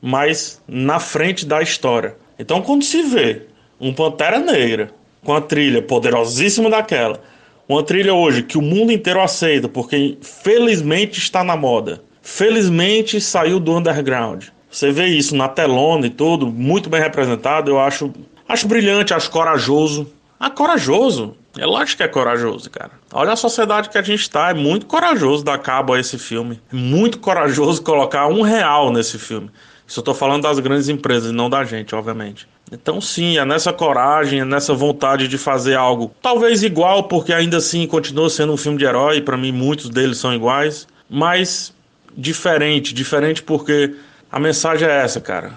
[0.00, 2.16] mas na frente da história.
[2.38, 3.42] Então quando se vê
[3.80, 4.90] um Pantera Negra
[5.24, 7.20] com a trilha poderosíssima daquela,
[7.68, 13.58] uma trilha hoje que o mundo inteiro aceita, porque felizmente está na moda, felizmente saiu
[13.58, 14.44] do underground.
[14.70, 18.12] Você vê isso na telona e tudo, muito bem representado, eu acho,
[18.48, 21.36] acho brilhante, acho corajoso, ah, corajoso.
[21.58, 22.90] É lógico que é corajoso, cara.
[23.12, 24.50] Olha a sociedade que a gente tá.
[24.50, 26.60] É muito corajoso dar cabo a esse filme.
[26.70, 29.50] É muito corajoso colocar um real nesse filme.
[29.86, 32.46] Isso eu tô falando das grandes empresas, não da gente, obviamente.
[32.70, 37.58] Então, sim, é nessa coragem, é nessa vontade de fazer algo talvez igual, porque ainda
[37.58, 39.20] assim continua sendo um filme de herói.
[39.20, 41.72] Para mim, muitos deles são iguais, mas
[42.16, 42.92] diferente.
[42.92, 43.94] Diferente porque
[44.30, 45.52] a mensagem é essa, cara.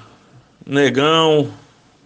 [0.65, 1.49] Negão,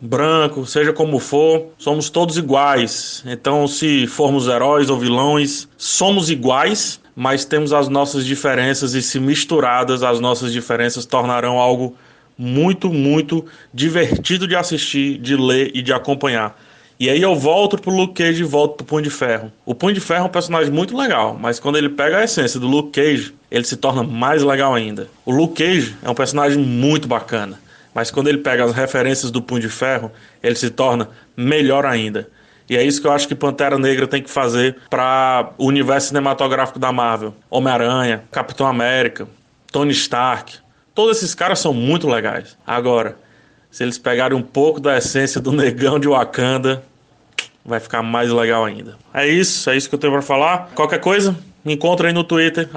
[0.03, 3.23] branco, seja como for, somos todos iguais.
[3.25, 9.17] Então, se formos heróis ou vilões, somos iguais, mas temos as nossas diferenças e se
[9.17, 11.95] misturadas, as nossas diferenças tornarão algo
[12.37, 16.59] muito, muito divertido de assistir, de ler e de acompanhar.
[16.99, 19.51] E aí eu volto pro Luke Cage e volto pro Punho de Ferro.
[19.65, 22.59] O Punho de Ferro é um personagem muito legal, mas quando ele pega a essência
[22.59, 25.07] do Luke Cage, ele se torna mais legal ainda.
[25.25, 27.59] O Luke Cage é um personagem muito bacana,
[27.93, 30.11] mas quando ele pega as referências do Punho de Ferro,
[30.41, 32.29] ele se torna melhor ainda.
[32.69, 36.07] E é isso que eu acho que Pantera Negra tem que fazer para o universo
[36.07, 37.35] cinematográfico da Marvel.
[37.49, 39.27] Homem-Aranha, Capitão América,
[39.71, 40.55] Tony Stark.
[40.95, 42.57] Todos esses caras são muito legais.
[42.65, 43.17] Agora,
[43.69, 46.83] se eles pegarem um pouco da essência do negão de Wakanda,
[47.65, 48.97] vai ficar mais legal ainda.
[49.13, 50.69] É isso, é isso que eu tenho para falar.
[50.75, 52.69] Qualquer coisa, me encontra aí no Twitter,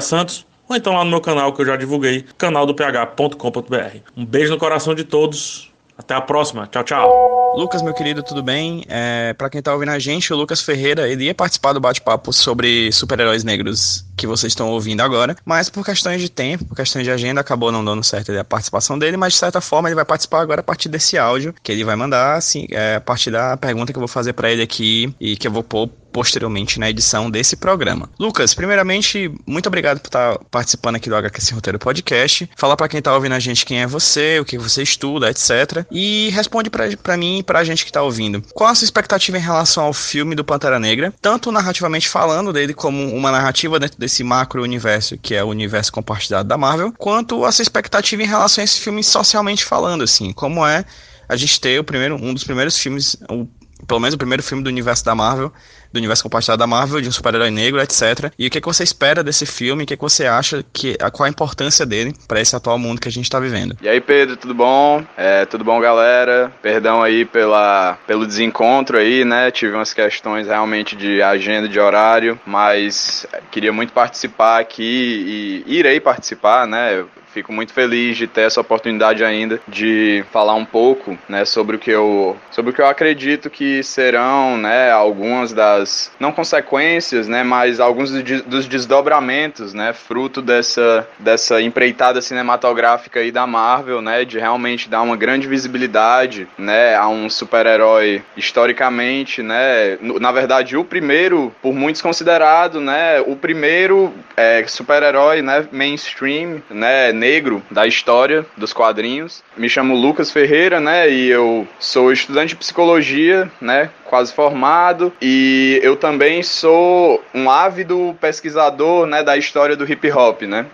[0.00, 3.98] phsantos, ou então lá no meu canal que eu já divulguei, canal do ph.com.br.
[4.16, 5.68] Um beijo no coração de todos.
[5.98, 6.66] Até a próxima.
[6.68, 7.54] Tchau, tchau.
[7.56, 8.84] Lucas, meu querido, tudo bem?
[8.88, 12.32] É, para quem tá ouvindo a gente, o Lucas Ferreira, ele ia participar do bate-papo
[12.32, 17.04] sobre super-heróis negros que vocês estão ouvindo agora, mas por questões de tempo, por questões
[17.04, 20.04] de agenda, acabou não dando certo a participação dele, mas de certa forma ele vai
[20.04, 23.56] participar agora a partir desse áudio que ele vai mandar, assim, é, a partir da
[23.56, 26.90] pergunta que eu vou fazer para ele aqui e que eu vou pôr posteriormente na
[26.90, 28.10] edição desse programa.
[28.18, 32.50] Lucas, primeiramente, muito obrigado por estar participando aqui do HQS Roteiro Podcast.
[32.56, 35.84] Fala para quem tá ouvindo a gente quem é você, o que você estuda, etc.
[35.90, 38.42] E responde para mim e pra gente que tá ouvindo.
[38.52, 42.74] Qual a sua expectativa em relação ao filme do Pantera Negra, tanto narrativamente falando dele
[42.74, 47.44] como uma narrativa dentro desse macro universo que é o universo compartilhado da Marvel, quanto
[47.44, 50.84] a sua expectativa em relação a esse filme socialmente falando, assim, como é
[51.28, 53.46] a gente ter o primeiro, um dos primeiros filmes, o,
[53.90, 55.52] pelo menos o primeiro filme do universo da Marvel,
[55.92, 58.32] do universo compartilhado da Marvel, de um super-herói negro, etc.
[58.38, 59.82] E o que, é que você espera desse filme?
[59.82, 63.00] O que, é que você acha que qual a importância dele para esse atual mundo
[63.00, 63.76] que a gente está vivendo?
[63.82, 65.04] E aí, Pedro, tudo bom?
[65.16, 66.52] É, tudo bom, galera?
[66.62, 69.50] Perdão aí pela, pelo desencontro aí, né?
[69.50, 75.98] Tive umas questões realmente de agenda, de horário, mas queria muito participar aqui e irei
[75.98, 77.04] participar, né?
[77.32, 81.78] Fico muito feliz de ter essa oportunidade ainda de falar um pouco, né, sobre o
[81.78, 87.42] que eu, sobre o que eu acredito que serão, né, algumas das não consequências, né,
[87.42, 94.38] mas alguns dos desdobramentos, né, fruto dessa dessa empreitada cinematográfica aí da Marvel, né, de
[94.38, 101.54] realmente dar uma grande visibilidade, né, a um super-herói historicamente, né, na verdade o primeiro
[101.62, 108.72] por muitos considerado, né, o primeiro é, super-herói, né, mainstream, né, negro da história dos
[108.72, 109.44] quadrinhos.
[109.54, 111.08] Me chamo Lucas Ferreira, né?
[111.10, 113.90] E eu sou estudante de psicologia, né?
[114.06, 115.12] Quase formado.
[115.20, 119.22] E eu também sou um ávido pesquisador, né?
[119.22, 120.64] Da história do hip hop, né?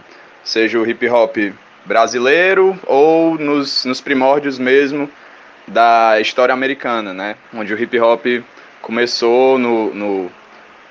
[0.44, 1.36] Seja o hip hop
[1.85, 5.10] brasileiro ou nos, nos primórdios mesmo
[5.66, 7.35] da história americana, né?
[7.52, 8.24] Onde o hip hop
[8.81, 10.31] começou no, no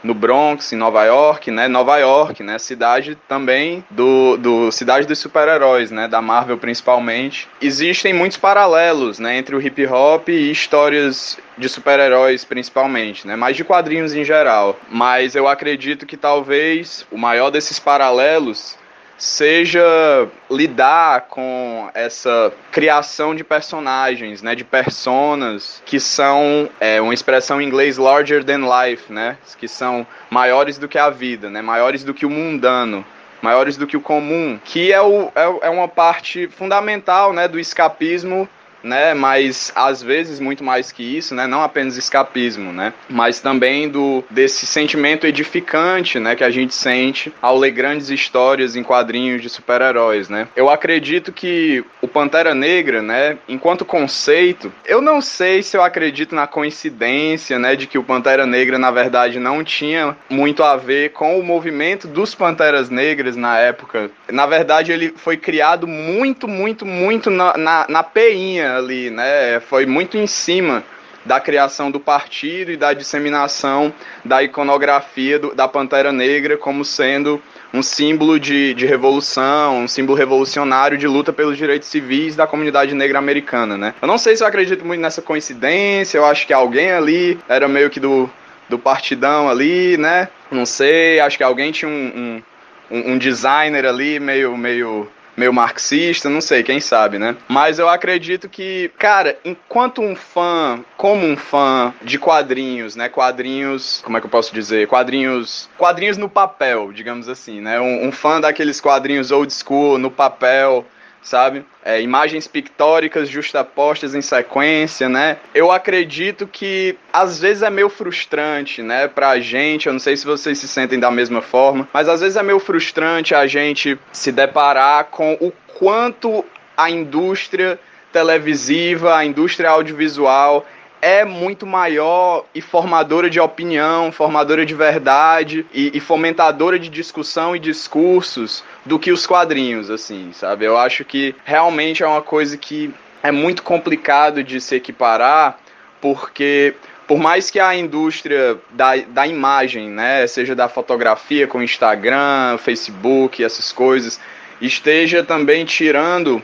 [0.06, 1.68] no Bronx, em Nova York, né?
[1.68, 2.60] Nova York, né?
[2.60, 6.08] Cidade também do, do cidade dos super-heróis, né?
[6.08, 7.50] Da Marvel principalmente.
[7.60, 9.38] Existem muitos paralelos, né?
[9.38, 13.36] Entre o hip hop e histórias de super-heróis principalmente, né?
[13.36, 14.80] Mas de quadrinhos em geral.
[14.90, 18.78] Mas eu acredito que talvez o maior desses paralelos
[19.18, 27.62] seja lidar com essa criação de personagens, né, de personas que são é, uma expressão
[27.62, 32.04] em inglês larger than life, né, que são maiores do que a vida, né, maiores
[32.04, 33.06] do que o mundano,
[33.42, 37.60] maiores do que o comum, que é, o, é, é uma parte fundamental, né, do
[37.60, 38.50] escapismo
[38.86, 39.14] né?
[39.14, 41.48] Mas às vezes muito mais que isso, né?
[41.48, 42.94] Não apenas escapismo, né?
[43.10, 46.36] Mas também do desse sentimento edificante, né?
[46.36, 50.48] Que a gente sente ao ler grandes histórias em quadrinhos de super-heróis, né?
[50.56, 53.38] Eu acredito que o Pantera Negra, né?
[53.50, 57.76] Enquanto conceito, eu não sei se eu acredito na coincidência, né?
[57.76, 62.08] De que o Pantera Negra na verdade não tinha muito a ver com o movimento
[62.08, 64.12] dos Panteras Negras na época.
[64.32, 69.60] Na verdade ele foi criado muito, muito, muito na, na, na peinha ali, né?
[69.60, 70.84] Foi muito em cima
[71.26, 73.92] da criação do partido e da disseminação
[74.24, 77.42] da iconografia do, da Pantera Negra como sendo
[77.74, 82.94] um símbolo de, de revolução, um símbolo revolucionário de luta pelos direitos civis da comunidade
[82.94, 83.94] negra americana, né?
[84.02, 87.68] Eu não sei se eu acredito muito nessa coincidência, eu acho que alguém ali era
[87.68, 88.30] meio que do,
[88.70, 90.30] do partidão ali, né?
[90.50, 92.42] Não sei, acho que alguém tinha um,
[92.90, 97.36] um, um designer ali meio, meio meio marxista, não sei, quem sabe, né?
[97.48, 103.10] Mas eu acredito que, cara, enquanto um fã, como um fã de quadrinhos, né?
[103.10, 104.88] Quadrinhos, como é que eu posso dizer?
[104.88, 107.80] Quadrinhos, quadrinhos no papel, digamos assim, né?
[107.80, 110.86] Um, um fã daqueles quadrinhos old school no papel,
[111.26, 111.66] sabe?
[111.84, 115.38] É, imagens pictóricas justapostas em sequência, né?
[115.54, 119.88] Eu acredito que às vezes é meio frustrante, né, pra gente.
[119.88, 122.60] Eu não sei se vocês se sentem da mesma forma, mas às vezes é meio
[122.60, 126.46] frustrante a gente se deparar com o quanto
[126.78, 127.80] a indústria
[128.14, 130.66] televisiva, a indústria audiovisual
[131.06, 137.56] é muito maior e formadora de opinião, formadora de verdade e, e, fomentadora de discussão
[137.56, 140.66] e discursos do que os quadrinhos, assim, sabe?
[140.66, 142.92] Eu acho que realmente é uma coisa que
[143.22, 145.60] é muito complicado de se equiparar,
[146.02, 146.74] porque
[147.06, 153.44] por mais que a indústria da, da imagem, né, seja da fotografia com Instagram, Facebook,
[153.44, 154.20] essas coisas,
[154.60, 156.42] esteja também tirando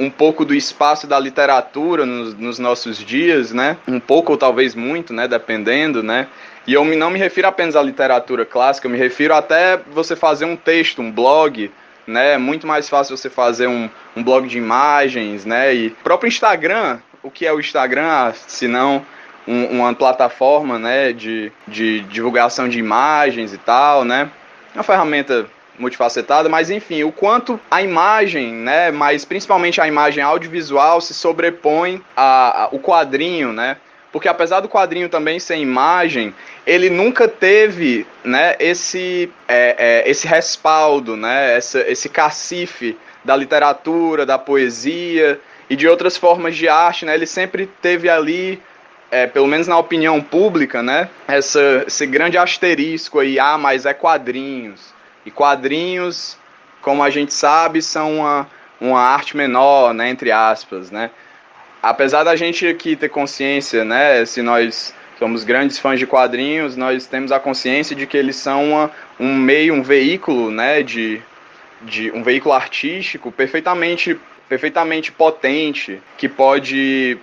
[0.00, 3.76] um pouco do espaço da literatura nos, nos, nossos dias, né?
[3.86, 5.28] Um pouco ou talvez muito, né?
[5.28, 6.26] Dependendo, né?
[6.66, 10.46] E eu não me refiro apenas à literatura clássica, eu me refiro até você fazer
[10.46, 11.70] um texto, um blog,
[12.06, 12.32] né?
[12.32, 15.74] É muito mais fácil você fazer um, um blog de imagens, né?
[15.74, 19.04] E próprio Instagram, o que é o Instagram, se não
[19.46, 21.12] um, uma plataforma, né?
[21.12, 24.30] De, de divulgação de imagens e tal, né?
[24.74, 25.46] Uma ferramenta
[25.80, 32.02] multifacetada, mas enfim, o quanto a imagem, né, mas principalmente a imagem audiovisual se sobrepõe
[32.16, 33.78] a, a o quadrinho, né?
[34.12, 36.34] Porque apesar do quadrinho também ser imagem,
[36.66, 44.26] ele nunca teve, né, esse é, é, esse respaldo, né, essa, esse cacife da literatura,
[44.26, 47.14] da poesia e de outras formas de arte, né?
[47.14, 48.60] Ele sempre teve ali
[49.10, 53.92] é, pelo menos na opinião pública, né, essa, esse grande asterisco aí, ah, mas é
[53.92, 54.99] quadrinhos.
[55.24, 56.36] E quadrinhos,
[56.80, 58.48] como a gente sabe, são uma,
[58.80, 61.10] uma arte menor, né, entre aspas, né?
[61.82, 67.06] Apesar da gente aqui ter consciência, né, se nós somos grandes fãs de quadrinhos, nós
[67.06, 71.22] temos a consciência de que eles são uma, um meio, um veículo, né, de,
[71.82, 74.18] de um veículo artístico perfeitamente
[74.48, 77.16] perfeitamente potente, que pode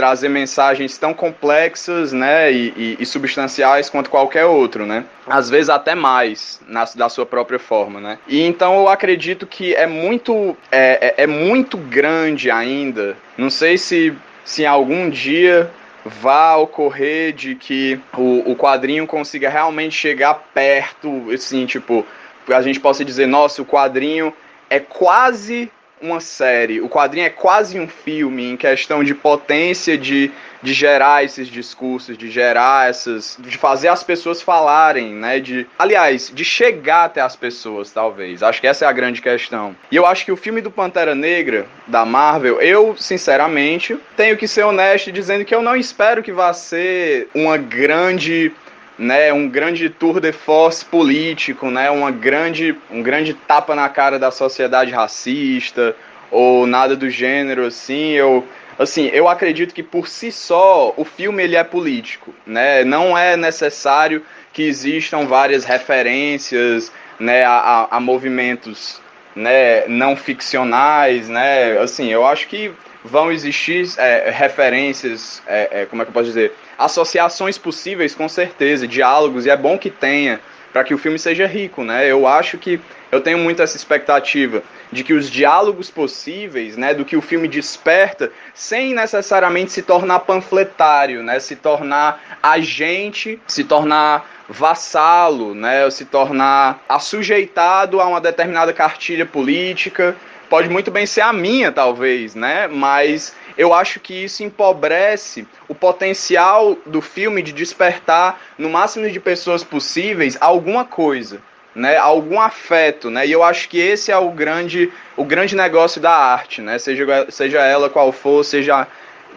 [0.00, 5.04] trazer mensagens tão complexas, né, e, e, e, substanciais quanto qualquer outro, né?
[5.26, 8.18] Às vezes até mais na, da sua própria forma, né?
[8.26, 13.14] E então eu acredito que é muito é, é, é muito grande ainda.
[13.36, 15.70] Não sei se se algum dia
[16.02, 22.06] vá ocorrer de que o, o quadrinho consiga realmente chegar perto, assim, tipo,
[22.48, 24.32] a gente possa dizer, nossa, o quadrinho
[24.70, 25.70] é quase
[26.00, 26.80] uma série.
[26.80, 30.30] O quadrinho é quase um filme em questão de potência de,
[30.62, 33.36] de gerar esses discursos, de gerar essas.
[33.38, 35.40] de fazer as pessoas falarem, né?
[35.40, 38.42] De, aliás, de chegar até as pessoas, talvez.
[38.42, 39.76] Acho que essa é a grande questão.
[39.90, 44.48] E eu acho que o filme do Pantera Negra, da Marvel, eu, sinceramente, tenho que
[44.48, 48.52] ser honesto dizendo que eu não espero que vá ser uma grande
[49.00, 54.18] né, um grande tour de force político, né, uma grande, um grande tapa na cara
[54.18, 55.96] da sociedade racista
[56.30, 58.10] ou nada do gênero assim.
[58.10, 58.46] Eu,
[58.78, 62.84] assim, eu acredito que por si só o filme ele é político, né?
[62.84, 64.22] Não é necessário
[64.52, 69.00] que existam várias referências, né, a, a movimentos,
[69.34, 71.78] né, não ficcionais, né?
[71.78, 72.70] Assim, eu acho que
[73.04, 78.28] vão existir é, referências, é, é, como é que eu posso dizer, associações possíveis, com
[78.28, 80.40] certeza, diálogos, e é bom que tenha,
[80.72, 82.06] para que o filme seja rico, né?
[82.06, 84.62] Eu acho que eu tenho muito essa expectativa
[84.92, 90.20] de que os diálogos possíveis, né, do que o filme desperta, sem necessariamente se tornar
[90.20, 98.72] panfletário, né, se tornar agente, se tornar vassalo, né, se tornar assujeitado a uma determinada
[98.72, 100.16] cartilha política,
[100.50, 102.66] pode muito bem ser a minha, talvez, né?
[102.66, 109.20] Mas eu acho que isso empobrece o potencial do filme de despertar no máximo de
[109.20, 111.40] pessoas possíveis alguma coisa,
[111.74, 111.96] né?
[111.96, 113.26] Algum afeto, né?
[113.26, 116.78] E eu acho que esse é o grande, o grande negócio da arte, né?
[116.78, 118.88] Seja, seja ela qual for, seja,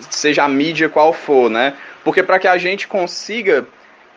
[0.10, 1.76] seja a mídia qual for, né?
[2.03, 3.68] Porque para que a gente consiga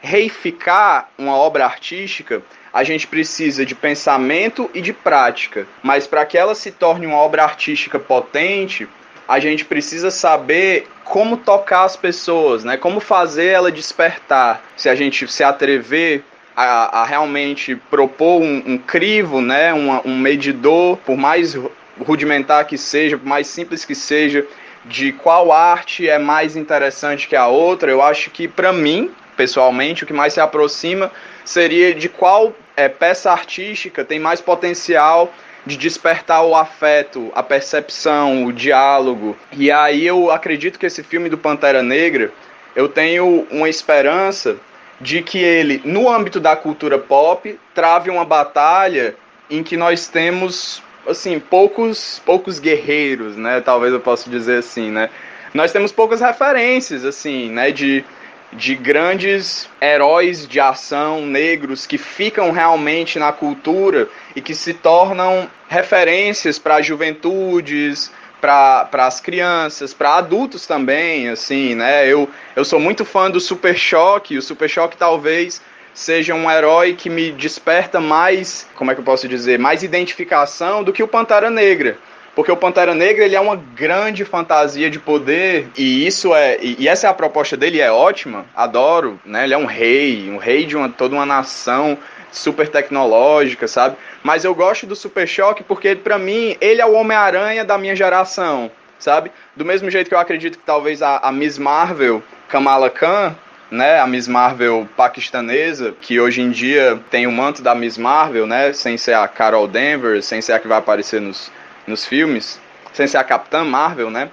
[0.00, 2.42] reificar uma obra artística,
[2.76, 5.66] a gente precisa de pensamento e de prática.
[5.82, 8.86] Mas para que ela se torne uma obra artística potente,
[9.26, 12.76] a gente precisa saber como tocar as pessoas, né?
[12.76, 14.62] Como fazer ela despertar.
[14.76, 16.22] Se a gente se atrever
[16.54, 19.72] a, a realmente propor um, um crivo, né?
[19.72, 21.58] Um, um medidor, por mais
[21.98, 24.46] rudimentar que seja, por mais simples que seja,
[24.84, 30.04] de qual arte é mais interessante que a outra, eu acho que para mim, pessoalmente,
[30.04, 31.10] o que mais se aproxima
[31.42, 35.32] seria de qual é, peça artística tem mais potencial
[35.64, 39.36] de despertar o afeto, a percepção, o diálogo.
[39.52, 42.30] E aí eu acredito que esse filme do Pantera Negra,
[42.76, 44.56] eu tenho uma esperança
[45.00, 49.16] de que ele, no âmbito da cultura pop, trave uma batalha
[49.50, 53.60] em que nós temos assim, poucos, poucos guerreiros, né?
[53.60, 55.08] Talvez eu possa dizer assim, né?
[55.54, 57.70] Nós temos poucas referências, assim, né?
[57.70, 58.04] De,
[58.52, 65.48] de grandes heróis de ação negros que ficam realmente na cultura e que se tornam
[65.68, 68.10] referências para juventudes,
[68.40, 72.06] para as crianças, para adultos também, assim, né?
[72.06, 75.60] Eu, eu sou muito fã do Super Choque, o Super Choque talvez
[75.92, 80.84] seja um herói que me desperta mais, como é que eu posso dizer, mais identificação
[80.84, 81.98] do que o Pantera Negra.
[82.36, 86.76] Porque o Pantera Negra ele é uma grande fantasia de poder e isso é e,
[86.80, 89.44] e essa é a proposta dele é ótima, adoro, né?
[89.44, 91.96] Ele é um rei, um rei de uma toda uma nação
[92.30, 93.96] super tecnológica, sabe?
[94.22, 97.96] Mas eu gosto do Super Choque porque para mim ele é o Homem-Aranha da minha
[97.96, 99.32] geração, sabe?
[99.56, 103.34] Do mesmo jeito que eu acredito que talvez a, a Miss Marvel, Kamala Khan,
[103.70, 108.46] né, a Miss Marvel paquistanesa, que hoje em dia tem o manto da Miss Marvel,
[108.46, 111.50] né, sem ser a Carol Danvers, sem ser a que vai aparecer nos,
[111.86, 112.60] nos filmes,
[112.92, 114.30] sem ser a Capitã Marvel, né,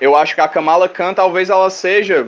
[0.00, 2.26] eu acho que a Kamala Khan talvez ela seja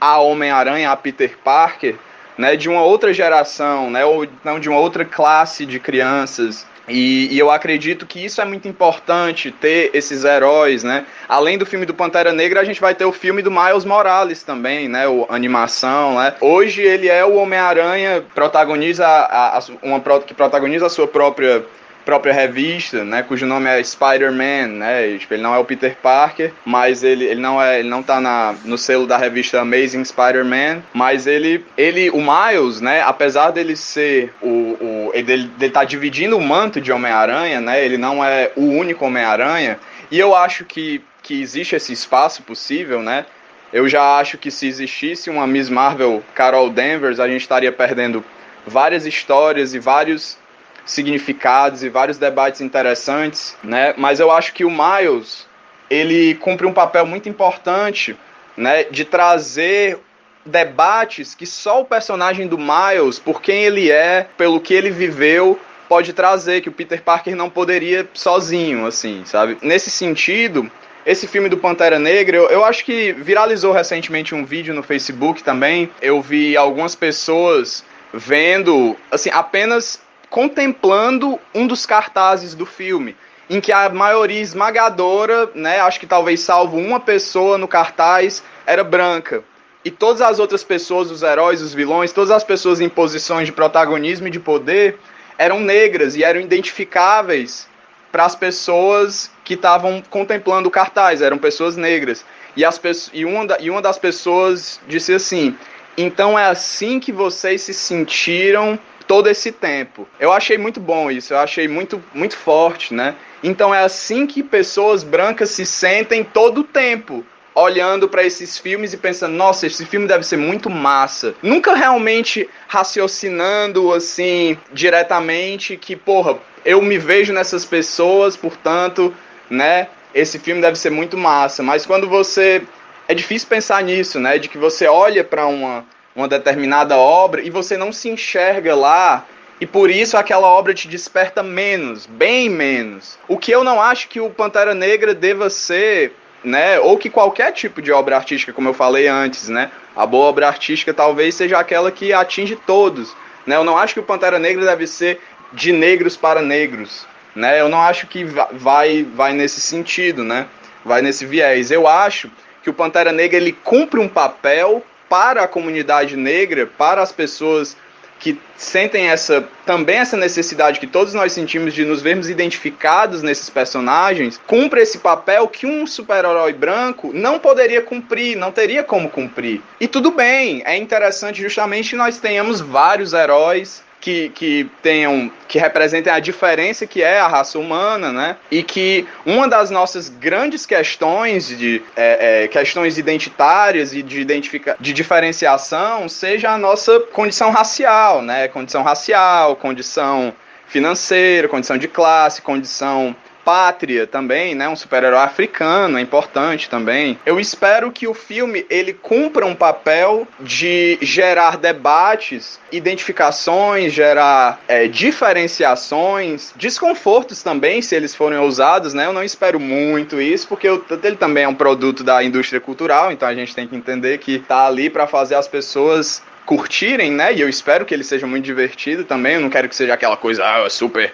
[0.00, 1.96] a Homem-Aranha, a Peter Parker,
[2.36, 7.34] né, de uma outra geração, né, ou não de uma outra classe de crianças, e,
[7.34, 11.04] e, eu acredito que isso é muito importante, ter esses heróis, né?
[11.28, 14.44] Além do filme do Pantera Negra, a gente vai ter o filme do Miles Morales
[14.44, 15.08] também, né?
[15.08, 16.34] O animação, né?
[16.40, 21.64] Hoje ele é o Homem-Aranha, protagoniza a, a, uma que protagoniza a sua própria
[22.06, 26.52] própria revista, né, cujo nome é Spider-Man, né, tipo, ele não é o Peter Parker,
[26.64, 30.84] mas ele, ele não é, ele não tá na, no selo da revista Amazing Spider-Man,
[30.94, 36.38] mas ele, ele, o Miles, né, apesar dele ser o, o ele, ele tá dividindo
[36.38, 39.76] o manto de Homem-Aranha, né, ele não é o único Homem-Aranha,
[40.08, 43.26] e eu acho que, que existe esse espaço possível, né,
[43.72, 48.24] eu já acho que se existisse uma Miss Marvel Carol Danvers, a gente estaria perdendo
[48.64, 50.38] várias histórias e vários
[50.86, 53.92] significados e vários debates interessantes, né?
[53.98, 55.46] Mas eu acho que o Miles
[55.90, 58.16] ele cumpre um papel muito importante,
[58.56, 59.98] né, de trazer
[60.44, 65.58] debates que só o personagem do Miles, por quem ele é, pelo que ele viveu,
[65.88, 69.58] pode trazer que o Peter Parker não poderia sozinho, assim, sabe?
[69.62, 70.70] Nesse sentido,
[71.04, 75.42] esse filme do Pantera Negra, eu, eu, acho que viralizou recentemente um vídeo no Facebook
[75.42, 75.90] também.
[76.00, 80.00] Eu vi algumas pessoas vendo, assim, apenas
[80.30, 83.16] contemplando um dos cartazes do filme,
[83.48, 88.82] em que a maioria esmagadora, né, acho que talvez salvo uma pessoa no cartaz, era
[88.82, 89.44] branca.
[89.84, 93.52] E todas as outras pessoas, os heróis, os vilões, todas as pessoas em posições de
[93.52, 94.98] protagonismo e de poder
[95.38, 97.68] eram negras e eram identificáveis
[98.10, 102.24] para as pessoas que estavam contemplando o cartaz, eram pessoas negras.
[102.56, 102.80] E, as,
[103.12, 105.56] e, uma e uma das pessoas disse assim:
[105.96, 110.06] então é assim que vocês se sentiram todo esse tempo.
[110.18, 113.14] Eu achei muito bom isso, eu achei muito, muito forte, né?
[113.42, 117.24] Então é assim que pessoas brancas se sentem todo o tempo
[117.54, 121.34] olhando para esses filmes e pensando, nossa, esse filme deve ser muito massa.
[121.42, 129.14] Nunca realmente raciocinando assim diretamente que, porra, eu me vejo nessas pessoas, portanto,
[129.48, 129.88] né?
[130.14, 131.62] Esse filme deve ser muito massa.
[131.62, 132.62] Mas quando você
[133.08, 134.38] é difícil pensar nisso, né?
[134.38, 135.84] De que você olha para uma
[136.16, 139.26] uma determinada obra e você não se enxerga lá
[139.60, 143.18] e por isso aquela obra te desperta menos, bem menos.
[143.28, 146.12] O que eu não acho que o Pantera Negra deva ser,
[146.42, 149.70] né, ou que qualquer tipo de obra artística, como eu falei antes, né?
[149.94, 153.14] A boa obra artística talvez seja aquela que atinge todos,
[153.46, 153.56] né?
[153.56, 155.20] Eu não acho que o Pantera Negra deve ser
[155.52, 157.60] de negros para negros, né?
[157.60, 160.46] Eu não acho que vai vai nesse sentido, né?
[160.84, 161.70] Vai nesse viés.
[161.70, 162.30] Eu acho
[162.62, 167.76] que o Pantera Negra ele cumpre um papel para a comunidade negra, para as pessoas
[168.18, 173.50] que sentem essa também essa necessidade que todos nós sentimos de nos vermos identificados nesses
[173.50, 179.60] personagens, cumpre esse papel que um super-herói branco não poderia cumprir, não teria como cumprir.
[179.78, 185.58] E tudo bem, é interessante justamente que nós tenhamos vários heróis que, que tenham que
[185.58, 188.36] representem a diferença que é a raça humana, né?
[188.50, 194.76] E que uma das nossas grandes questões de é, é, questões identitárias e de identifica
[194.78, 198.48] de diferenciação seja a nossa condição racial, né?
[198.48, 200.32] Condição racial, condição
[200.66, 203.14] financeira, condição de classe, condição
[203.46, 204.68] pátria também, né?
[204.68, 207.16] Um super-herói africano é importante também.
[207.24, 214.88] Eu espero que o filme ele cumpra um papel de gerar debates, identificações, gerar é,
[214.88, 219.06] diferenciações, desconfortos também, se eles forem ousados, né?
[219.06, 223.28] Eu não espero muito isso, porque ele também é um produto da indústria cultural, então
[223.28, 227.34] a gente tem que entender que tá ali para fazer as pessoas curtirem, né?
[227.34, 229.34] E eu espero que ele seja muito divertido também.
[229.34, 231.12] Eu não quero que seja aquela coisa ah, super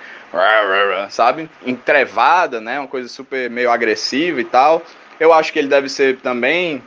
[1.10, 1.48] sabe?
[1.64, 2.78] Entrevada, né?
[2.78, 4.82] Uma coisa super meio agressiva e tal.
[5.20, 6.82] Eu acho que ele deve ser também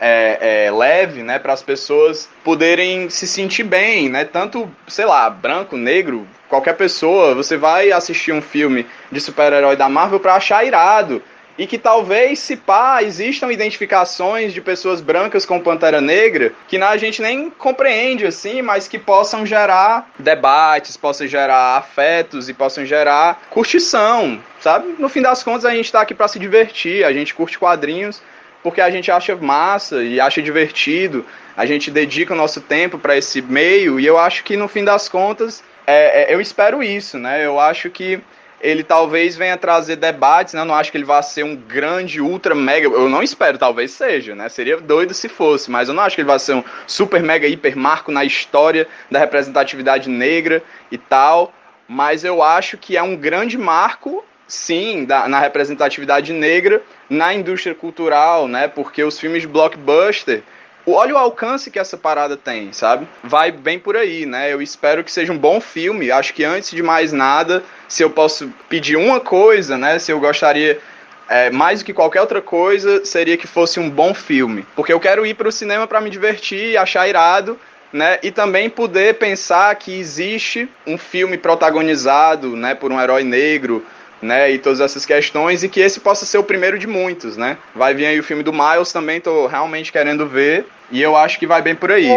[0.00, 4.24] é, é, leve, né, para as pessoas poderem se sentir bem, né?
[4.24, 9.88] Tanto, sei lá, branco, negro, qualquer pessoa, você vai assistir um filme de super-herói da
[9.88, 11.22] Marvel para achar irado.
[11.60, 16.96] E que talvez, se pá, existam identificações de pessoas brancas com Pantera Negra que a
[16.96, 23.42] gente nem compreende, assim, mas que possam gerar debates, possam gerar afetos e possam gerar
[23.50, 24.94] curtição, sabe?
[24.98, 28.22] No fim das contas, a gente tá aqui para se divertir, a gente curte quadrinhos
[28.62, 33.18] porque a gente acha massa e acha divertido, a gente dedica o nosso tempo para
[33.18, 37.18] esse meio e eu acho que no fim das contas é, é, eu espero isso,
[37.18, 37.44] né?
[37.44, 38.18] Eu acho que
[38.60, 40.60] ele talvez venha trazer debates, né?
[40.60, 42.86] Eu não acho que ele vá ser um grande, ultra, mega.
[42.86, 44.48] Eu não espero, talvez seja, né?
[44.48, 47.46] Seria doido se fosse, mas eu não acho que ele vai ser um super, mega,
[47.46, 51.52] hiper marco na história da representatividade negra e tal.
[51.88, 57.74] Mas eu acho que é um grande marco sim, da, na representatividade negra na indústria
[57.74, 58.68] cultural, né?
[58.68, 60.42] Porque os filmes blockbuster,
[60.86, 63.06] olha o alcance que essa parada tem, sabe?
[63.22, 64.52] Vai bem por aí, né?
[64.52, 66.10] Eu espero que seja um bom filme.
[66.10, 69.98] Acho que antes de mais nada, se eu posso pedir uma coisa, né?
[69.98, 70.80] Se eu gostaria
[71.28, 74.66] é, mais do que qualquer outra coisa, seria que fosse um bom filme.
[74.74, 77.58] Porque eu quero ir para o cinema para me divertir, achar irado,
[77.92, 78.18] né?
[78.22, 83.84] E também poder pensar que existe um filme protagonizado, né, por um herói negro,
[84.22, 87.56] né, e todas essas questões, e que esse possa ser o primeiro de muitos, né?
[87.74, 91.38] Vai vir aí o filme do Miles também, tô realmente querendo ver, e eu acho
[91.38, 92.16] que vai bem por aí.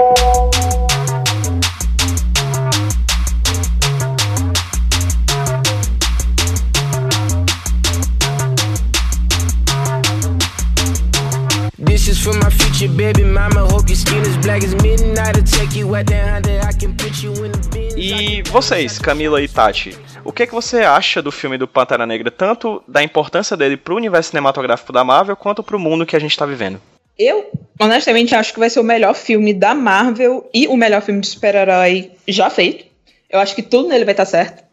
[12.84, 13.62] Future baby mama.
[13.62, 15.38] Hope your skin is black as midnight.
[15.38, 16.62] I'll take you at the Honda.
[16.68, 17.98] I can put you in the bin.
[17.98, 22.06] E vocês, Camila e Tati, o que, é que você acha do filme do Pantera
[22.06, 26.20] Negra, tanto da importância dele pro universo cinematográfico da Marvel, quanto pro mundo que a
[26.20, 26.82] gente tá vivendo?
[27.18, 31.22] Eu, honestamente, acho que vai ser o melhor filme da Marvel e o melhor filme
[31.22, 32.86] de super-herói já feito.
[33.30, 34.64] Eu acho que tudo nele vai estar tá certo.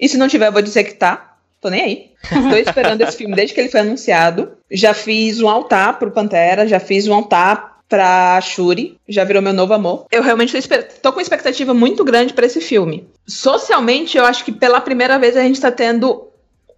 [0.00, 1.31] E se não tiver, eu vou dizer que tá.
[1.62, 2.10] Tô nem aí.
[2.50, 4.50] Tô esperando esse filme desde que ele foi anunciado.
[4.68, 9.52] Já fiz um altar pro Pantera, já fiz um altar pra Shuri, já virou meu
[9.52, 10.06] novo amor.
[10.10, 13.06] Eu realmente tô, tô com uma expectativa muito grande para esse filme.
[13.28, 16.26] Socialmente, eu acho que pela primeira vez a gente tá tendo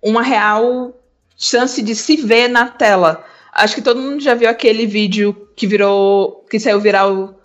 [0.02, 0.92] uma real
[1.34, 3.24] chance de se ver na tela.
[3.54, 6.44] Acho que todo mundo já viu aquele vídeo que virou.
[6.50, 7.40] que saiu viral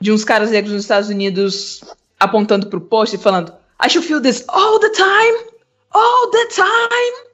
[0.00, 1.82] de uns caras negros nos Estados Unidos
[2.18, 5.49] apontando pro post e falando I should feel this all the time!
[5.92, 7.30] All the time!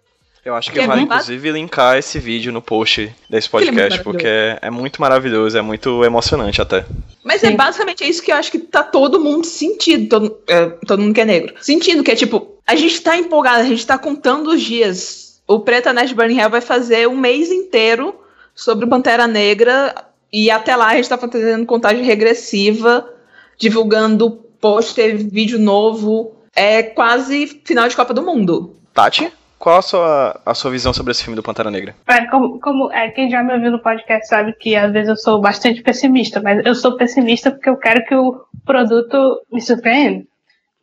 [0.47, 4.03] Eu acho que, que vale, é inclusive, linkar esse vídeo no post desse podcast, é
[4.05, 6.87] porque é, é, muito maravilhoso, é muito emocionante até.
[7.25, 7.55] Mas é Sim.
[7.55, 11.13] é basicamente isso que eu acho que tá todo mundo sentindo, todo, é, todo mundo
[11.13, 11.53] que é negro.
[11.61, 15.41] Sentindo que é tipo, a gente tá empolgado, a gente tá contando os dias.
[15.49, 18.15] O Preta Nash Burning Hell vai fazer um mês inteiro
[18.55, 19.93] sobre Pantera Negra
[20.33, 23.05] e até lá a gente tá fazendo contagem regressiva,
[23.59, 24.31] divulgando
[24.61, 26.36] pôster, vídeo novo.
[26.57, 28.75] É quase final de Copa do Mundo.
[28.95, 29.31] Tati?
[29.59, 31.95] Qual a sua, a sua visão sobre esse filme do Pantera Negra?
[32.07, 35.17] É, como, como é, quem já me ouviu no podcast sabe que às vezes eu
[35.17, 40.25] sou bastante pessimista, mas eu sou pessimista porque eu quero que o produto me surpreenda.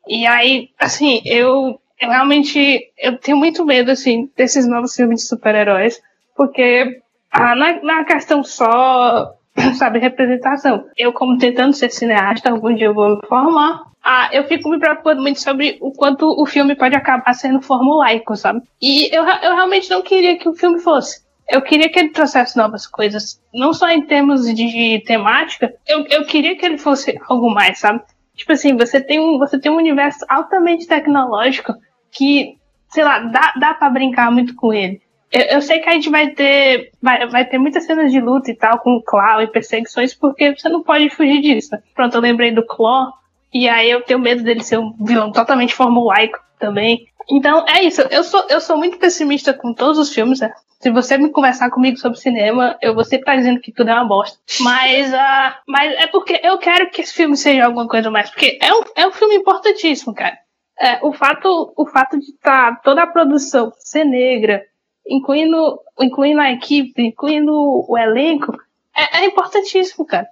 [0.07, 5.27] E aí, assim, eu, eu realmente eu tenho muito medo assim desses novos filmes de
[5.27, 6.01] super-heróis,
[6.35, 7.01] porque
[7.31, 9.33] ah, não, é, não é uma questão só,
[9.77, 10.85] sabe, representação.
[10.97, 14.79] Eu, como tentando ser cineasta, algum dia eu vou me formar, ah, eu fico me
[14.79, 18.61] preocupando muito sobre o quanto o filme pode acabar sendo formulaico, sabe?
[18.81, 21.23] E eu, eu realmente não queria que o filme fosse.
[21.49, 26.25] Eu queria que ele trouxesse novas coisas, não só em termos de temática, eu, eu
[26.25, 28.01] queria que ele fosse algo mais, sabe?
[28.35, 31.73] Tipo assim, você tem um, você tem um universo altamente tecnológico
[32.11, 32.57] que,
[32.89, 35.01] sei lá, dá, dá para brincar muito com ele.
[35.33, 38.51] Eu, eu, sei que a gente vai ter, vai, vai ter muitas cenas de luta
[38.51, 41.71] e tal, com Claw e perseguições, porque você não pode fugir disso.
[41.95, 43.11] Pronto, eu lembrei do Claw,
[43.51, 47.07] e aí eu tenho medo dele ser um vilão totalmente formulaico também.
[47.29, 48.01] Então é isso.
[48.11, 50.39] Eu sou, eu sou muito pessimista com todos os filmes.
[50.39, 50.53] Né?
[50.79, 53.93] Se você me conversar comigo sobre cinema, eu vou sempre estar dizendo que tudo é
[53.93, 54.37] uma bosta.
[54.59, 58.29] Mas, uh, mas é porque eu quero que esse filme seja alguma coisa mais.
[58.29, 60.37] Porque é um, é um filme importantíssimo, cara.
[60.79, 64.63] É, o, fato, o fato de estar tá toda a produção ser negra,
[65.07, 67.51] incluindo, incluindo a equipe, incluindo
[67.87, 68.57] o elenco,
[68.95, 70.27] é, é importantíssimo, cara.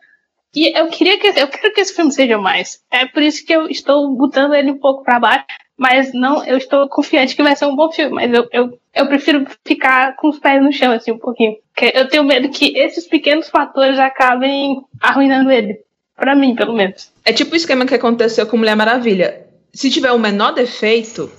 [0.53, 2.81] E eu queria que eu quero que esse filme seja mais.
[2.91, 5.45] É por isso que eu estou botando ele um pouco para baixo,
[5.77, 9.07] mas não, eu estou confiante que vai ser um bom filme, mas eu, eu, eu
[9.07, 11.55] prefiro ficar com os pés no chão assim um pouquinho.
[11.73, 15.79] Porque eu tenho medo que esses pequenos fatores acabem arruinando ele.
[16.15, 17.11] Para mim, pelo menos.
[17.25, 19.47] É tipo o esquema que aconteceu com Mulher Maravilha.
[19.73, 21.31] Se tiver o menor defeito,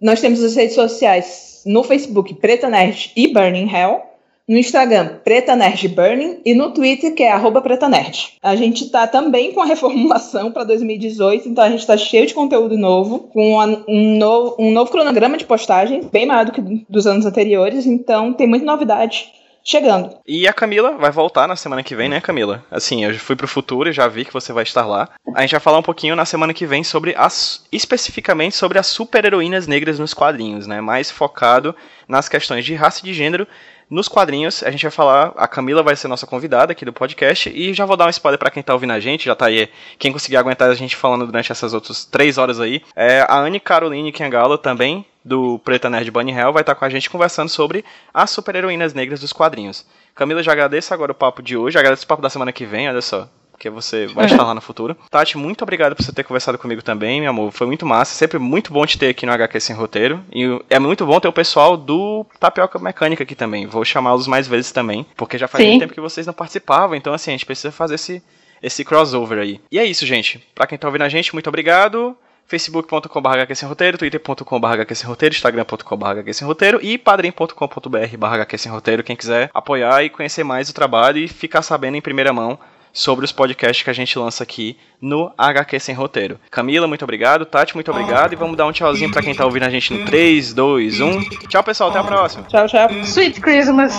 [0.02, 4.08] Nós temos as redes sociais no Facebook Preta Nerd e Burning Hell.
[4.48, 8.34] No Instagram, Preta Nerd Burning, e no Twitter, que é arroba Preta Nerd.
[8.42, 12.32] A gente tá também com a reformulação para 2018, então a gente tá cheio de
[12.32, 16.62] conteúdo novo, com a- um, novo, um novo cronograma de postagem, bem maior do que
[16.88, 19.30] dos anos anteriores, então tem muita novidade
[19.62, 20.16] chegando.
[20.26, 22.64] E a Camila vai voltar na semana que vem, né, Camila?
[22.70, 25.10] Assim, eu fui pro futuro e já vi que você vai estar lá.
[25.34, 27.66] A gente vai falar um pouquinho na semana que vem sobre as.
[27.70, 30.80] especificamente sobre as super-heroínas negras nos quadrinhos, né?
[30.80, 31.74] Mais focado
[32.08, 33.46] nas questões de raça e de gênero.
[33.90, 37.48] Nos quadrinhos, a gente vai falar, a Camila vai ser nossa convidada aqui do podcast,
[37.48, 39.66] e já vou dar um spoiler pra quem tá ouvindo a gente, já tá aí,
[39.98, 42.82] quem conseguir aguentar a gente falando durante essas outras três horas aí.
[42.94, 46.90] É, a Anne Caroline Kangalo também, do Preta Nerd Bunny Hell, vai estar com a
[46.90, 47.82] gente conversando sobre
[48.12, 49.86] as super-heroínas negras dos quadrinhos.
[50.14, 52.90] Camila, já agradeço agora o papo de hoje, agradeço o papo da semana que vem,
[52.90, 53.26] olha só.
[53.58, 54.96] Porque você vai estar lá no futuro.
[55.10, 57.50] Tati, muito obrigado por você ter conversado comigo também, meu amor.
[57.50, 58.14] Foi muito massa.
[58.14, 60.22] Sempre muito bom te ter aqui no HQ Sem Roteiro.
[60.32, 63.66] E é muito bom ter o pessoal do Tapioca Mecânica aqui também.
[63.66, 65.04] Vou chamá-los mais vezes também.
[65.16, 65.70] Porque já faz Sim.
[65.70, 66.94] muito tempo que vocês não participavam.
[66.94, 68.22] Então, assim, a gente precisa fazer esse,
[68.62, 69.60] esse crossover aí.
[69.72, 70.38] E é isso, gente.
[70.54, 72.16] Pra quem tá ouvindo a gente, muito obrigado.
[72.46, 80.70] facebook.com.br Roteiro, twitter.com.br Roteiro, instagram.com.br Roteiro e padrim.com.br Roteiro, quem quiser apoiar e conhecer mais
[80.70, 82.56] o trabalho e ficar sabendo em primeira mão
[82.92, 86.38] sobre os podcasts que a gente lança aqui no HQ Sem Roteiro.
[86.50, 87.44] Camila, muito obrado.
[87.44, 88.32] Tati, muito obrigado.
[88.32, 91.20] E vamos dar um tchauzinho pra quem tá ouvindo a gente no 3, 2, 1.
[91.48, 91.90] Tchau, pessoal.
[91.90, 92.44] Até a próxima.
[92.44, 92.90] Tchau, tchau.
[93.04, 93.94] Sweet Christmas!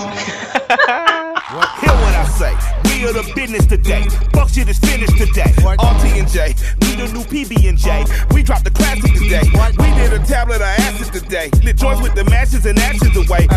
[2.99, 4.03] Hear what We are the business today.
[4.33, 5.53] Fuck shit is finished today.
[5.63, 8.03] RT and J, we the new PB and J.
[8.05, 8.27] Oh.
[8.33, 9.47] We dropped the classic today.
[9.79, 11.49] We did a tablet of acid today.
[11.63, 13.47] Lit joints with the matches and ashes away.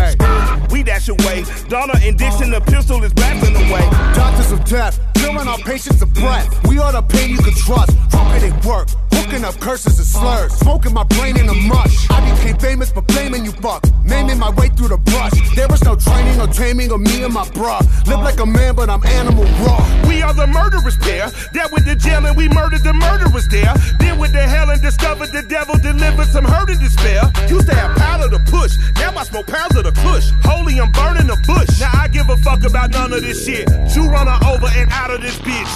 [0.71, 1.43] We dash away.
[1.67, 3.83] Donna and Dixon, the pistol is blasting away.
[4.15, 6.47] Doctors of death, filling our patients of breath.
[6.69, 7.91] We are the pain you can trust.
[8.11, 10.53] Crooked it work, hooking up curses and slurs.
[10.53, 12.09] Smoking my brain in a mush.
[12.09, 13.83] I became famous for blaming you fuck.
[14.05, 15.33] Naming my way through the brush.
[15.55, 17.81] There was no training or taming of me and my bruh.
[18.07, 19.03] Live like a man, but I'm
[19.33, 20.07] animal raw.
[20.07, 21.29] We are the murderers pair.
[21.53, 23.73] That with the jail and we murdered the murderers there.
[23.99, 27.31] Then with the hell and discovered the devil delivered some hurt and despair.
[27.49, 28.77] Used to have powder to push.
[28.95, 30.29] Now I smoke pounds of the kush.
[30.43, 31.79] Holy, I'm burning the bush.
[31.79, 33.69] Now I give a fuck about none of this shit.
[33.95, 35.73] You run over and out of this bitch.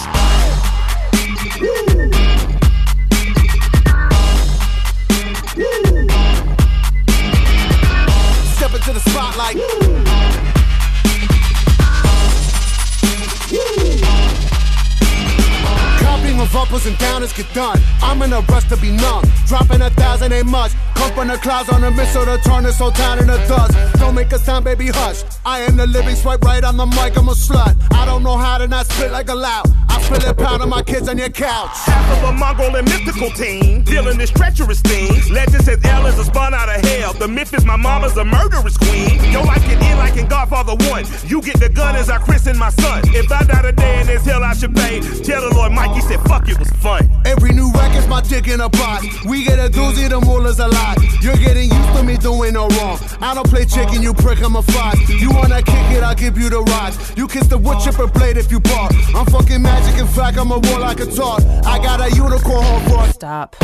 [8.58, 10.27] Step into the spotlight.
[16.00, 17.80] Copying of uppers and downers get done.
[18.02, 19.24] I'm in a rush to be numb.
[19.48, 20.72] Dropping a thousand ain't much.
[20.96, 23.74] Come from the clouds on a missile to turn this whole town into dust.
[24.00, 25.24] Don't make a sound, baby, hush.
[25.46, 27.76] I am the living swipe right on the mic, I'm a slut.
[27.94, 29.66] I don't know how to not spit like a loud.
[29.90, 31.72] I spill a pound on my kids on your couch.
[31.86, 33.84] Half of a Mongol and mythical team.
[33.84, 35.10] Dealing this treacherous thing.
[35.32, 37.14] Legend says Elle is a spun out of hell.
[37.14, 39.24] The myth is my mama's a murderous queen.
[39.32, 39.80] Yo, like in
[40.50, 41.30] Godfather 1.
[41.30, 43.02] You get the gun as I christen my son.
[43.08, 45.02] If I die today in this hell, I should pay.
[45.02, 47.10] Tell the Lord Mikey said, fuck, it was fun.
[47.26, 49.06] Every new record's my dick in a box.
[49.26, 50.98] We get a doozy, the mullah's a lot.
[51.22, 52.98] You're getting used to me doing no wrong.
[53.20, 54.98] I don't play chicken, you prick, I'm a five.
[55.10, 56.96] You wanna kick it, I'll give you the ride.
[57.18, 58.94] You kiss the wood chipper blade if you bark.
[59.16, 61.44] I'm fucking magic, in fact, I'm a war like a tart.
[61.66, 63.56] I got a unicorn horn for Stop.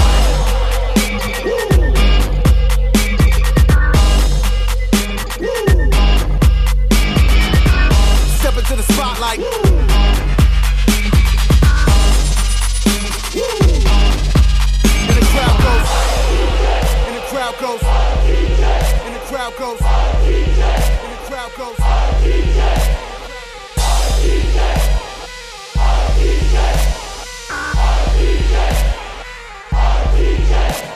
[8.74, 9.38] Into the spotlight.
[9.38, 9.46] And
[15.16, 15.90] the crowd goes.
[17.06, 17.84] And the crowd goes.
[19.06, 19.80] And the crowd goes.
[19.80, 21.78] And the crowd goes.
[29.74, 30.93] Mike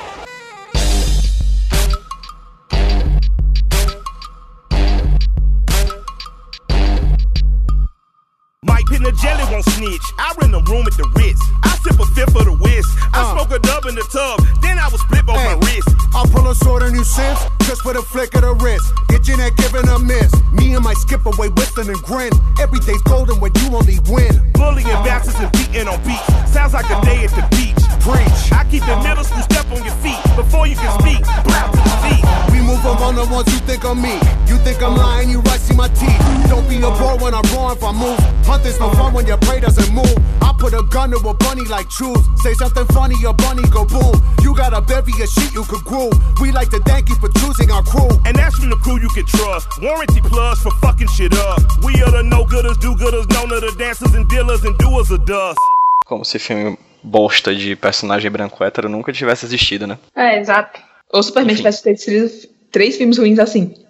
[8.90, 10.02] Pin the jelly won't snitch.
[10.18, 11.42] I rent a room at the Ritz.
[11.64, 12.86] I sip a fifth of the whiz.
[13.14, 13.34] I Uh.
[13.34, 14.40] smoke a dub in the tub.
[14.62, 15.94] Then I will split my Hey, wrists.
[16.16, 18.88] I'll pull a sword on you since, just for the flick of the wrist.
[19.10, 20.32] Get your neck given a miss.
[20.54, 22.32] Me and my skip away whistling and grin.
[22.60, 24.34] Every day's golden when you only win.
[24.54, 26.26] Bullying bastards and beating on beats.
[26.52, 27.77] Sounds like a day at the beach.
[28.08, 28.56] Preach.
[28.56, 30.16] I keep it middle school step on your feet.
[30.40, 32.24] Before you can speak, blow to the feet.
[32.56, 34.16] We move them on the ones you think of me.
[34.48, 36.16] You think I'm lying, you right, see my teeth.
[36.48, 38.16] Don't be a bore when I'm raw if I move.
[38.48, 40.16] Hunting's no fun when your prey doesn't move.
[40.40, 42.24] I put a gun to a bunny like truth.
[42.40, 44.16] Say something funny, your bunny go boom.
[44.40, 46.16] You got a bevy of shit you could groove.
[46.40, 48.08] We like to thank you for choosing our crew.
[48.24, 49.68] And that's from the crew you can trust.
[49.84, 51.60] Warranty plus for fucking shit up.
[51.84, 55.60] We are the no-gooders, do-gooders, known to the dancers and dealers and doers of dust.
[56.08, 59.98] Como se filme bosta de personagem branco hétero nunca tivesse existido, né?
[60.16, 60.80] É, exato.
[61.12, 61.62] Ou Superman Enfim.
[61.64, 63.74] tivesse feito três- três filmes ruins assim.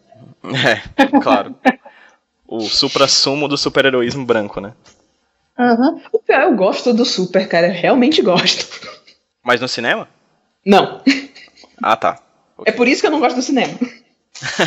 [0.96, 1.56] É, claro.
[2.48, 4.74] O supra-sumo do super-heroísmo branco, né?
[5.60, 6.02] Uhum.
[6.14, 7.68] O pior, eu gosto do Super, cara.
[7.68, 8.66] Eu realmente gosto.
[9.44, 10.08] Mas no cinema?
[10.66, 11.02] Não.
[11.82, 12.20] Ah, tá.
[12.66, 13.74] É por isso que eu não gosto do cinema.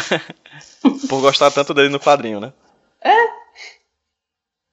[1.08, 2.52] Por gostar tanto dele no quadrinho, né?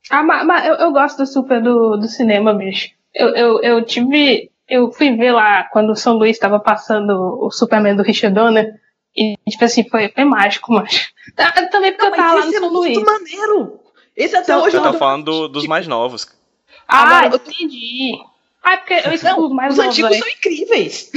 [0.10, 2.89] Ah, mas, mas eu, eu gosto do super do, do cinema, bicho.
[3.18, 4.52] Eu, eu, eu tive.
[4.68, 7.11] Eu fui ver lá quando o São Luís estava passando
[7.41, 8.73] o Superman do Richard Donner.
[9.15, 11.10] E, tipo assim, foi, foi mágico, mas.
[11.72, 12.94] Também porque eu tava lá no esse é São Luís.
[12.98, 13.80] muito maneiro.
[14.15, 16.27] Esse até Então, hoje eu tá não- falando do- dos mais novos.
[16.88, 18.11] Ah, Agora, entendi.
[18.64, 20.19] Ah, é porque eu escuto mais Os novos antigos aí.
[20.19, 21.11] são incríveis.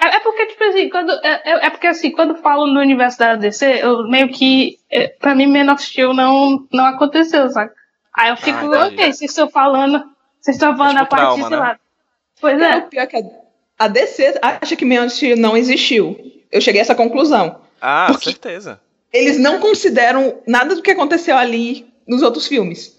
[0.00, 1.10] É, é porque, tipo assim, quando.
[1.22, 4.78] É, é- é porque assim, quando falam no universo da DC, eu meio que.
[4.90, 7.70] É, pra mim, Man of Steel não, não aconteceu, sabe?
[8.16, 10.02] Aí eu fico, Ah, ok, vocês estão falando.
[10.40, 11.62] Vocês estão falando É a tipo parte, trauma, sei né?
[11.62, 11.78] lá.
[12.40, 12.76] Pois É, é.
[12.78, 13.22] o pior é que a,
[13.78, 16.18] a DC acha que Man of Steel não existiu.
[16.50, 17.60] Eu cheguei a essa conclusão.
[17.80, 18.80] Ah, certeza.
[19.12, 22.98] Eles não consideram nada do que aconteceu ali nos outros filmes.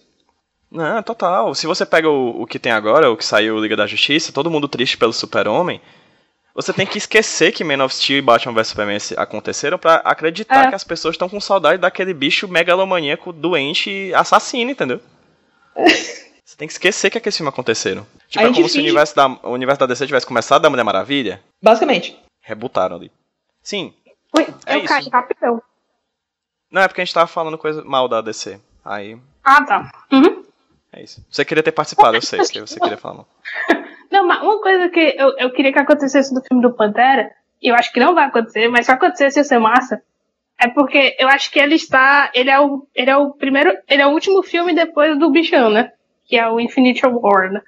[0.70, 1.54] Não, total.
[1.56, 4.50] Se você pega o, o que tem agora, o que saiu Liga da Justiça, todo
[4.50, 5.82] mundo triste pelo Super-Homem,
[6.56, 10.66] você tem que esquecer que Man of Steel e Batman vs Superman aconteceram pra acreditar
[10.66, 10.70] É.
[10.70, 15.00] que as pessoas estão com saudade daquele bicho megalomaníaco, doente e assassino, entendeu?
[16.62, 18.06] Tem que esquecer que aqueles filmes aconteceram.
[18.28, 20.70] Tipo, é como se o finge- universo, da, o universo da DC tivesse começado da
[20.70, 22.22] Mulher Maravilha, Basicamente.
[22.40, 23.12] rebutaram ali.
[23.64, 23.96] Sim.
[24.38, 24.88] Ui, É eu isso.
[24.88, 25.60] caí rapidão.
[26.70, 28.62] Não, é porque a gente tava falando coisa mal da DC.
[28.86, 29.92] Aí, Ah, tá.
[30.12, 30.44] Uhum.
[30.94, 31.26] é isso.
[31.32, 33.28] Você queria ter participado, eu sei, que você queria falar mal.
[34.12, 37.70] Não, mas uma coisa que eu, eu queria que acontecesse no filme do Pantera, e
[37.70, 40.00] eu acho que não vai acontecer, mas se acontecesse ia ser massa,
[40.60, 42.30] é porque eu acho que ele está.
[42.36, 43.76] Ele é o, ele é o primeiro.
[43.90, 45.92] Ele é o último filme depois do bichão, né?
[46.32, 47.62] Que é o Infinity War, né?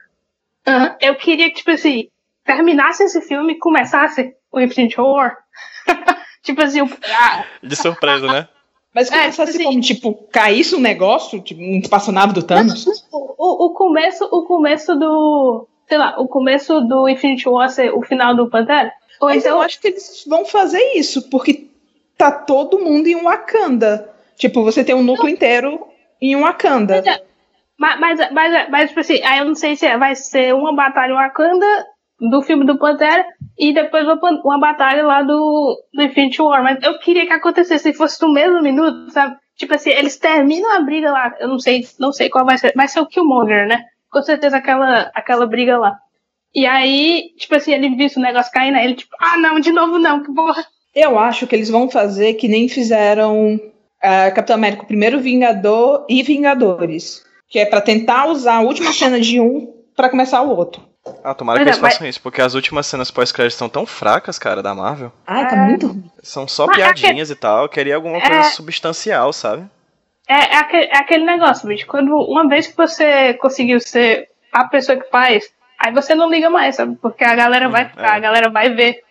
[0.66, 0.96] Aham.
[1.02, 2.08] Eu queria que, tipo assim,
[2.46, 5.38] terminasse esse filme e começasse o Infinity War.
[6.42, 8.48] tipo assim, o, a- De surpresa, né?
[8.96, 12.86] Mas É, começasse tipo como, tipo, caísse um negócio, tipo, um espaçonave do Thanos.
[13.12, 15.68] o, o, o começo, o começo do.
[15.90, 18.94] Sei lá, o começo do Infinity War ser o final do Pantera.
[19.20, 19.58] Ou Mas então.
[19.58, 21.68] eu acho que eles vão fazer isso, porque
[22.18, 24.10] tá todo mundo em Wakanda.
[24.38, 25.86] Tipo, você tem um núcleo inteiro
[26.22, 27.04] em Wakanda.
[27.06, 27.24] Mas, é-
[27.80, 30.76] mas, mas, mas, mas, tipo assim, aí eu não sei se é- vai ser uma
[30.76, 31.66] batalha Wakanda
[32.20, 33.26] do filme do Pantera
[33.58, 36.64] e depois uma, uma batalha lá do, do Infinity War.
[36.64, 39.36] Mas eu queria que acontecesse, se fosse no mesmo minuto, sabe?
[39.58, 41.34] Tipo assim, eles terminam a briga lá.
[41.40, 42.74] Eu não sei, não sei qual vai ser.
[42.76, 43.84] Vai ser o Killmonger, né?
[44.10, 45.98] Com certeza aquela, aquela briga lá.
[46.56, 49.72] E aí, tipo assim, ele viu o negócio caindo, aí ele tipo, ah não, de
[49.72, 50.64] novo não, que porra.
[50.96, 53.60] Eu acho que eles vão fazer que nem fizeram
[54.02, 57.24] ah, Capitão América, o primeiro Vingador e Vingadores.
[57.54, 60.82] Que é pra tentar usar a última cena de um pra começar o outro.
[61.24, 63.70] Ah, tomara Pois que é, eles mas- façam isso, porque as últimas cenas pós-crédito são
[63.70, 65.12] tão fracas, cara, da Marvel.
[65.28, 65.60] Ai, tá É.
[65.68, 66.04] muito ruim.
[66.24, 67.62] São só Mas é piadinhas e tal.
[67.64, 68.44] Eu queria alguma coisa É.
[68.46, 69.68] substancial, sabe?
[70.28, 71.86] É, é, aquele, é aquele negócio, bicho.
[71.86, 75.48] Quando, uma vez que você conseguiu ser a pessoa que faz,
[75.78, 76.96] aí você não liga mais, sabe?
[77.00, 78.16] Porque a galera vai Hum, ficar, é.
[78.16, 79.04] a galera vai ver.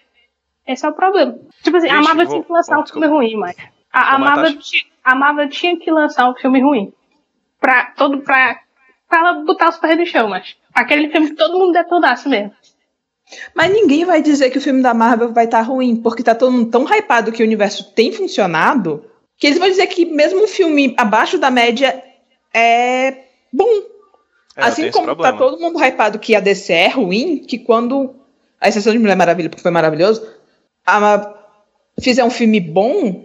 [0.67, 1.37] Esse é o problema.
[1.63, 3.55] Tipo assim, a Vixe, Marvel vou- tinha que lançar oh, um filme ruim, mas.
[3.93, 6.93] A, a, Marvel, ti- a Marvel tinha que lançar um filme ruim.
[7.63, 8.19] Pra todo.
[8.19, 8.61] Pra,
[9.09, 10.57] pra ela botar os pés no chão, mas.
[10.75, 12.53] Aquele filme que todo mundo detonasse mesmo.
[13.55, 16.53] Mas ninguém vai dizer que o filme da Marvel vai estar ruim, porque tá todo
[16.53, 19.07] mundo tão hypado que o universo tem funcionado,
[19.39, 22.03] que eles vão dizer que mesmo um filme abaixo da média
[22.53, 23.83] é bom.
[24.57, 28.17] É, assim como tá todo mundo hypado que a DC é ruim, que quando.
[28.61, 30.25] A exceção de Mulher Maravilha, porque foi maravilhoso,
[30.87, 31.35] a,
[32.01, 33.25] fizer um filme bom,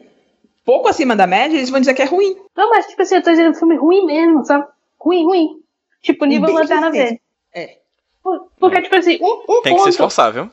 [0.67, 2.35] pouco acima da média, eles vão dizer que é ruim.
[2.53, 4.67] Não, mas tipo assim, eu tô dizendo filme ruim mesmo, sabe?
[4.99, 5.47] Ruim, ruim.
[6.01, 6.91] Tipo, nível Lanterna.
[6.91, 7.21] Verde.
[7.55, 7.77] É.
[8.21, 9.89] Por- Porque, tipo assim, um, um Tem que se ponto.
[9.89, 10.51] esforçar, viu?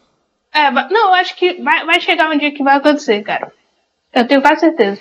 [0.52, 3.52] É, não, eu acho que vai, vai chegar um dia que vai acontecer, cara.
[4.12, 5.00] Eu tenho quase certeza.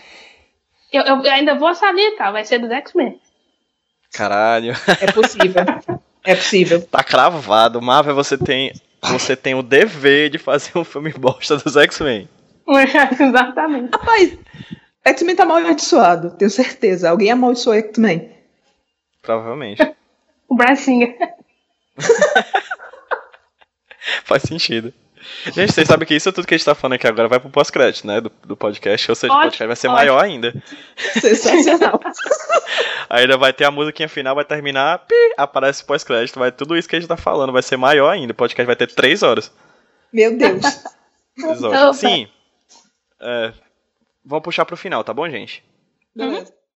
[0.92, 3.20] Eu, eu ainda vou salientar, vai ser dos X-Men.
[4.12, 4.74] Caralho.
[5.00, 5.64] É possível.
[6.26, 6.82] é possível.
[6.88, 7.80] Tá cravado.
[7.82, 8.72] Marvel, você tem,
[9.04, 12.28] você tem o dever de fazer um filme bosta dos X-Men.
[13.20, 13.92] Exatamente.
[13.92, 14.38] Rapaz,
[15.06, 17.10] X-Men tá amaldiçoado, tenho certeza.
[17.10, 18.32] Alguém amaldiçoou X-Men.
[19.22, 19.82] Provavelmente.
[20.46, 21.16] O Bracinha.
[24.24, 24.94] Faz sentido.
[25.46, 27.40] Gente, vocês sabem que isso é tudo que a gente tá falando aqui agora vai
[27.40, 28.22] pro pós-crédito, né?
[28.22, 29.10] Do, do podcast.
[29.10, 29.98] Ou seja, o podcast vai ser ótimo.
[29.98, 30.54] maior ainda.
[31.20, 32.00] Sensacional.
[33.10, 36.40] Ainda vai ter a musiquinha final, vai terminar, pi, aparece o pós-crédito.
[36.40, 38.32] Vai tudo isso que a gente tá falando, vai ser maior ainda.
[38.32, 39.52] O podcast vai ter 3 horas.
[40.12, 40.62] Meu Deus.
[41.36, 41.98] Três horas.
[41.98, 42.28] Sim.
[43.22, 43.54] É,
[44.24, 45.64] vamos puxar pro final, tá bom, gente?
[46.16, 46.54] Beleza.